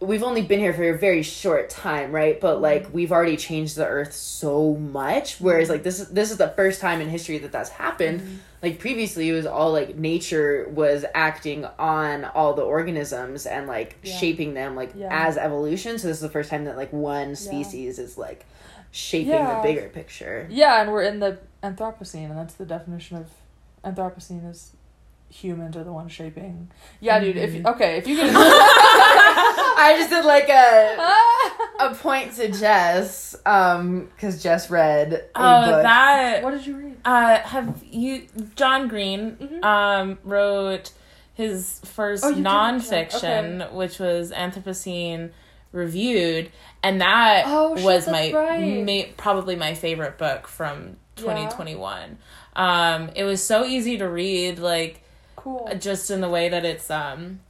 we've 0.00 0.22
only 0.22 0.42
been 0.42 0.58
here 0.60 0.74
for 0.74 0.82
a 0.90 0.98
very 0.98 1.22
short 1.22 1.70
time, 1.70 2.12
right? 2.12 2.38
But 2.40 2.60
like 2.60 2.92
we've 2.92 3.12
already 3.12 3.36
changed 3.36 3.76
the 3.76 3.86
earth 3.86 4.12
so 4.12 4.74
much. 4.74 5.40
Whereas 5.40 5.68
like 5.70 5.82
this 5.82 6.00
is 6.00 6.08
this 6.10 6.30
is 6.30 6.36
the 6.36 6.48
first 6.50 6.80
time 6.80 7.00
in 7.00 7.08
history 7.08 7.38
that 7.38 7.52
that's 7.52 7.70
happened. 7.70 8.40
Like 8.62 8.78
previously, 8.78 9.28
it 9.28 9.32
was 9.32 9.46
all 9.46 9.72
like 9.72 9.96
nature 9.96 10.68
was 10.70 11.04
acting 11.14 11.64
on 11.78 12.24
all 12.24 12.54
the 12.54 12.62
organisms 12.62 13.46
and 13.46 13.66
like 13.66 13.96
Yeah. 14.02 14.16
shaping 14.16 14.54
them 14.54 14.76
like 14.76 14.92
Yeah. 14.94 15.08
as 15.10 15.36
evolution. 15.38 15.98
So 15.98 16.08
this 16.08 16.16
is 16.18 16.22
the 16.22 16.28
first 16.28 16.50
time 16.50 16.64
that 16.64 16.76
like 16.76 16.92
one 16.92 17.36
species 17.36 17.98
is 17.98 18.18
like 18.18 18.44
shaping 18.90 19.28
Yeah. 19.32 19.56
the 19.56 19.62
bigger 19.62 19.88
picture. 19.88 20.46
yeah, 20.50 20.80
and 20.82 20.90
we're 20.92 21.02
in 21.04 21.20
the 21.20 21.38
Anthropocene, 21.62 22.26
and 22.30 22.38
that's 22.38 22.54
the 22.54 22.64
definition 22.66 23.16
of 23.18 23.26
Anthropocene 23.84 24.48
is 24.50 24.72
humans 25.28 25.76
are 25.76 25.84
the 25.84 25.92
ones 25.92 26.12
shaping. 26.12 26.70
Yeah, 27.00 27.18
dude. 27.18 27.36
If 27.36 27.50
Mm-hmm. 27.50 27.66
okay, 27.66 27.96
if 27.98 28.06
you 28.06 28.16
get 28.16 28.26
I 29.38 29.94
just 29.98 30.10
did 30.10 30.24
like 30.24 30.48
a 30.48 30.96
a 31.90 31.94
point 31.94 32.34
to 32.36 32.50
Jess, 32.50 33.36
um, 33.44 34.08
because 34.14 34.42
Jess 34.42 34.70
read 34.70 35.12
a 35.12 35.20
Oh, 35.36 35.66
book. 35.70 35.82
that. 35.82 36.42
what 36.42 36.52
did 36.52 36.66
you 36.66 36.76
read? 36.76 36.96
Uh, 37.04 37.38
have 37.38 37.82
you? 37.84 38.26
John 38.54 38.88
Green 38.88 39.36
Mhm. 39.36 39.64
um, 39.64 40.18
wrote 40.24 40.92
his 41.34 41.80
first 41.84 42.24
Oh, 42.24 42.28
you 42.30 42.36
did 42.36 42.44
mention 42.44 42.90
that. 42.90 43.10
nonfiction, 43.10 43.72
which 43.72 43.98
was 43.98 44.32
Anthropocene 44.32 45.30
Reviewed, 45.72 46.50
and 46.82 47.00
that 47.02 47.44
Oh, 47.46 47.72
was 47.72 48.06
that's 48.06 48.08
my 48.08 48.32
right. 48.32 48.84
ma- 48.84 49.12
probably 49.18 49.54
my 49.56 49.74
favorite 49.74 50.16
book 50.16 50.48
from 50.48 50.96
Yeah. 51.18 51.22
2021. 51.22 52.16
Um, 52.54 53.10
it 53.14 53.24
was 53.24 53.44
so 53.44 53.64
easy 53.64 53.98
to 53.98 54.08
read, 54.08 54.58
like 54.58 55.02
Cool. 55.36 55.70
just 55.78 56.10
in 56.10 56.22
the 56.22 56.28
way 56.30 56.48
that 56.48 56.64
it's 56.64 56.90
um, 56.90 57.40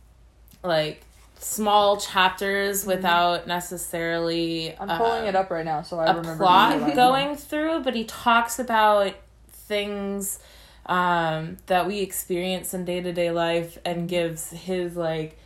like 0.65 1.03
small 1.39 1.97
chapters 1.97 2.85
without 2.85 3.47
necessarily. 3.47 4.75
I'm 4.79 4.99
pulling 4.99 5.25
uh, 5.25 5.29
it 5.29 5.37
up 5.37 5.51
right 5.51 5.65
now, 5.65 5.83
so 5.83 5.99
I 5.99 6.07
a 6.07 6.17
remember 6.17 6.37
plot 6.45 6.95
going 6.95 7.37
through, 7.37 7.81
but 7.81 7.95
he 7.95 8.05
talks 8.05 8.59
about 8.59 9.15
things 9.51 10.39
um, 10.87 11.59
that 11.67 11.87
we 11.87 12.01
experience 12.01 12.75
in 12.75 12.85
day 12.85 13.01
to 13.01 13.13
day 13.13 13.31
life 13.31 13.79
and 13.85 14.09
gives 14.09 14.51
his 14.51 14.97
like 14.97 15.39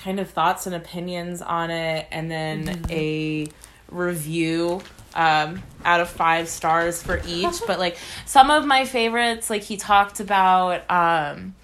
kind 0.00 0.20
of 0.20 0.28
thoughts 0.30 0.66
and 0.66 0.74
opinions 0.74 1.42
on 1.42 1.70
it, 1.70 2.06
and 2.10 2.30
then 2.30 2.84
a 2.90 3.46
review 3.90 4.82
um, 5.14 5.62
out 5.84 6.00
of 6.00 6.08
five 6.08 6.48
stars 6.48 7.02
for 7.02 7.20
each. 7.26 7.60
but 7.66 7.78
like 7.78 7.96
some 8.24 8.50
of 8.50 8.66
my 8.66 8.84
favorites, 8.84 9.48
like 9.48 9.62
he 9.62 9.76
talked 9.76 10.20
about. 10.20 10.90
Um, 10.90 11.54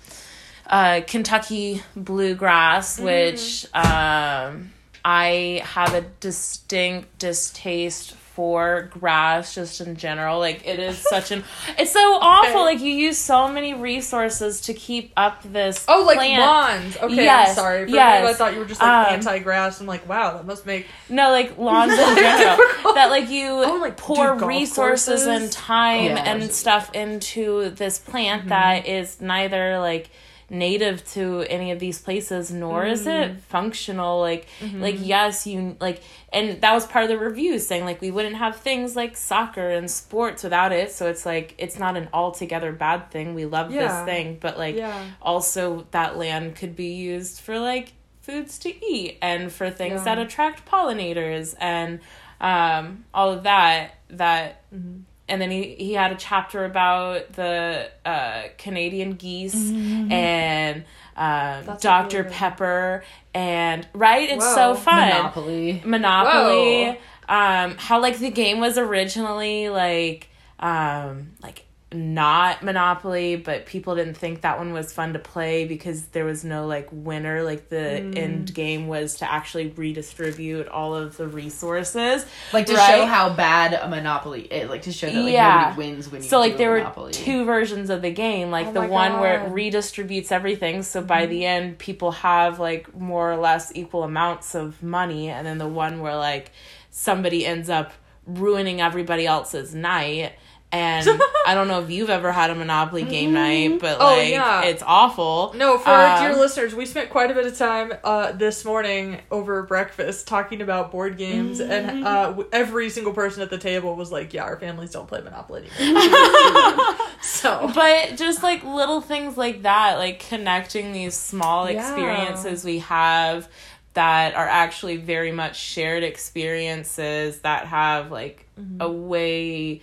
uh, 0.73 1.03
Kentucky 1.07 1.83
bluegrass, 1.95 2.99
which 2.99 3.66
um, 3.75 4.73
I 5.05 5.62
have 5.64 5.95
a 5.95 6.01
distinct 6.20 7.18
distaste 7.18 8.14
for 8.14 8.89
grass 8.91 9.55
just 9.55 9.83
in 9.83 9.95
general. 9.95 10.39
Like 10.39 10.66
it 10.66 10.79
is 10.79 10.97
such 11.11 11.31
an 11.33 11.45
it's 11.79 11.91
so 11.93 12.01
awful. 12.18 12.49
Okay. 12.49 12.59
Like 12.64 12.81
you 12.81 12.91
use 12.95 13.18
so 13.18 13.49
many 13.49 13.75
resources 13.75 14.62
to 14.62 14.73
keep 14.73 15.12
up 15.18 15.43
this 15.43 15.85
Oh, 15.87 16.05
like 16.07 16.16
plant. 16.16 16.41
lawns. 16.41 16.97
Okay, 16.97 17.16
Yes, 17.25 17.51
I'm 17.51 17.55
sorry. 17.57 17.85
For 17.85 17.91
yes. 17.91 18.16
a 18.16 18.20
minute, 18.23 18.31
I 18.31 18.39
thought 18.39 18.53
you 18.55 18.61
were 18.61 18.64
just 18.64 18.81
like 18.81 19.09
Um, 19.09 19.14
anti-grass. 19.16 19.81
I'm 19.83 19.87
like, 19.87 20.09
wow, 20.09 20.33
that 20.39 20.47
must 20.47 20.64
make. 20.64 20.87
No, 21.11 21.31
like 21.31 21.59
lawns 21.59 21.93
in 21.93 21.99
general. 22.16 22.57
Difficult. 22.57 22.95
that 22.95 23.11
like 23.11 23.29
you 23.29 23.49
Oh, 23.51 23.79
like, 23.83 23.99
pour 23.99 24.31
dude, 24.31 24.39
golf 24.41 24.49
resources 24.49 25.27
and 25.27 25.41
courses? 25.43 25.55
time 25.55 26.05
Yeah. 26.07 26.25
and 26.33 26.51
stuff 26.51 26.91
into 26.95 27.68
this 27.68 27.99
plant 27.99 28.41
Mm-hmm. 28.43 28.49
that 28.49 28.87
is 28.89 29.20
neither 29.20 29.79
like 29.79 30.09
native 30.53 31.03
to 31.13 31.41
any 31.49 31.71
of 31.71 31.79
these 31.81 31.99
places 31.99 32.51
nor 32.53 32.85
is 32.85 33.07
Mm-hmm. 33.07 33.33
it 33.37 33.41
functional 33.41 34.21
like 34.21 34.47
like 34.75 34.97
yes 35.01 35.47
you 35.47 35.77
like 35.81 36.03
and 36.33 36.61
that 36.61 36.75
was 36.75 36.85
part 36.87 37.05
of 37.05 37.09
the 37.09 37.19
review 37.19 37.59
saying 37.59 37.85
like 37.87 38.01
we 38.03 38.11
wouldn't 38.11 38.37
have 38.37 38.57
things 38.57 38.95
like 38.95 39.17
soccer 39.17 39.71
and 39.71 39.91
sports 39.91 40.43
without 40.45 40.71
it 40.71 40.93
so 40.93 41.07
it's 41.09 41.25
like 41.25 41.55
it's 41.57 41.79
not 41.79 41.97
an 41.97 42.07
altogether 42.13 42.71
bad 42.71 43.11
thing 43.11 43.35
we 43.35 43.47
love 43.47 43.73
Yeah. 43.73 43.87
this 43.89 44.05
thing 44.05 44.37
but 44.41 44.59
like 44.59 44.77
Yeah. 44.77 45.03
also 45.23 45.87
that 45.93 46.19
land 46.19 46.55
could 46.55 46.77
be 46.77 46.93
used 46.95 47.41
for 47.41 47.59
like 47.59 47.95
foods 48.21 48.59
to 48.59 48.85
eat 48.87 49.17
and 49.23 49.51
for 49.51 49.71
things 49.71 50.01
Yeah. 50.01 50.05
that 50.05 50.19
attract 50.19 50.69
pollinators 50.71 51.55
and 51.59 52.01
um, 52.43 53.05
all 53.15 53.33
of 53.33 53.45
that 53.45 53.95
that 54.11 54.63
Mm-hmm. 54.75 55.01
And 55.33 55.41
then 55.41 55.51
he, 55.51 55.74
he 55.76 55.95
had 55.95 56.12
a 56.12 56.14
chapter 56.16 56.64
about 56.66 57.33
the 57.33 57.91
uh, 58.05 58.43
Canadian 58.59 59.14
geese 59.14 59.55
and 59.55 60.85
um, 61.16 61.24
Mm-hmm. 61.24 61.66
That's 61.66 61.83
Dr. 61.83 62.18
really. 62.22 62.30
Pepper 62.35 63.05
and 63.35 63.87
right 63.95 64.28
it's 64.30 64.45
Whoa. 64.45 64.55
so 64.55 64.74
fun 64.74 65.09
Monopoly. 65.09 65.83
Monopoly. 65.85 66.85
Whoa. 66.85 66.97
Um, 67.28 67.76
how 67.78 68.01
like 68.01 68.18
the 68.18 68.30
game 68.30 68.61
was 68.61 68.76
originally 68.78 69.68
like 69.68 70.28
um 70.61 71.33
like 71.43 71.64
not 71.95 72.62
Monopoly, 72.62 73.36
but 73.36 73.66
people 73.66 73.95
didn't 73.95 74.14
think 74.16 74.40
that 74.43 74.59
one 74.59 74.72
was 74.72 74.93
fun 74.93 75.12
to 75.12 75.18
play 75.18 75.64
because 75.66 76.07
there 76.07 76.24
was 76.24 76.45
no 76.45 76.66
like 76.66 76.88
winner. 76.90 77.43
Like 77.43 77.68
the 77.68 77.76
Mm. 78.03 78.16
end 78.16 78.55
game 78.55 78.88
was 78.88 79.16
to 79.16 79.30
actually 79.30 79.68
redistribute 79.68 80.68
all 80.68 80.95
of 80.95 81.16
the 81.16 81.26
resources. 81.28 82.24
Like 82.53 82.66
to 82.66 82.74
Right? 82.74 82.86
show 82.86 83.07
how 83.07 83.30
bad 83.30 83.74
a 83.74 83.88
monopoly 83.88 84.43
is, 84.43 84.68
like 84.70 84.82
to 84.82 84.93
show 84.93 85.11
that 85.11 85.22
like 85.24 85.32
Yeah. 85.32 85.72
nobody 85.74 85.90
wins 85.90 86.11
when 86.11 86.22
you 86.22 86.28
So 86.28 86.38
like 86.38 86.57
there 86.57 86.70
were 86.70 87.11
two 87.12 87.45
versions 87.45 87.90
of 87.90 88.03
the 88.03 88.11
game, 88.11 88.51
like 88.51 88.68
Oh 88.68 88.72
the 88.72 88.82
one 88.82 89.18
where 89.18 89.45
it 89.45 89.53
redistributes 89.53 90.32
everything. 90.32 90.82
So 90.82 91.03
by 91.03 91.26
the 91.26 91.45
end, 91.45 91.78
people 91.78 92.12
have 92.12 92.59
like 92.59 92.95
more 92.99 93.30
or 93.32 93.36
less 93.36 93.72
equal 93.74 94.03
amounts 94.05 94.55
of 94.55 94.82
money, 94.82 95.28
and 95.28 95.47
then 95.47 95.59
the 95.59 95.68
one 95.68 96.01
where 96.01 96.16
like 96.16 96.51
somebody 96.90 97.45
ends 97.47 97.68
up 97.70 97.93
ruining 98.26 98.80
everybody 98.80 99.26
else's 99.26 99.74
night. 99.74 100.32
And 100.73 101.07
I 101.47 101.55
don't 101.55 101.68
know 101.68 101.83
if 101.83 101.91
you've 101.91 102.09
ever 102.09 102.33
had 102.33 102.49
a 102.51 102.55
Monopoly 102.55 103.03
game 103.03 103.35
night, 103.35 103.79
but 103.79 103.99
Oh, 104.01 104.16
like 104.16 104.31
yeah. 104.31 104.62
it's 104.62 104.83
awful. 104.83 105.53
No, 105.55 105.77
for 105.77 105.91
our 105.91 106.16
Um, 106.16 106.23
dear 106.31 106.35
listeners, 106.41 106.75
we 106.75 106.87
spent 106.87 107.11
quite 107.11 107.31
a 107.31 107.35
bit 107.35 107.45
of 107.47 107.59
time 107.59 107.93
uh, 108.03 108.33
this 108.33 108.64
morning 108.64 109.20
over 109.31 109.62
breakfast 109.64 110.27
talking 110.27 110.62
about 110.62 110.91
board 110.91 111.18
games, 111.18 111.61
Mm-hmm. 111.61 111.70
and 111.70 112.05
uh, 112.07 112.43
every 112.53 112.89
single 112.89 113.12
person 113.12 113.43
at 113.43 113.51
the 113.51 113.59
table 113.59 113.95
was 113.97 114.11
like, 114.11 114.33
"Yeah, 114.33 114.45
our 114.45 114.57
families 114.59 114.91
don't 114.93 115.07
play 115.07 115.20
Monopoly 115.20 115.68
anymore." 115.79 116.03
so, 117.20 117.70
but 117.75 118.16
just 118.16 118.43
like 118.43 118.64
little 118.64 119.01
things 119.03 119.37
like 119.37 119.62
that 119.62 119.99
like 119.99 120.20
connecting 120.29 120.93
these 120.93 121.14
small 121.14 121.68
Yeah. 121.70 121.77
experiences 121.81 122.64
we 122.64 122.79
have 122.79 123.47
that 123.95 124.35
are 124.35 124.49
actually 124.49 124.97
very 124.97 125.33
much 125.33 125.59
shared 125.59 126.03
experiences 126.03 127.41
that 127.41 127.66
have 127.66 128.11
like 128.11 128.47
Mm-hmm. 128.61 128.83
a 128.83 128.91
way 128.91 129.81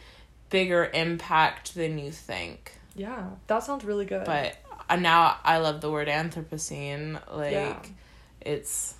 bigger 0.49 0.89
impact 0.93 1.75
than 1.75 1.97
you 1.99 2.11
think 2.11 2.73
yeah, 2.95 3.29
that 3.47 3.63
sounds 3.63 3.83
really 3.85 4.05
good. 4.05 4.25
but 4.25 4.57
uh, 4.89 4.95
now 4.95 5.37
i 5.43 5.57
love 5.57 5.79
the 5.81 5.89
word 5.91 6.07
anthropocene 6.07 7.19
like 7.33 7.53
Yeah. 7.53 7.79
it's 8.41 8.95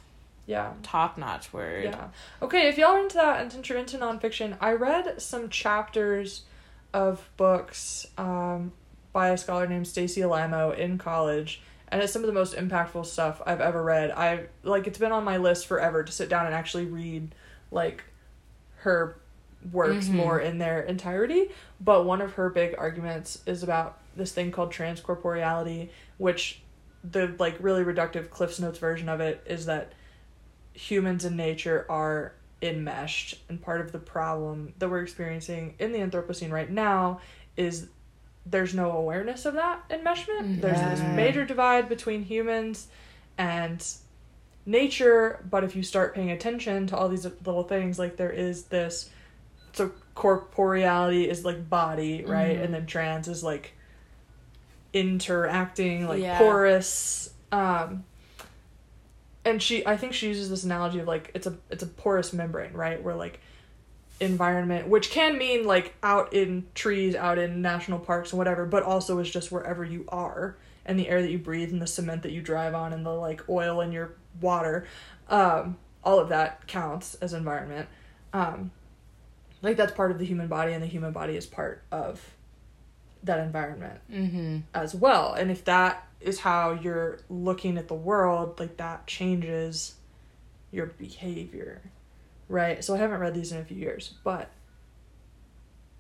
yeah, 0.46 0.74
top 0.82 1.18
notch 1.18 1.54
word 1.54 1.84
yeah. 1.84 2.08
Okay, 2.42 2.68
if 2.70 2.78
y'all 2.78 2.92
are 2.96 3.00
into 3.00 3.18
that 3.18 3.54
and 3.54 3.70
you're 3.70 3.78
into 3.78 3.98
nonfiction, 4.00 4.58
I 4.60 4.72
read 4.74 5.22
some 5.22 5.48
chapters 5.50 6.42
of 6.92 7.30
books 7.38 8.08
um, 8.18 8.72
by 9.14 9.30
a 9.30 9.38
scholar 9.38 9.68
named 9.68 9.88
Stacy 9.88 10.22
Alaimo 10.22 10.76
in 10.76 10.98
college, 10.98 11.62
and 11.90 12.02
it's 12.02 12.12
some 12.12 12.24
of 12.24 12.28
the 12.28 12.34
most 12.34 12.56
impactful 12.56 13.06
stuff 13.06 13.44
I've 13.46 13.62
ever 13.62 13.84
read. 13.84 14.10
I 14.10 14.46
like 14.64 14.88
it's 14.88 14.98
been 14.98 15.12
on 15.12 15.24
my 15.24 15.38
list 15.38 15.68
forever 15.68 16.04
to 16.04 16.12
sit 16.12 16.30
down 16.30 16.48
and 16.48 16.56
actually 16.56 16.86
read 16.86 17.36
like 17.70 18.06
her 18.78 19.18
works 19.72 20.08
Mhm. 20.08 20.14
more 20.14 20.40
in 20.40 20.58
their 20.58 20.82
entirety. 20.82 21.50
But 21.82 22.06
one 22.06 22.22
of 22.22 22.34
her 22.34 22.50
big 22.50 22.76
arguments 22.78 23.40
is 23.46 23.62
about 23.64 24.00
this 24.16 24.32
thing 24.32 24.52
called 24.52 24.72
transcorporeality, 24.72 25.90
which 26.18 26.62
the 27.04 27.34
like 27.40 27.56
really 27.60 27.84
reductive 27.84 28.30
Cliff's 28.30 28.60
Notes 28.60 28.80
version 28.80 29.08
of 29.10 29.20
it 29.22 29.42
is 29.46 29.66
that 29.66 29.94
humans 30.74 31.26
and 31.26 31.36
nature 31.38 31.86
are 31.90 32.34
enmeshed 32.62 33.36
and 33.48 33.62
part 33.62 33.80
of 33.82 33.92
the 33.94 34.00
problem 34.00 34.74
that 34.80 34.90
we're 34.90 35.02
experiencing 35.02 35.76
in 35.80 35.94
the 35.94 36.00
anthropocene 36.00 36.52
right 36.52 36.70
now 36.70 37.22
is 37.56 37.88
there's 38.46 38.74
no 38.74 38.92
awareness 38.92 39.46
of 39.46 39.54
that 39.54 39.88
enmeshment 39.90 40.60
there's 40.62 40.80
this 40.80 41.00
major 41.16 41.46
divide 41.46 41.88
between 41.88 42.24
humans 42.24 42.88
and 43.38 43.86
nature 44.66 45.40
but 45.50 45.64
if 45.64 45.74
you 45.76 45.84
start 45.84 46.14
paying 46.14 46.32
attention 46.32 46.86
to 46.86 46.98
all 46.98 47.08
these 47.08 47.26
little 47.46 47.64
things 47.64 47.98
like 47.98 48.18
there 48.18 48.32
is 48.32 48.64
this 48.66 49.10
so 49.74 49.92
corporeality 50.16 51.28
is 51.28 51.46
like 51.46 51.70
body 51.70 52.24
right 52.26 52.58
Mhm. 52.58 52.64
and 52.66 52.74
then 52.74 52.86
trans 52.86 53.28
is 53.28 53.44
like 53.44 53.74
interacting 54.94 56.08
like 56.08 56.22
Yeah. 56.22 56.38
porous 56.38 57.32
um 57.52 58.04
and 59.46 59.62
she 59.62 59.86
i 59.86 59.96
think 59.96 60.14
she 60.14 60.28
uses 60.28 60.50
this 60.50 60.64
analogy 60.64 61.00
of 61.00 61.08
like 61.08 61.32
it's 61.34 61.48
a 61.48 61.56
it's 61.70 61.84
a 61.84 61.88
porous 61.88 62.34
membrane 62.34 62.74
right 62.74 63.02
where 63.02 63.16
like 63.16 63.40
environment 64.20 64.88
which 64.88 65.12
can 65.12 65.38
mean 65.38 65.66
like 65.66 65.96
out 66.04 66.34
in 66.34 66.66
trees 66.76 67.16
out 67.16 67.38
in 67.38 67.62
national 67.62 68.00
parks 68.00 68.32
and 68.32 68.38
whatever 68.38 68.66
but 68.66 68.84
also 68.84 69.18
is 69.20 69.30
just 69.30 69.52
wherever 69.52 69.86
you 69.86 70.04
are 70.10 70.58
and 70.86 71.00
the 71.00 71.08
air 71.08 71.22
that 71.22 71.32
you 71.32 71.38
breathe 71.38 71.72
and 71.72 71.82
the 71.82 71.88
cement 71.88 72.24
that 72.24 72.32
you 72.32 72.42
drive 72.42 72.74
on 72.74 72.92
and 72.92 73.06
the 73.06 73.10
like 73.12 73.48
oil 73.48 73.80
in 73.80 73.92
your 73.94 74.12
water 74.42 74.86
um 75.30 75.78
all 76.04 76.20
of 76.20 76.30
that 76.30 76.68
counts 76.68 77.16
as 77.16 77.34
environment 77.34 77.88
um 78.34 78.72
like 79.62 79.78
that's 79.78 79.92
part 79.92 80.12
of 80.12 80.20
the 80.20 80.26
human 80.26 80.48
body 80.48 80.74
and 80.74 80.82
the 80.82 80.88
human 80.88 81.12
body 81.12 81.36
is 81.36 81.46
part 81.46 81.84
of 81.92 82.22
that 83.24 83.40
environment 83.40 84.00
mm-hmm 84.12 84.60
as 84.74 84.96
well. 84.96 85.34
And 85.34 85.52
if 85.52 85.66
that 85.66 86.08
is 86.22 86.40
how 86.40 86.72
you're 86.72 87.20
looking 87.30 87.78
at 87.78 87.88
the 87.88 87.96
world, 87.96 88.60
like 88.60 88.78
that 88.78 89.08
changes 89.08 89.96
your 90.72 90.88
behavior. 90.88 91.82
Right? 92.48 92.84
So 92.84 92.96
I 92.96 92.98
haven't 92.98 93.20
read 93.20 93.34
these 93.34 93.52
in 93.52 93.60
a 93.60 93.66
few 93.66 93.78
years, 93.78 94.14
but 94.24 94.50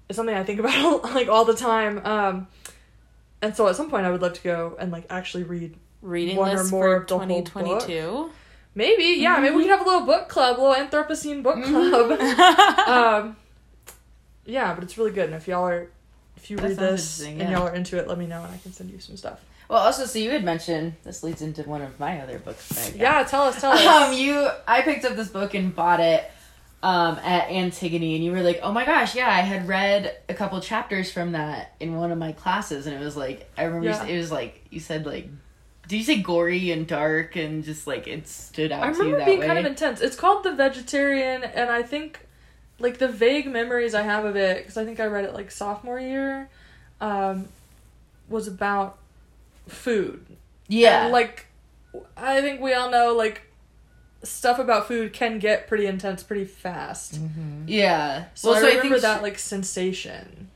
it's 0.08 0.16
something 0.16 0.36
I 0.36 0.44
think 0.44 0.60
about 0.62 1.04
like 1.14 1.28
all 1.28 1.46
the 1.46 1.56
time. 1.56 2.02
Um 2.06 2.48
and 3.42 3.56
so 3.56 3.68
at 3.68 3.76
some 3.76 3.90
point 3.90 4.06
I 4.06 4.12
would 4.12 4.22
love 4.22 4.34
to 4.34 4.44
go 4.44 4.78
and 4.80 4.92
like 4.92 5.06
actually 5.10 5.44
read 5.44 5.76
reading 6.02 6.38
One 6.38 6.56
or 6.56 6.64
more 6.64 6.68
for 6.70 6.96
of 6.96 7.08
the 7.08 7.18
whole 7.18 7.28
book? 7.28 7.46
2022 7.46 8.32
maybe, 8.76 9.20
yeah, 9.20 9.40
maybe 9.40 9.56
we 9.56 9.64
could 9.64 9.72
have 9.72 9.82
a 9.82 9.84
little 9.84 10.06
book 10.06 10.30
club, 10.30 10.58
a 10.58 10.62
little 10.62 10.76
Anthropocene 10.76 11.44
book 11.44 11.62
club. 11.64 12.12
um 12.88 13.36
yeah, 14.50 14.74
but 14.74 14.84
it's 14.84 14.98
really 14.98 15.12
good 15.12 15.26
and 15.26 15.36
if 15.36 15.48
y'all 15.48 15.68
are 15.68 15.88
if 16.38 16.50
you 16.50 16.58
That 16.58 16.64
read 16.70 16.76
sounds 16.78 16.92
this 16.92 17.20
interesting, 17.20 17.42
and 17.42 17.50
yeah. 17.52 17.58
y'all 17.60 17.68
are 17.68 17.76
into 17.76 17.98
it, 17.98 18.08
let 18.08 18.18
me 18.18 18.26
know 18.26 18.44
and 18.44 18.54
I 18.54 18.58
can 18.58 18.72
send 18.72 18.90
you 18.92 19.00
some 19.00 19.18
stuff. 19.18 19.40
Well, 19.70 19.80
also, 19.80 20.06
so 20.06 20.18
you 20.20 20.32
had 20.32 20.44
mentioned 20.44 20.94
this 21.04 21.22
leads 21.22 21.42
into 21.42 21.62
one 21.64 21.82
of 21.82 22.00
my 22.00 22.22
other 22.22 22.40
books. 22.40 22.68
that 22.70 22.88
I 22.88 22.90
got. 22.92 23.00
Yeah, 23.00 23.24
tell 23.24 23.44
us, 23.44 23.60
tell 23.62 23.72
us. 23.74 23.86
Um, 23.86 24.14
you, 24.18 24.50
I 24.68 24.82
picked 24.82 25.06
up 25.06 25.16
this 25.16 25.28
book 25.30 25.54
and 25.54 25.76
bought 25.76 26.00
it 26.00 26.24
um, 26.82 27.18
at 27.24 27.50
Antigone, 27.52 28.16
and 28.16 28.24
you 28.24 28.32
were 28.32 28.42
like, 28.42 28.62
"Oh 28.64 28.72
my 28.72 28.84
gosh, 28.86 29.14
yeah, 29.16 29.28
I 29.28 29.42
had 29.42 29.68
read 29.68 30.16
a 30.30 30.34
couple 30.34 30.60
chapters 30.62 31.12
from 31.12 31.34
that 31.34 31.76
in 31.80 31.96
one 31.98 32.12
of 32.12 32.18
my 32.18 32.32
classes, 32.32 32.88
and 32.88 32.96
it 32.96 33.04
was 33.04 33.16
like, 33.18 33.48
I 33.58 33.66
remember 33.66 33.88
Yeah. 33.90 34.06
it 34.06 34.18
was 34.18 34.32
like 34.32 34.66
you 34.72 34.80
said 34.80 35.06
like, 35.06 35.28
did 35.88 35.98
you 35.98 36.04
say 36.04 36.20
gory 36.22 36.72
and 36.72 36.88
dark 36.88 37.36
and 37.36 37.64
just 37.64 37.86
like 37.86 38.08
it 38.08 38.28
stood 38.28 38.72
out 38.72 38.82
I 38.84 38.92
to 38.92 38.94
you 38.94 39.00
remember 39.04 39.18
that 39.20 39.26
being 39.26 39.40
way? 39.42 39.46
kind 39.48 39.60
of 39.60 39.66
intense. 39.66 40.00
It's 40.02 40.16
called 40.16 40.44
The 40.46 40.54
Vegetarian, 40.54 41.44
and 41.44 41.70
I 41.70 41.84
think, 41.84 42.20
like, 42.80 42.98
the 42.98 43.08
vague 43.08 43.48
memories 43.48 43.94
I 43.94 44.02
have 44.04 44.26
of 44.26 44.36
it, 44.36 44.58
because 44.58 44.78
I 44.78 44.86
think 44.86 45.00
I 45.00 45.06
read 45.06 45.26
it 45.26 45.34
like 45.34 45.52
sophomore 45.52 46.00
year, 46.00 46.50
um, 47.02 47.48
was 48.30 48.48
about 48.48 48.98
food. 49.68 50.26
yeah, 50.68 51.04
And, 51.04 51.12
like, 51.12 51.46
I 52.18 52.42
think 52.42 52.62
we 52.62 52.74
all 52.74 52.90
know, 52.90 53.14
like, 53.14 53.42
stuff 54.24 54.60
about 54.60 54.88
food 54.88 55.14
can 55.14 55.40
get 55.40 55.68
pretty 55.68 55.86
intense 55.86 56.24
pretty 56.24 56.46
fast. 56.46 57.16
mm-hmm. 57.16 57.64
yeah. 57.68 58.26
So 58.36 58.52
I 58.52 58.60
so 58.60 58.68
remember 58.68 58.82
think 58.90 59.02
that, 59.02 59.18
she- 59.18 59.24
like, 59.24 59.40
sensation. 59.40 60.50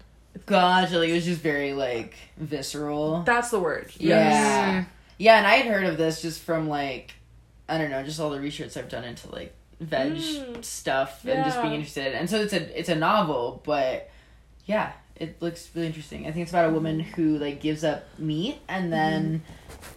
Gotcha. 0.45 0.97
Like, 0.99 1.09
it 1.09 1.13
was 1.13 1.23
just 1.25 1.39
very 1.41 1.71
like 1.73 2.15
visceral. 2.37 3.21
That's 3.23 3.49
the 3.51 3.59
word. 3.61 3.91
Yeah. 3.97 4.81
Mm. 4.81 4.85
Yeah, 5.17 5.37
and 5.37 5.47
I 5.47 5.53
had 5.55 5.67
heard 5.67 5.85
of 5.85 5.97
this 5.97 6.21
just 6.21 6.41
from 6.41 6.67
like 6.67 7.13
I 7.69 7.77
don't 7.77 7.89
know, 7.91 8.03
just 8.03 8.19
all 8.19 8.29
the 8.31 8.41
research 8.41 8.75
I've 8.75 8.89
done 8.89 9.05
into 9.05 9.31
like 9.31 9.53
veg 9.79 10.13
Mm. 10.13 10.63
stuff 10.63 11.25
and 11.25 11.43
just 11.45 11.61
being 11.61 11.73
interested. 11.73 12.13
And 12.13 12.29
so 12.29 12.37
it's 12.41 12.53
a 12.53 12.79
it's 12.79 12.89
a 12.89 12.95
novel, 12.95 13.61
but 13.65 14.09
yeah, 14.65 14.91
it 15.15 15.41
looks 15.41 15.69
really 15.75 15.87
interesting. 15.87 16.27
I 16.27 16.31
think 16.31 16.43
it's 16.43 16.51
about 16.51 16.69
a 16.69 16.73
woman 16.73 16.99
who 16.99 17.37
like 17.37 17.61
gives 17.61 17.83
up 17.83 18.03
meat 18.17 18.57
and 18.67 18.91
then 18.91 19.43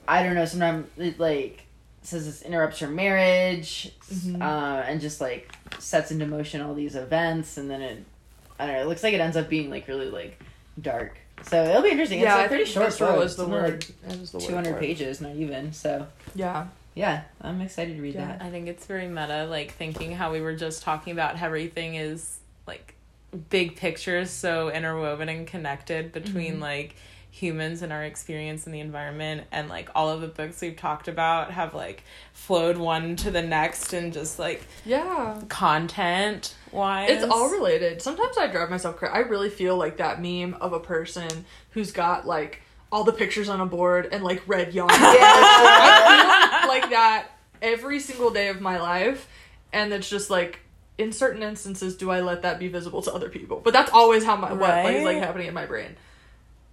I 0.09 0.23
don't 0.23 0.35
know, 0.35 0.45
sometimes 0.45 0.87
it 0.97 1.19
like 1.21 1.63
says 2.03 2.25
this 2.27 2.43
interrupts 2.43 2.79
her 2.81 2.89
marriage 2.89 3.93
Mhm. 4.13 4.41
uh, 4.41 4.83
and 4.87 5.01
just 5.01 5.21
like 5.21 5.53
sets 5.81 6.11
into 6.13 6.27
motion 6.27 6.61
all 6.61 6.75
these 6.75 6.95
events 6.95 7.57
and 7.57 7.69
then 7.71 7.83
it 7.83 8.05
I 8.59 8.67
don't 8.67 8.77
know, 8.77 8.83
it 8.83 8.87
looks 8.87 9.03
like 9.03 9.13
it 9.15 9.21
ends 9.21 9.37
up 9.37 9.49
being 9.49 9.71
like 9.71 9.87
really 9.89 10.09
like 10.11 10.41
dark. 10.81 11.19
So 11.43 11.63
it'll 11.65 11.83
be 11.83 11.91
interesting. 11.91 12.21
yeah, 12.21 12.39
it's 12.39 12.47
a 12.47 12.49
pretty 12.49 12.65
short 12.65 12.87
visceral 12.87 13.11
book. 13.11 13.19
the 13.21 13.25
It's 13.27 13.39
only, 13.39 13.53
word. 13.53 13.73
like 13.85 14.03
That 14.09 14.19
is 14.23 14.31
the 14.33 14.41
200 14.41 14.75
for 14.75 14.81
pages, 14.81 15.21
not 15.21 15.37
even. 15.37 15.73
So 15.73 16.07
Yeah. 16.35 16.69
Yeah, 16.97 17.23
I'm 17.43 17.61
excited 17.61 17.95
to 17.97 18.03
read 18.03 18.15
Yeah. 18.15 18.27
that. 18.27 18.43
I 18.43 18.51
think 18.51 18.67
it's 18.67 18.87
very 18.87 19.07
meta, 19.07 19.47
like 19.49 19.73
thinking 19.75 20.11
how 20.13 20.33
we 20.33 20.41
were 20.41 20.57
just 20.57 20.83
talking 20.83 21.13
about 21.13 21.37
how 21.37 21.47
everything 21.47 21.95
is 21.95 22.39
like 22.67 22.95
big 23.51 23.77
pictures 23.77 24.31
so 24.31 24.71
interwoven 24.73 25.29
and 25.29 25.47
connected 25.47 26.11
between 26.11 26.57
Mhm. 26.57 26.61
like 26.63 26.97
humans 27.31 27.83
and 27.83 27.93
our 27.93 28.03
experience 28.03 28.65
in 28.67 28.73
the 28.73 28.81
environment 28.81 29.47
and 29.53 29.69
like 29.69 29.91
all 29.95 30.09
of 30.09 30.23
the 30.23 30.27
books 30.29 30.63
we've 30.63 30.77
talked 30.77 31.07
about 31.07 31.51
have 31.51 31.75
like 31.75 32.03
flowed 32.33 32.79
one 32.79 33.15
to 33.15 33.31
the 33.31 33.43
next 33.43 33.93
and 33.93 34.15
just 34.15 34.39
like 34.39 34.63
Yeah. 34.87 35.39
content 35.49 36.55
wise 36.73 37.11
It's 37.11 37.25
all 37.25 37.51
related. 37.51 38.01
Sometimes 38.01 38.39
I 38.39 38.47
drive 38.47 38.71
myself 38.71 38.97
crazy. 38.97 39.13
I 39.13 39.19
really 39.19 39.51
feel 39.51 39.77
like 39.77 39.99
that 39.99 40.23
meme 40.23 40.55
of 40.63 40.73
a 40.73 40.81
person 40.81 41.45
who's 41.73 41.93
got 41.93 42.27
like 42.27 42.63
all 42.91 43.05
the 43.05 43.13
pictures 43.13 43.49
on 43.49 43.61
a 43.61 43.67
board 43.67 44.09
and 44.13 44.23
like 44.25 44.43
red 44.47 44.75
yarn. 44.75 44.91
I 44.93 46.61
feel 46.61 46.69
like 46.69 46.91
that 46.91 47.29
every 47.63 48.01
single 48.01 48.31
day 48.31 48.49
of 48.49 48.61
my 48.61 48.79
life, 48.79 49.29
and 49.73 49.93
it's 49.93 50.09
just 50.09 50.31
like 50.31 50.61
in 50.99 51.13
certain 51.13 51.43
instances, 51.43 51.97
do 51.97 52.11
I 52.11 52.21
let 52.21 52.43
that 52.43 52.59
be 52.59 52.69
visible 52.69 53.03
to 53.03 53.13
other 53.13 53.29
people? 53.29 53.61
But 53.63 53.73
that's 53.73 53.91
always 53.93 54.25
how 54.25 54.37
my 54.37 54.53
what 54.53 54.71
like, 54.71 54.97
is 54.97 55.05
like 55.05 55.19
happening 55.19 55.49
in 55.49 55.55
my 55.55 55.67
brain. 55.67 55.97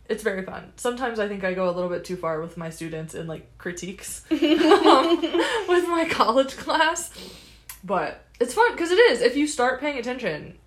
It's 0.09 0.23
very 0.23 0.43
fun. 0.43 0.73
Sometimes 0.75 1.19
I 1.19 1.27
think 1.27 1.43
I 1.43 1.53
go 1.53 1.69
a 1.69 1.71
little 1.71 1.89
bit 1.89 2.03
too 2.03 2.17
far 2.17 2.41
with 2.41 2.57
my 2.57 2.69
students 2.69 3.15
in 3.15 3.27
like 3.27 3.57
critiques 3.57 4.25
um, 4.31 4.37
with 5.67 5.87
my 5.87 6.07
college 6.09 6.55
class, 6.57 7.11
but 7.83 8.23
it's 8.39 8.53
fun 8.53 8.71
because 8.73 8.91
it 8.91 8.99
is. 8.99 9.21
If 9.21 9.35
you 9.35 9.47
start 9.47 9.79
paying 9.79 9.97
attention, 9.97 10.57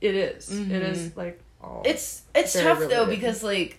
it 0.00 0.14
is. 0.14 0.50
It 0.50 0.82
is 0.82 1.16
like 1.16 1.40
all. 1.60 1.82
It's 1.84 2.22
it's 2.34 2.54
tough 2.54 2.80
though 2.88 3.06
because 3.06 3.42
like 3.42 3.78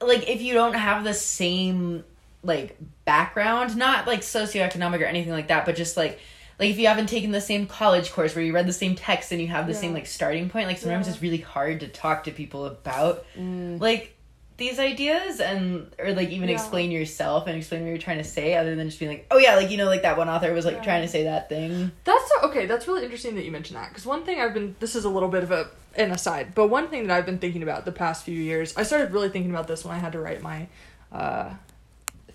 like 0.00 0.28
if 0.28 0.42
you 0.42 0.54
don't 0.54 0.74
have 0.74 1.04
the 1.04 1.14
same 1.14 2.04
like 2.42 2.76
background, 3.04 3.76
not 3.76 4.06
like 4.06 4.20
socioeconomic 4.20 5.00
or 5.00 5.04
anything 5.04 5.32
like 5.32 5.48
that, 5.48 5.64
but 5.64 5.76
just 5.76 5.96
like 5.96 6.18
like 6.58 6.70
if 6.70 6.78
you 6.78 6.86
haven't 6.86 7.08
taken 7.08 7.30
the 7.32 7.40
same 7.40 7.66
college 7.66 8.12
course 8.12 8.34
where 8.34 8.44
you 8.44 8.52
read 8.52 8.66
the 8.66 8.72
same 8.72 8.94
text 8.94 9.32
and 9.32 9.40
you 9.40 9.48
have 9.48 9.66
the 9.66 9.72
Yeah. 9.72 9.78
same 9.80 9.94
like 9.94 10.06
starting 10.06 10.48
point, 10.50 10.68
like 10.68 10.78
sometimes 10.78 11.06
Yeah. 11.06 11.14
it's 11.14 11.22
really 11.22 11.38
hard 11.38 11.80
to 11.80 11.88
talk 11.88 12.24
to 12.24 12.30
people 12.30 12.66
about 12.66 13.24
Mm. 13.38 13.80
like 13.80 14.14
these 14.58 14.78
ideas 14.78 15.40
and 15.40 15.92
or 15.98 16.12
like 16.12 16.28
even 16.30 16.48
Yeah. 16.48 16.54
explain 16.54 16.90
yourself 16.90 17.46
and 17.46 17.56
explain 17.56 17.82
what 17.82 17.88
you're 17.88 17.98
trying 17.98 18.18
to 18.18 18.24
say 18.24 18.54
other 18.54 18.76
than 18.76 18.88
just 18.88 18.98
being 19.00 19.10
like 19.10 19.26
oh 19.30 19.38
yeah 19.38 19.56
like 19.56 19.70
you 19.70 19.76
know 19.76 19.86
like 19.86 20.02
that 20.02 20.16
one 20.16 20.28
author 20.28 20.52
was 20.52 20.64
like 20.64 20.76
Yeah. 20.76 20.82
trying 20.82 21.02
to 21.02 21.08
say 21.08 21.24
that 21.24 21.48
thing 21.48 21.90
That's 22.04 22.30
okay. 22.44 22.66
That's 22.66 22.86
really 22.86 23.02
interesting 23.04 23.34
that 23.36 23.44
you 23.44 23.50
mentioned 23.50 23.76
that 23.78 23.88
because 23.88 24.04
one 24.06 24.24
thing 24.24 24.40
I've 24.40 24.54
been 24.54 24.76
this 24.78 24.94
is 24.94 25.04
a 25.04 25.08
little 25.10 25.28
bit 25.30 25.42
of 25.42 25.50
a 25.50 25.68
an 25.96 26.10
aside, 26.10 26.54
but 26.54 26.68
one 26.68 26.88
thing 26.88 27.06
that 27.06 27.16
I've 27.16 27.26
been 27.26 27.38
thinking 27.38 27.62
about 27.62 27.84
the 27.84 27.92
past 27.92 28.24
few 28.24 28.34
years, 28.34 28.74
I 28.78 28.82
started 28.82 29.10
really 29.12 29.28
thinking 29.28 29.50
about 29.50 29.68
this 29.68 29.84
when 29.84 29.94
I 29.94 29.98
had 29.98 30.12
to 30.12 30.20
write 30.20 30.40
my 30.40 30.68
uh, 31.12 31.52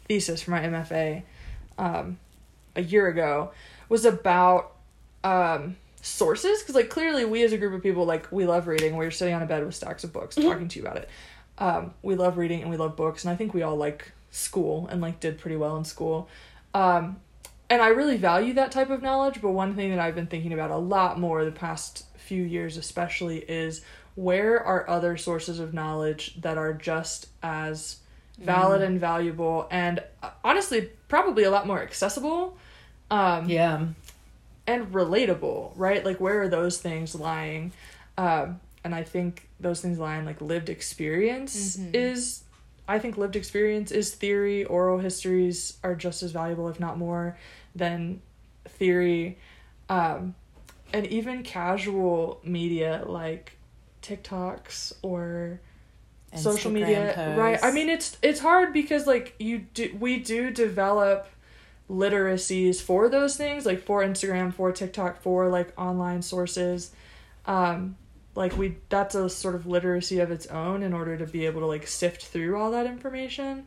thesis 0.07 0.43
for 0.43 0.51
my 0.51 0.59
MFA 0.61 1.23
um, 1.79 2.17
a 2.75 2.81
year 2.83 3.07
ago, 3.07 3.51
was 3.89 4.05
about 4.05 4.73
um, 5.23 5.75
sources 6.01 6.61
because 6.61 6.75
like 6.75 6.89
clearly 6.89 7.25
we 7.25 7.43
as 7.43 7.51
a 7.51 7.57
group 7.57 7.73
of 7.73 7.81
people 7.81 8.05
like 8.05 8.31
we 8.31 8.45
love 8.45 8.67
reading. 8.67 8.95
We're 8.95 9.11
sitting 9.11 9.33
on 9.33 9.41
a 9.41 9.45
bed 9.47 9.65
with 9.65 9.75
stacks 9.75 10.03
of 10.03 10.13
books 10.13 10.35
talking 10.35 10.67
to 10.67 10.79
you 10.79 10.85
about 10.85 10.97
it. 10.97 11.09
Um, 11.57 11.93
we 12.01 12.15
love 12.15 12.37
reading 12.37 12.61
and 12.61 12.69
we 12.69 12.77
love 12.77 12.95
books, 12.95 13.23
and 13.23 13.31
I 13.31 13.35
think 13.35 13.53
we 13.53 13.63
all 13.63 13.75
like 13.75 14.11
school 14.31 14.87
and 14.91 15.01
like 15.01 15.19
did 15.19 15.39
pretty 15.39 15.55
well 15.55 15.77
in 15.77 15.85
school. 15.85 16.29
Um, 16.73 17.17
and 17.69 17.81
I 17.81 17.89
really 17.89 18.17
value 18.17 18.53
that 18.53 18.71
type 18.71 18.89
of 18.89 19.01
knowledge, 19.01 19.41
but 19.41 19.51
one 19.51 19.75
thing 19.75 19.89
that 19.89 19.99
I've 19.99 20.15
been 20.15 20.27
thinking 20.27 20.53
about 20.53 20.71
a 20.71 20.77
lot 20.77 21.19
more 21.19 21.43
the 21.43 21.51
past 21.51 22.05
few 22.17 22.43
years, 22.43 22.77
especially, 22.77 23.39
is 23.39 23.81
where 24.15 24.63
are 24.63 24.89
other 24.89 25.17
sources 25.17 25.59
of 25.59 25.73
knowledge 25.73 26.39
that 26.41 26.57
are 26.57 26.73
just 26.73 27.27
as 27.43 27.97
valid 28.39 28.83
and 28.83 28.99
valuable 28.99 29.67
and 29.71 29.99
uh, 30.21 30.29
honestly 30.43 30.91
probably 31.07 31.43
a 31.43 31.49
lot 31.49 31.65
more 31.65 31.81
accessible 31.81 32.55
um, 33.09 33.49
yeah 33.49 33.83
and 34.67 34.91
relatable, 34.91 35.71
right? 35.75 36.05
Like 36.05 36.19
where 36.19 36.41
are 36.41 36.49
those 36.49 36.77
things 36.77 37.15
lying? 37.15 37.71
Um, 38.17 38.59
and 38.83 38.93
I 38.95 39.03
think 39.03 39.47
those 39.59 39.81
things 39.81 39.99
lie 39.99 40.17
in 40.17 40.25
like 40.25 40.41
lived 40.41 40.69
experience 40.69 41.77
is 41.93 42.43
I 42.87 42.99
think 42.99 43.17
lived 43.17 43.35
experience 43.35 43.91
is 43.91 44.13
theory, 44.13 44.63
oral 44.65 44.99
histories 44.99 45.77
are 45.83 45.95
just 45.95 46.23
as 46.23 46.31
valuable, 46.31 46.69
if 46.69 46.79
not 46.79 46.97
more, 46.97 47.37
than 47.75 48.21
theory. 48.65 49.37
Um, 49.89 50.35
and 50.93 51.05
even 51.07 51.43
casual 51.43 52.39
media 52.43 53.03
like 53.05 53.57
TikToks 54.01 54.93
or 55.01 55.59
social 56.35 56.71
Instagram 56.71 56.73
media 56.73 57.35
right 57.37 57.59
i 57.63 57.71
mean 57.71 57.87
it's 57.87 58.17
it's 58.21 58.41
hard 58.41 58.73
because 58.73 59.07
like 59.07 59.33
you 59.39 59.59
do 59.73 59.95
we 59.97 60.17
do 60.17 60.51
develop 60.51 61.29
literacies 61.89 62.81
for 62.81 63.07
those 63.07 63.37
things 63.37 63.65
like 63.65 63.81
for 63.81 64.03
instagram 64.03 64.53
for 64.53 64.71
tiktok 64.73 65.21
for 65.21 65.47
like 65.47 65.71
online 65.79 66.21
sources. 66.21 66.91
Um 67.45 67.95
like 68.37 68.55
we 68.55 68.77
that's 68.89 69.15
a 69.15 69.27
sort 69.27 69.55
of 69.55 69.65
literacy 69.65 70.19
of 70.19 70.29
its 70.29 70.45
own 70.45 70.83
in 70.83 70.93
order 70.93 71.17
to 71.17 71.25
be 71.25 71.47
able 71.47 71.59
to 71.59 71.65
like 71.65 71.87
sift 71.87 72.23
through 72.23 72.55
all 72.55 72.69
that 72.71 72.85
information. 72.85 73.65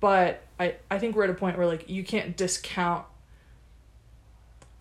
But 0.00 0.42
i 0.58 0.74
i 0.90 0.98
think 0.98 1.14
we're 1.14 1.24
at 1.24 1.30
a 1.30 1.34
point 1.34 1.56
where 1.56 1.68
like 1.68 1.88
you 1.88 2.02
can't 2.02 2.36
discount 2.36 3.06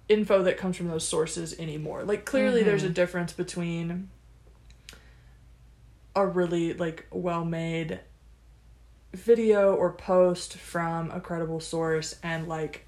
info 0.10 0.42
that 0.42 0.58
comes 0.58 0.76
from 0.76 0.88
those 0.88 1.08
sources 1.08 1.58
anymore. 1.60 2.04
Like 2.04 2.26
clearly 2.26 2.64
there's 2.64 2.82
a 2.82 2.88
mm-hmm. 2.88 2.94
difference 2.94 3.32
between 3.32 4.10
a 6.16 6.26
really 6.26 6.74
like 6.74 7.06
well 7.12 7.46
made 7.46 8.00
video 9.14 9.76
or 9.76 9.94
post 9.94 10.58
from 10.58 11.12
a 11.12 11.22
credible 11.22 11.60
source 11.60 12.16
and 12.24 12.48
like 12.48 12.88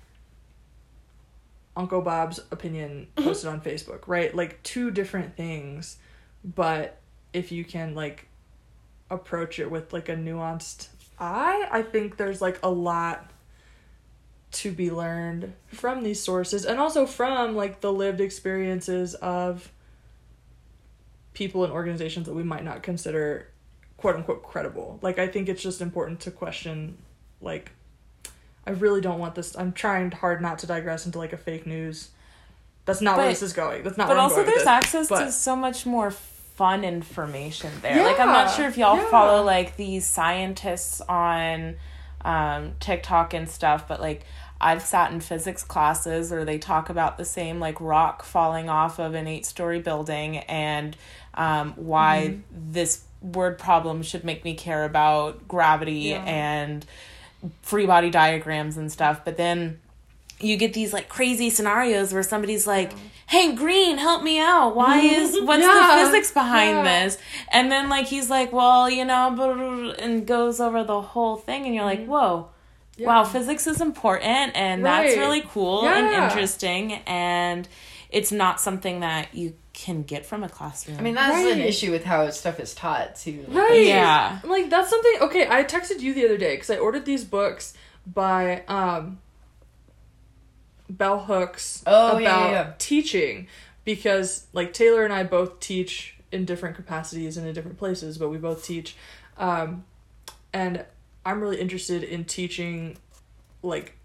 Uncle 1.78 2.02
Bob's 2.02 2.40
opinion 2.50 3.08
posted 3.16 3.52
on 3.52 3.62
Facebook, 3.62 4.08
right? 4.08 4.34
Like 4.34 4.64
two 4.64 4.90
different 4.90 5.38
things, 5.38 5.98
but 6.44 6.98
if 7.34 7.52
you 7.52 7.64
can 7.64 7.96
like 7.96 8.28
approach 9.10 9.60
it 9.60 9.70
with 9.70 9.94
like 9.94 10.10
a 10.10 10.16
nuanced 10.16 10.90
eye, 11.20 11.68
I 11.72 11.82
think 11.82 12.18
there's 12.18 12.42
like 12.42 12.60
a 12.64 12.70
lot 12.70 13.32
to 14.52 14.72
be 14.72 14.90
learned 14.90 15.54
from 15.68 16.04
these 16.04 16.20
sources 16.20 16.66
and 16.66 16.80
also 16.80 17.06
from 17.06 17.56
like 17.56 17.82
the 17.82 17.94
lived 17.94 18.20
experiences 18.20 19.14
of 19.16 19.72
people 21.34 21.64
and 21.64 21.72
organizations 21.72 22.26
that 22.26 22.34
we 22.34 22.44
might 22.44 22.64
not 22.64 22.82
consider 22.82 23.48
quote 23.98 24.16
unquote 24.16 24.44
credible. 24.44 25.00
Like 25.02 25.20
I 25.20 25.28
think 25.28 25.50
it's 25.50 25.62
just 25.62 25.82
important 25.82 26.20
to 26.22 26.32
question 26.32 26.98
like 27.42 27.72
I 28.66 28.72
really 28.72 29.02
don't 29.02 29.20
want 29.20 29.36
this 29.36 29.58
I'm 29.58 29.72
trying 29.72 30.12
hard 30.12 30.42
not 30.42 30.60
to 30.60 30.68
digress 30.68 31.06
into 31.06 31.20
like 31.20 31.34
a 31.34 31.38
fake 31.38 31.68
news. 31.68 32.10
That's 32.90 33.02
not 33.02 33.18
where 33.18 33.30
this 33.30 33.42
is 33.42 33.54
going. 33.54 33.84
That's 33.84 33.98
not 33.98 34.08
but 34.08 34.18
also 34.18 34.44
there's 34.44 34.66
access 34.68 35.08
to 35.08 35.32
so 35.32 35.56
much 35.56 35.86
more 35.86 36.12
fun 36.12 36.84
information 36.84 37.72
there 37.82 38.04
like 38.04 38.20
i'm 38.20 38.28
not 38.28 38.54
sure 38.54 38.68
if 38.68 38.78
y'all 38.78 38.98
yeah. 38.98 39.10
follow 39.10 39.42
like 39.42 39.78
these 39.78 40.06
scientists 40.06 41.00
on 41.08 41.76
um, 42.26 42.74
tiktok 42.82 43.34
and 43.34 43.48
stuff 43.50 43.88
but 43.88 44.02
like 44.02 44.26
i've 44.60 44.82
sat 44.82 45.10
in 45.14 45.22
physics 45.22 45.64
classes 45.64 46.32
where 46.32 46.44
they 46.44 46.58
talk 46.58 46.90
about 46.90 47.18
the 47.18 47.24
same 47.24 47.62
like 47.62 47.80
rock 47.80 48.24
falling 48.24 48.68
off 48.70 49.00
of 49.00 49.14
an 49.14 49.26
eight 49.26 49.46
story 49.46 49.80
building 49.80 50.40
and 50.40 50.98
um, 51.36 51.72
why 51.78 52.32
Mm-hmm. 52.32 52.72
this 52.74 53.06
word 53.22 53.58
problem 53.58 54.04
should 54.04 54.26
make 54.26 54.44
me 54.44 54.54
care 54.54 54.84
about 54.84 55.48
gravity 55.48 56.10
Yeah. 56.12 56.24
and 56.26 56.86
free 57.62 57.86
body 57.86 58.10
diagrams 58.10 58.76
and 58.76 58.92
stuff 58.92 59.22
but 59.24 59.38
then 59.38 59.80
you 60.40 60.58
get 60.58 60.74
these 60.74 60.94
like 60.94 61.10
crazy 61.10 61.50
scenarios 61.50 62.14
where 62.14 62.24
somebody's 62.24 62.66
like, 62.66 62.92
"Hey, 63.28 63.54
Green, 63.54 63.98
help 63.98 64.24
me 64.24 64.40
out. 64.40 64.76
Why 64.76 65.00
is 65.00 65.40
what's 65.44 65.62
Yeah, 65.62 65.96
the 65.98 66.06
physics 66.06 66.32
behind 66.32 66.78
yeah. 66.86 67.04
this?" 67.04 67.18
And 67.52 67.72
then 67.72 67.90
like 67.90 68.08
he's 68.08 68.30
like, 68.30 68.52
"Well, 68.54 68.90
you 68.90 69.06
know," 69.06 69.94
and 70.00 70.26
goes 70.26 70.60
over 70.60 70.84
the 70.84 71.02
whole 71.02 71.36
thing, 71.36 71.66
and 71.66 71.76
you're 71.76 71.86
like, 71.86 72.06
"Whoa." 72.06 72.38
Mm-hmm. 72.38 72.54
Yeah. 73.02 73.08
Wow, 73.08 73.24
physics 73.24 73.66
is 73.66 73.80
important 73.80 74.58
and 74.58 74.84
that's 74.86 75.16
really 75.16 75.40
cool 75.40 75.88
and 75.88 76.08
interesting 76.24 76.96
and 77.08 77.66
it's 78.10 78.30
not 78.30 78.60
something 78.60 79.00
that 79.00 79.34
you 79.34 79.54
can 79.72 80.04
get 80.04 80.26
from 80.26 80.44
a 80.44 80.50
classroom. 80.50 80.98
i 80.98 81.02
mean 81.02 81.16
that's 81.16 81.46
an 81.50 81.62
issue 81.62 81.92
with 81.92 82.04
how 82.04 82.30
stuff 82.30 82.60
is 82.60 82.74
taught 82.74 83.16
too 83.16 83.46
Right. 83.48 83.86
Yeah. 83.86 84.40
Like 84.44 84.70
that's 84.70 84.90
something 84.90 85.14
okay, 85.22 85.48
I 85.50 85.64
texted 85.64 86.02
you 86.02 86.14
the 86.14 86.26
other 86.26 86.38
day 86.38 86.58
cuz 86.58 86.70
I 86.70 86.78
ordered 86.78 87.06
these 87.06 87.24
books 87.24 87.74
by 88.06 88.64
um 88.68 89.20
bell 90.90 91.20
hooks 91.20 91.84
Oh, 91.86 92.12
about 92.12 92.22
yeah, 92.22 92.52
yeah, 92.52 92.74
teaching 92.78 93.48
because 93.86 94.48
like 94.54 94.74
Taylor 94.74 95.04
and 95.04 95.14
I 95.14 95.24
both 95.24 95.60
teach 95.60 96.16
in 96.32 96.46
different 96.46 96.76
capacities 96.76 97.38
and 97.38 97.48
in 97.48 97.54
different 97.54 97.78
places, 97.78 98.18
but 98.18 98.30
we 98.30 98.38
both 98.38 98.64
teach. 98.64 98.96
Um, 99.38 99.86
and 100.54 100.86
I'm 101.26 101.42
really 101.42 101.60
interested 101.60 102.04
in 102.04 102.26
teaching 102.26 102.98
like 103.64 103.96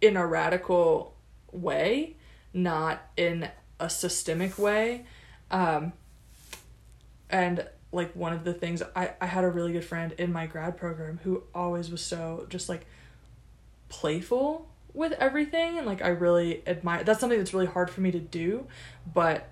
in 0.00 0.16
a 0.16 0.26
radical 0.26 1.14
way, 1.52 2.16
not 2.52 3.02
in 3.16 3.48
a 3.80 3.90
systemic 3.90 4.58
way. 4.58 5.04
Um, 5.50 5.92
and 7.30 7.66
like 7.92 8.14
one 8.14 8.32
of 8.32 8.44
the 8.44 8.52
things 8.52 8.82
I, 8.94 9.12
I 9.20 9.26
had 9.26 9.44
a 9.44 9.48
really 9.48 9.72
good 9.72 9.84
friend 9.84 10.12
in 10.18 10.32
my 10.32 10.46
grad 10.46 10.76
program 10.76 11.20
who 11.24 11.42
always 11.54 11.90
was 11.90 12.00
so 12.02 12.46
just 12.48 12.68
like 12.68 12.86
playful 13.88 14.68
with 14.96 15.12
everything 15.12 15.78
and 15.78 15.86
like 15.86 16.02
I 16.02 16.08
really 16.08 16.66
admire 16.66 17.04
that's 17.04 17.20
something 17.20 17.38
that's 17.38 17.52
really 17.52 17.66
hard 17.66 17.90
for 17.90 18.00
me 18.00 18.10
to 18.10 18.18
do 18.18 18.66
but 19.12 19.48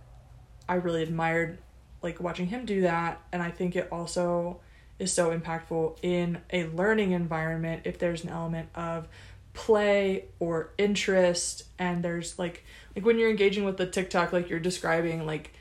I 0.69 0.75
really 0.75 1.03
admired 1.03 1.59
like 2.03 2.21
watching 2.21 2.47
him 2.47 2.65
do 2.65 2.81
that 2.81 3.21
and 3.31 3.43
I 3.43 3.51
think 3.51 3.77
it 3.77 3.89
also 3.93 4.61
is 4.99 5.13
so 5.13 5.37
impactful 5.37 5.99
in 6.03 6.39
a 6.51 6.65
learning 6.69 7.13
environment 7.13 7.83
if 7.85 7.99
there's 7.99 8.25
an 8.25 8.31
element 8.31 8.71
of 8.75 9.07
play 9.53 10.25
or 10.41 10.71
interest 10.79 11.65
and 11.79 12.03
there's 12.03 12.39
like 12.39 12.65
like 12.97 13.05
when 13.05 13.19
you're 13.19 13.31
engaging 13.31 13.65
with 13.65 13.77
the 13.77 13.87
TikTok 13.87 14.33
like 14.33 14.49
you're 14.49 14.59
describing 14.59 15.27
like 15.27 15.53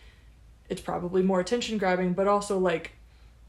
it's 0.70 0.82
probably 0.82 1.22
more 1.22 1.42
attention 1.42 1.78
grabbing 1.78 2.14
but 2.14 2.28
also 2.28 2.58
like 2.58 2.92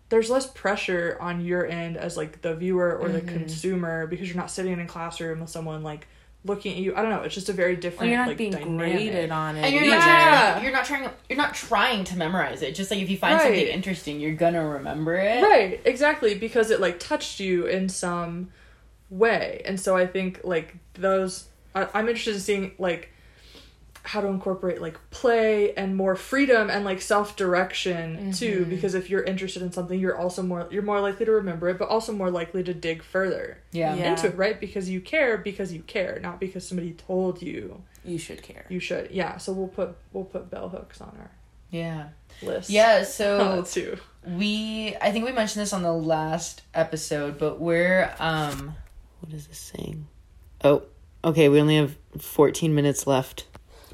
there's 0.08 0.30
less 0.30 0.46
pressure 0.48 1.16
on 1.20 1.44
your 1.44 1.64
end 1.66 1.96
as 1.96 2.16
like 2.16 2.42
the 2.42 2.54
viewer 2.54 2.96
or 2.96 3.08
the 3.08 3.20
mm-hmm. 3.20 3.36
consumer 3.36 4.06
because 4.06 4.28
you're 4.28 4.36
not 4.36 4.50
sitting 4.50 4.72
in 4.72 4.80
a 4.80 4.86
classroom 4.86 5.40
with 5.40 5.48
someone 5.48 5.82
like 5.82 6.06
looking 6.44 6.72
at 6.72 6.78
you. 6.78 6.94
I 6.94 7.02
don't 7.02 7.10
know. 7.10 7.22
It's 7.22 7.34
just 7.34 7.48
a 7.48 7.52
very 7.52 7.76
different. 7.76 8.00
Well, 8.02 8.08
you're 8.10 8.18
not 8.18 8.28
like, 8.28 8.36
being 8.36 8.50
dynamic. 8.52 8.78
graded 8.78 9.30
on 9.30 9.56
it. 9.56 9.64
And 9.64 9.74
you're 9.74 9.84
Yeah. 9.84 9.96
not 9.96 10.02
trying. 10.04 10.62
You're 10.64 10.72
not 10.72 10.84
trying. 10.84 11.10
You're 11.28 11.38
not 11.38 11.54
trying 11.54 12.04
to 12.04 12.18
memorize 12.18 12.62
it. 12.62 12.74
Just 12.74 12.90
like 12.90 13.00
if 13.00 13.08
you 13.10 13.16
find 13.16 13.40
something 13.40 13.66
interesting, 13.66 14.20
you're 14.20 14.34
gonna 14.34 14.66
remember 14.66 15.14
it. 15.16 15.42
Right, 15.42 15.80
exactly, 15.84 16.34
because 16.34 16.70
it 16.70 16.80
like 16.80 16.98
touched 17.00 17.40
you 17.40 17.66
in 17.66 17.88
some 17.88 18.50
way. 19.10 19.62
And 19.64 19.80
so 19.80 19.96
I 19.96 20.06
think 20.06 20.40
like 20.44 20.74
those 20.94 21.48
I, 21.74 21.88
I'm 21.94 22.08
interested 22.08 22.34
in 22.34 22.40
seeing 22.40 22.72
like 22.78 23.10
how 24.06 24.20
to 24.20 24.26
incorporate 24.28 24.82
like 24.82 24.98
play 25.10 25.72
and 25.74 25.96
more 25.96 26.14
freedom 26.14 26.68
and 26.68 26.84
like 26.84 27.00
self-direction 27.00 28.32
too 28.32 28.66
because 28.68 28.94
if 28.94 29.08
you're 29.10 29.22
interested 29.22 29.62
in 29.62 29.72
something 29.72 29.98
you're 29.98 30.16
also 30.18 30.42
more 30.42 30.68
you're 30.70 30.82
more 30.82 31.00
likely 31.00 31.24
to 31.24 31.32
remember 31.32 31.68
it 31.70 31.78
but 31.78 31.88
also 31.88 32.12
more 32.12 32.30
likely 32.30 32.62
to 32.62 32.74
dig 32.74 33.02
further 33.02 33.58
Yeah. 33.72 33.94
Yeah. 33.94 34.10
into 34.10 34.26
it 34.26 34.36
right 34.36 34.60
because 34.60 34.90
you 34.90 35.00
care 35.00 35.38
because 35.38 35.72
you 35.72 35.80
care 35.82 36.20
not 36.20 36.38
because 36.38 36.68
somebody 36.68 36.92
told 36.92 37.40
you 37.42 37.82
You 38.04 38.18
should 38.18 38.42
care. 38.42 38.66
you 38.68 38.78
should 38.78 39.10
yeah 39.10 39.38
so 39.38 39.52
we'll 39.52 39.68
put 39.68 39.96
we'll 40.12 40.24
put 40.24 40.50
bell 40.50 40.68
hooks 40.68 41.00
on 41.00 41.16
our 41.18 41.30
Yeah. 41.70 42.08
list 42.42 42.68
Yeah. 42.70 43.04
so 43.04 43.64
So 43.64 43.80
too 43.80 43.98
we, 44.26 44.96
I 45.02 45.12
think 45.12 45.26
we 45.26 45.32
mentioned 45.32 45.60
this 45.60 45.74
on 45.74 45.82
the 45.82 45.92
last 45.92 46.62
episode, 46.72 47.38
but 47.38 47.60
we're 47.60 48.10
um, 48.18 48.74
what 49.20 49.30
is 49.34 49.46
this 49.48 49.58
saying? 49.58 50.06
Oh, 50.62 50.84
okay. 51.22 51.50
We 51.50 51.60
only 51.60 51.76
have 51.76 51.94
14 52.18 52.74
minutes 52.74 53.06
left. 53.06 53.44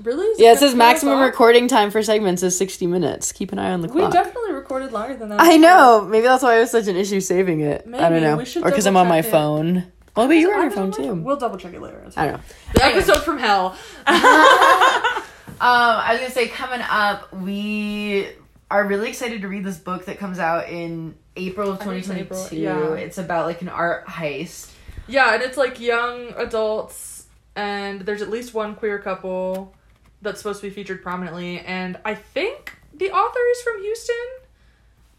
Really 0.03 0.27
Is 0.27 0.41
Yeah, 0.41 0.53
it 0.53 0.59
says 0.59 0.75
maximum 0.75 1.19
off? 1.19 1.25
recording 1.25 1.69
time 1.69 1.91
for 1.91 2.03
segments 2.03 2.43
is 2.43 2.57
60 2.57 2.87
minutes. 2.87 3.33
Keep 3.33 3.53
an 3.53 3.59
eye 3.59 3.71
on 3.73 3.81
the 3.81 3.89
clock. 3.89 4.13
We 4.13 4.13
definitely 4.13 4.53
recorded 4.53 4.93
longer 4.93 5.17
than 5.17 5.29
that. 5.31 5.41
I 5.41 5.57
know. 5.57 6.07
Maybe 6.09 6.23
that's 6.27 6.43
why 6.43 6.57
it 6.57 6.61
was 6.61 6.71
such 6.71 6.87
an 6.89 6.97
issue 6.97 7.21
saving 7.21 7.61
it. 7.61 7.87
I 7.93 8.09
don't 8.09 8.23
know. 8.23 8.37
We 8.37 8.45
should 8.45 8.63
or 8.63 8.71
because 8.71 8.87
I'm 8.87 8.97
on 8.97 9.09
my 9.09 9.19
it. 9.19 9.27
phone. 9.27 9.93
Well, 10.17 10.27
but 10.27 10.35
you 10.35 10.49
were 10.49 10.55
on 10.55 10.61
I 10.61 10.65
your 10.65 10.71
phone 10.73 10.91
too. 10.93 11.15
We'll 11.15 11.37
double 11.37 11.57
check 11.57 11.73
it 11.73 11.81
later. 11.81 12.03
It's 12.07 12.17
I 12.19 12.27
don't 12.27 12.35
know. 12.35 12.41
The 12.75 12.85
episode 12.85 13.23
from 13.23 13.39
hell. 13.39 13.77
Um, 15.63 15.67
I 15.69 16.13
was 16.13 16.21
gonna 16.21 16.33
say 16.33 16.49
coming 16.49 16.81
up, 16.89 17.35
we 17.35 18.29
are 18.71 18.87
really 18.87 19.11
excited 19.11 19.43
to 19.43 19.49
read 19.49 19.63
this 19.63 19.77
book 19.77 20.07
that 20.07 20.19
comes 20.19 20.39
out 20.39 20.71
in 20.71 21.15
April 21.37 21.71
of 21.73 21.83
I 21.87 21.93
it's 21.97 22.07
2022. 22.07 22.67
April, 22.67 22.97
yeah. 22.97 23.05
It's 23.05 23.19
about 23.19 23.45
like 23.45 23.61
an 23.61 23.69
art 23.69 24.07
heist. 24.07 24.71
Yeah, 25.07 25.35
and 25.35 25.43
it's 25.43 25.59
like 25.59 25.79
young 25.79 26.33
adults, 26.39 27.27
and 27.57 28.01
there's 28.01 28.23
at 28.23 28.31
least 28.31 28.55
one 28.55 28.75
queer 28.75 28.99
couple 29.01 29.75
that's 30.23 30.39
supposed 30.39 30.61
to 30.61 30.67
be 30.69 30.75
featured 30.75 31.03
prominently, 31.03 31.61
and 31.61 31.99
I 32.05 32.15
think 32.15 32.77
the 32.95 33.11
author 33.11 33.41
is 33.53 33.63
from 33.63 33.81
Houston. 33.83 34.17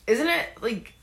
Isn't 0.08 0.28
it 0.28 0.50
like? 0.62 0.94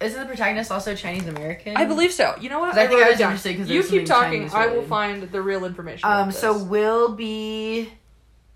Isn't 0.00 0.18
the 0.18 0.26
protagonist 0.26 0.72
also 0.72 0.94
Chinese 0.94 1.26
American? 1.26 1.76
I 1.76 1.84
believe 1.84 2.12
so. 2.12 2.34
You 2.40 2.48
know 2.48 2.58
what? 2.60 2.76
I 2.76 2.86
think 2.86 3.00
wrote 3.00 3.06
I 3.06 3.10
was 3.10 3.18
down. 3.18 3.30
interested 3.32 3.56
'cause 3.58 3.68
You 3.68 3.82
keep 3.82 4.06
talking. 4.06 4.40
Chinese 4.48 4.54
I 4.54 4.66
will 4.66 4.72
related. 4.72 4.88
find 4.88 5.22
the 5.30 5.42
real 5.42 5.64
information. 5.66 6.08
Um, 6.08 6.30
so 6.32 6.56
we'll 6.56 7.12
be 7.14 7.92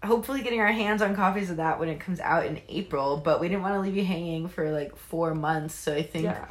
hopefully 0.02 0.40
getting 0.42 0.60
our 0.60 0.72
hands 0.72 1.02
on 1.02 1.14
copies 1.14 1.50
of 1.50 1.58
that 1.58 1.78
when 1.78 1.88
it 1.90 2.00
comes 2.00 2.18
out 2.20 2.46
in 2.46 2.60
April. 2.70 3.18
But 3.18 3.40
we 3.40 3.48
didn't 3.48 3.62
want 3.62 3.74
to 3.74 3.80
leave 3.80 3.94
you 3.96 4.04
hanging 4.04 4.48
for 4.48 4.70
like 4.70 4.96
four 4.96 5.34
months, 5.34 5.74
so 5.74 5.94
I 5.94 6.02
think 6.02 6.24
yeah, 6.24 6.46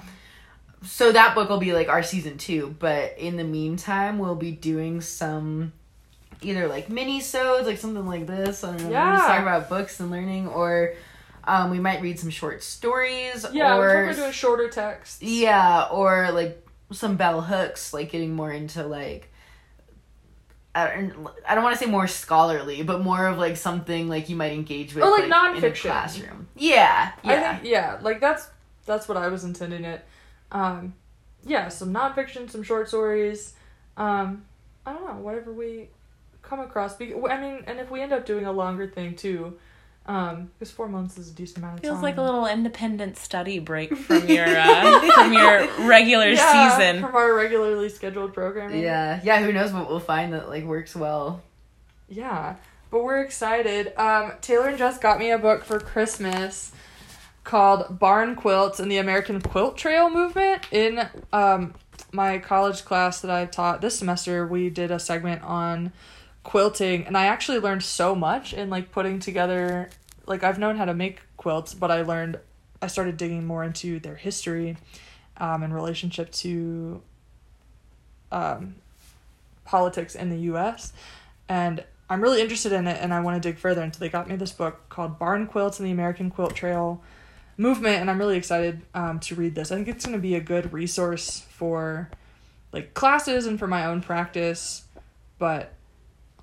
so 0.84 1.12
that 1.12 1.34
book 1.34 1.50
will 1.50 1.60
be 1.60 1.74
like 1.74 1.88
our 1.90 2.04
season 2.04 2.38
two 2.38 2.76
but 2.78 3.18
in 3.18 3.38
the 3.38 3.44
meantime 3.46 4.20
we'll 4.20 4.36
be 4.36 4.52
doing 4.52 5.00
some 5.00 5.72
either 6.44 6.68
like 6.68 6.90
mini 6.90 7.20
sodes 7.20 7.66
like 7.66 7.78
something 7.78 8.06
like 8.08 8.28
this 8.28 8.64
I 8.64 8.76
don't 8.76 8.84
know, 8.86 8.90
Yeah. 8.92 9.16
just 9.16 9.28
talk 9.28 9.42
about 9.42 9.70
books 9.70 10.00
and 10.00 10.12
learning 10.12 10.48
or 10.48 10.94
um, 11.46 11.72
we 11.72 11.80
might 11.80 12.02
read 12.02 12.20
some 12.20 12.30
short 12.30 12.64
stories 12.64 13.46
yeah. 13.52 13.76
or 13.76 13.80
we're 13.80 14.14
doing 14.14 14.32
shorter 14.32 14.70
texts. 14.70 15.22
yeah 15.22 15.88
or 15.92 16.32
like 16.32 16.66
some 16.92 17.18
bell 17.18 17.42
hooks 17.42 17.94
like 17.94 18.12
getting 18.12 18.34
more 18.34 18.52
into 18.52 18.86
like 18.86 19.30
I 20.76 20.88
don't, 20.96 21.28
I 21.48 21.54
don't 21.54 21.64
want 21.64 21.78
to 21.78 21.84
say 21.86 21.90
more 21.90 22.08
scholarly, 22.08 22.82
but 22.82 23.02
more 23.02 23.28
of 23.28 23.38
like 23.38 23.58
something 23.58 24.08
like 24.08 24.28
you 24.30 24.36
might 24.36 24.54
engage 24.54 24.96
with, 24.96 25.04
Or, 25.04 25.12
like, 25.12 25.26
in 25.26 25.32
a 25.32 25.36
nonfiction. 25.36 25.82
classroom. 25.82 26.48
Yeah, 26.56 27.12
yeah. 27.24 27.58
Think 27.58 27.70
yeah, 27.72 28.00
like 28.02 28.20
that's 28.20 28.50
that's 28.88 29.08
what 29.08 29.16
I 29.16 29.28
was 29.28 29.44
intending 29.44 29.86
it. 29.86 30.04
Um, 30.52 30.96
yeah, 31.46 31.68
some 31.68 31.94
nonfiction, 31.94 32.50
some 32.50 32.64
short 32.64 32.88
stories. 32.88 33.54
Um, 33.98 34.46
I 34.84 34.94
don't 34.94 35.06
know, 35.06 35.22
whatever 35.22 35.54
we 35.54 35.90
come 36.44 36.60
across. 36.60 36.96
Be- 36.96 37.16
I 37.16 37.42
mean, 37.42 37.64
and 37.66 37.80
if 37.80 37.90
we 37.90 38.02
end 38.02 38.14
up 38.14 38.26
doing 38.26 38.46
a 38.46 38.52
longer 38.52 38.88
thing 38.88 39.16
too, 39.16 39.58
um, 40.06 40.52
because 40.60 40.70
four 40.72 40.88
months 40.90 41.18
is 41.18 41.30
a 41.30 41.34
decent 41.34 41.60
amount 41.60 41.76
of 41.76 41.80
Feels 41.82 41.96
time. 41.96 42.04
like 42.04 42.18
a 42.18 42.22
little 42.22 42.46
independent 42.46 43.18
study 43.18 43.60
break 43.60 43.96
from 44.08 44.28
your 44.28 44.46
uh, 44.46 45.12
from 45.14 45.34
your 45.34 45.68
regular 45.88 46.28
yeah, 46.28 46.78
season. 46.78 47.02
from 47.02 47.16
our 47.16 47.34
regularly 47.34 47.90
scheduled 47.90 48.34
programming. 48.34 48.82
yeah, 48.82 49.20
yeah. 49.24 49.42
Who 49.42 49.52
knows 49.54 49.72
what 49.74 49.90
we'll 49.90 50.00
find 50.00 50.34
that 50.34 50.50
like 50.50 50.66
works 50.66 50.96
well. 50.96 51.42
Yeah, 52.10 52.56
but 52.92 53.04
we're 53.04 53.22
excited. 53.22 53.98
Um, 53.98 54.34
Taylor 54.42 54.68
and 54.68 54.78
Jess 54.78 54.98
got 55.00 55.18
me 55.20 55.32
a 55.32 55.38
book 55.40 55.64
for 55.64 55.80
Christmas 55.80 56.72
called 57.46 57.98
Barn 58.00 58.36
Quilts 58.36 58.80
and 58.80 58.92
the 58.92 58.98
American 58.98 59.42
Quilt 59.42 59.78
Trail 59.78 60.10
Movement. 60.10 60.62
In 60.72 61.08
um, 61.32 61.74
my 62.12 62.38
college 62.40 62.86
class 62.86 63.22
that 63.22 63.32
I 63.32 63.46
taught 63.46 63.82
this 63.82 63.98
semester, 63.98 64.46
we 64.46 64.70
did 64.70 64.92
a 64.92 65.00
segment 65.00 65.42
on 65.44 65.92
quilting, 66.44 67.06
and 67.06 67.18
I 67.18 67.26
actually 67.26 67.60
learned 67.60 67.84
so 67.84 68.16
much 68.16 68.54
in 68.54 68.70
like 68.70 68.92
putting 68.92 69.20
together. 69.20 69.90
Like 70.26 70.44
I've 70.44 70.60
known 70.60 70.78
how 70.78 70.86
to 70.86 70.94
make 70.94 71.22
quilts, 71.38 71.74
but 71.74 71.92
I 71.92 72.02
learned 72.02 72.40
I 72.82 72.88
started 72.88 73.18
digging 73.18 73.46
more 73.46 73.64
into 73.64 74.00
their 74.00 74.16
history, 74.16 74.78
um, 75.38 75.64
in 75.64 75.74
relationship 75.74 76.32
to 76.32 77.02
um, 78.32 78.76
politics 79.66 80.16
in 80.16 80.30
the 80.30 80.38
U.S. 80.38 80.94
and 81.48 81.84
I'm 82.10 82.22
really 82.22 82.42
interested 82.42 82.72
in 82.72 82.88
it, 82.88 83.00
and 83.02 83.14
I 83.14 83.22
want 83.22 83.42
to 83.42 83.50
dig 83.50 83.58
further. 83.58 83.90
So 83.92 84.00
they 84.00 84.10
got 84.10 84.28
me 84.28 84.36
this 84.36 84.52
book 84.52 84.88
called 84.90 85.18
Barn 85.18 85.48
Quilts 85.48 85.80
and 85.80 85.88
the 85.88 85.92
American 85.92 86.30
Quilt 86.30 86.56
Trail 86.56 87.02
Movement, 87.58 88.02
and 88.02 88.10
I'm 88.10 88.20
really 88.20 88.38
excited 88.38 88.82
um, 88.94 89.20
to 89.22 89.36
read 89.36 89.56
this. 89.56 89.72
I 89.72 89.76
think 89.76 89.88
it's 89.88 90.06
going 90.06 90.18
to 90.18 90.22
be 90.22 90.36
a 90.36 90.42
good 90.42 90.74
resource 90.74 91.46
for 91.50 92.10
like 92.72 92.94
classes 92.94 93.46
and 93.46 93.58
for 93.58 93.68
my 93.68 93.86
own 93.86 94.02
practice, 94.02 94.84
but 95.40 95.74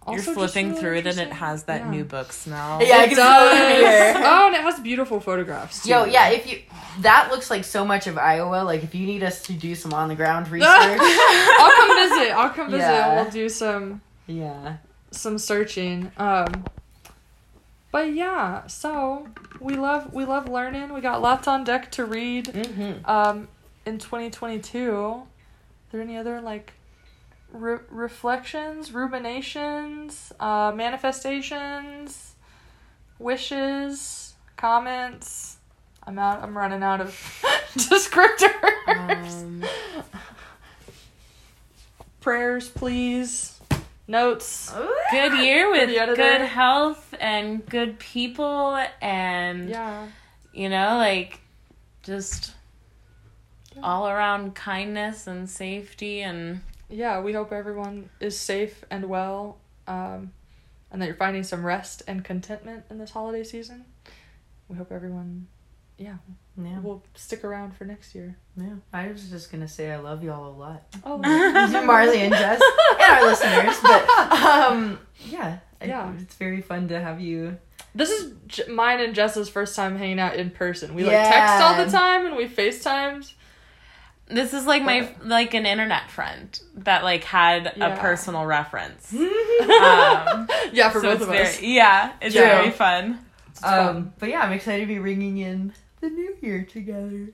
You're 0.09 0.19
flipping 0.23 0.71
really 0.71 0.81
through 0.81 0.97
it 0.99 1.07
and 1.07 1.19
it 1.21 1.33
has 1.33 1.65
that 1.65 1.83
Yeah. 1.83 1.91
new 1.91 2.05
book 2.05 2.33
smell. 2.33 2.83
Yeah, 2.83 2.97
I 2.97 3.03
It 3.05 3.07
can 3.09 3.15
smell 3.17 3.49
it 3.49 3.81
does. 3.83 4.17
oh, 4.27 4.47
and 4.47 4.57
it 4.57 4.63
has 4.63 4.81
beautiful 4.81 5.21
photographs. 5.21 5.83
Too. 5.85 5.91
Yo, 5.91 6.05
yeah, 6.05 6.29
if 6.31 6.51
you 6.51 6.61
that 7.01 7.31
looks 7.31 7.51
like 7.51 7.65
so 7.65 7.85
much 7.85 8.07
of 8.07 8.19
Iowa. 8.19 8.65
Like 8.65 8.83
if 8.83 8.95
you 8.95 9.07
need 9.07 9.23
us 9.23 9.43
to 9.43 9.53
do 9.53 9.75
some 9.75 9.93
on 9.93 10.09
the 10.09 10.15
ground 10.17 10.49
research, 10.51 10.71
I'll 10.71 11.71
come 11.77 11.97
visit. 12.11 12.33
I'll 12.33 12.51
come 12.51 12.71
visit. 12.71 12.85
Yeah. 12.85 13.23
We'll 13.23 13.31
do 13.31 13.49
some 13.49 14.01
yeah. 14.27 14.77
some 15.11 15.39
searching. 15.39 16.11
Um 16.17 16.65
but 17.93 18.13
yeah, 18.15 18.67
so 18.69 19.29
we 19.61 19.75
love 19.77 20.13
we 20.15 20.25
love 20.25 20.49
learning. 20.49 20.93
We 20.95 21.01
got 21.01 21.21
lots 21.21 21.47
on 21.47 21.65
deck 21.65 21.91
to 21.93 22.05
read 22.05 22.47
Mm-hmm. 22.47 23.09
um 23.09 23.49
in 23.87 23.99
2022. 23.99 24.95
Are 24.95 25.23
there 25.93 26.01
any 26.01 26.17
other 26.17 26.41
like 26.41 26.73
re- 27.53 27.79
reflections, 27.91 28.93
ruminations, 28.93 30.33
uh 30.41 30.73
manifestations, 30.75 32.35
wishes, 33.19 34.35
comments? 34.57 35.57
I'm 36.07 36.19
out 36.19 36.43
I'm 36.43 36.57
running 36.57 36.83
out 36.83 37.01
of 37.01 37.11
descriptors. 37.75 38.53
Um, 38.89 39.65
Prayers, 42.21 42.69
please. 42.69 43.59
notes. 44.07 44.73
Good 45.11 45.33
year 45.39 45.71
with 45.71 45.89
the 45.89 46.15
good 46.15 46.43
health 46.43 47.15
and 47.21 47.65
good 47.67 47.99
people 47.99 48.77
and 49.01 49.69
Yeah. 49.71 50.07
you 50.53 50.69
know, 50.69 50.97
like 50.99 51.41
just 52.03 52.53
all 53.83 54.09
around 54.09 54.55
kindness 54.55 55.27
and 55.27 55.49
safety 55.49 56.21
and 56.23 56.61
Yeah, 56.91 57.21
we 57.21 57.33
hope 57.33 57.53
everyone 57.53 58.11
is 58.21 58.39
safe 58.39 58.85
and 58.91 59.09
well, 59.09 59.59
um, 59.87 60.33
and 60.91 61.01
that 61.01 61.07
you're 61.07 61.15
finding 61.15 61.45
some 61.45 61.65
rest 61.65 62.03
and 62.09 62.25
contentment 62.25 62.85
in 62.91 62.99
this 62.99 63.11
holiday 63.11 63.45
season. 63.45 63.85
We 64.69 64.77
hope 64.77 64.91
everyone, 64.93 65.47
yeah, 65.99 66.17
Yeah. 66.61 66.81
will 66.81 67.05
stick 67.15 67.45
around 67.45 67.77
for 67.77 67.85
next 67.85 68.15
year. 68.15 68.37
Yeah. 68.57 68.75
I 68.93 69.09
was 69.09 69.31
just 69.31 69.53
gonna 69.53 69.69
say 69.69 69.91
I 69.93 69.97
love 69.99 70.25
y'all 70.25 70.49
a 70.53 70.57
lot. 70.57 70.83
Oh, 71.05 71.19
Marley 71.85 72.21
and 72.23 72.35
Jess 72.35 72.61
and 72.61 73.01
our 73.01 73.25
listeners. 73.27 73.77
But 73.83 74.09
um, 74.33 74.99
yeah, 75.27 75.59
I- 75.81 75.85
Yeah. 75.85 76.13
it's 76.19 76.35
very 76.35 76.61
fun 76.61 76.89
to 76.89 77.01
have 77.01 77.21
you. 77.21 77.57
this 77.95 78.11
is 78.11 78.33
J- 78.47 78.69
mine 78.69 79.01
and 79.01 79.15
Jess's 79.15 79.49
first 79.49 79.75
time 79.77 79.97
hanging 79.97 80.21
out 80.21 80.35
in 80.37 80.51
person. 80.51 80.95
We 80.95 81.03
like 81.05 81.13
text 81.29 81.63
all 81.63 81.85
the 81.85 81.91
time 81.91 82.27
and 82.27 82.37
we 82.37 82.49
FaceTimes. 82.49 83.35
This 84.31 84.55
is 84.55 84.67
like 84.67 84.83
my 84.83 85.09
like 85.25 85.55
an 85.55 85.67
internet 85.67 86.11
friend 86.11 86.59
that 86.77 87.03
like 87.05 87.25
had 87.25 87.73
Yeah. 87.77 87.95
a 87.95 87.99
personal 88.01 88.45
reference. 88.47 89.13
um, 89.15 90.49
Yeah, 90.73 90.91
for 90.91 91.01
so 91.01 91.13
both 91.13 91.21
of 91.23 91.29
very, 91.29 91.41
us. 91.41 91.61
Yeah, 91.63 92.13
it's 92.21 92.35
Yeah. 92.35 92.59
very 92.59 92.71
fun. 92.71 93.19
um, 93.63 94.13
but 94.19 94.29
yeah, 94.29 94.41
I'm 94.41 94.53
excited 94.53 94.81
to 94.83 94.87
be 94.87 94.99
ringing 94.99 95.39
in 95.39 95.73
the 96.01 96.09
new 96.11 96.37
year 96.41 96.65
together. 96.65 97.29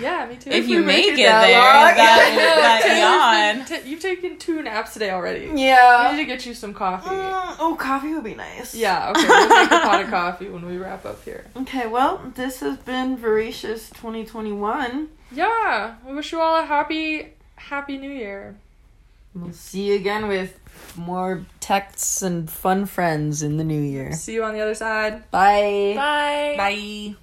Yeah, 0.00 0.26
me 0.26 0.36
too. 0.36 0.50
If 0.50 0.66
we 0.66 0.74
you 0.74 0.80
make 0.82 1.06
make 1.06 1.06
it 1.14 1.22
it 1.22 1.26
that 1.26 1.46
there, 1.48 1.58
long. 1.58 1.96
that, 1.96 2.28
Taylor's 2.28 2.62
that 2.62 3.56
been 3.56 3.68
yawn. 3.78 3.80
ta- 3.80 3.88
you've 3.88 4.00
taken 4.00 4.38
two 4.38 4.62
naps 4.62 4.92
today 4.92 5.10
already. 5.10 5.50
Yeah. 5.60 6.10
We 6.12 6.16
need 6.18 6.22
to 6.22 6.26
get 6.26 6.46
you 6.46 6.54
some 6.54 6.72
coffee. 6.72 7.08
Mm, 7.10 7.56
oh, 7.58 7.74
coffee 7.76 8.14
would 8.14 8.22
be 8.22 8.36
nice. 8.36 8.76
Yeah, 8.76 9.10
okay. 9.10 9.26
We'll 9.26 9.48
make 9.48 9.72
a 9.72 9.80
pot 9.80 10.00
of 10.04 10.10
coffee 10.10 10.48
when 10.48 10.64
we 10.66 10.76
wrap 10.76 11.04
up 11.04 11.24
here. 11.24 11.44
Okay, 11.56 11.88
well, 11.88 12.20
this 12.36 12.60
has 12.60 12.76
been 12.78 13.16
Voracious 13.16 13.88
2021. 13.90 15.08
Yeah, 15.34 15.96
we 16.06 16.14
wish 16.14 16.32
you 16.32 16.40
all 16.40 16.60
a 16.60 16.64
happy, 16.64 17.32
happy 17.56 17.98
New 17.98 18.10
Year. 18.10 18.56
We'll 19.34 19.52
see 19.52 19.88
you 19.88 19.94
again 19.94 20.28
with 20.28 20.58
more 20.94 21.46
texts 21.60 22.20
and 22.20 22.50
fun 22.50 22.84
friends 22.84 23.42
in 23.42 23.56
the 23.56 23.64
new 23.64 23.80
year. 23.80 24.12
See 24.12 24.34
you 24.34 24.44
on 24.44 24.52
the 24.52 24.60
other 24.60 24.74
side. 24.74 25.30
Bye. 25.30 25.94
Bye. 25.96 26.54
Bye. 26.56 27.14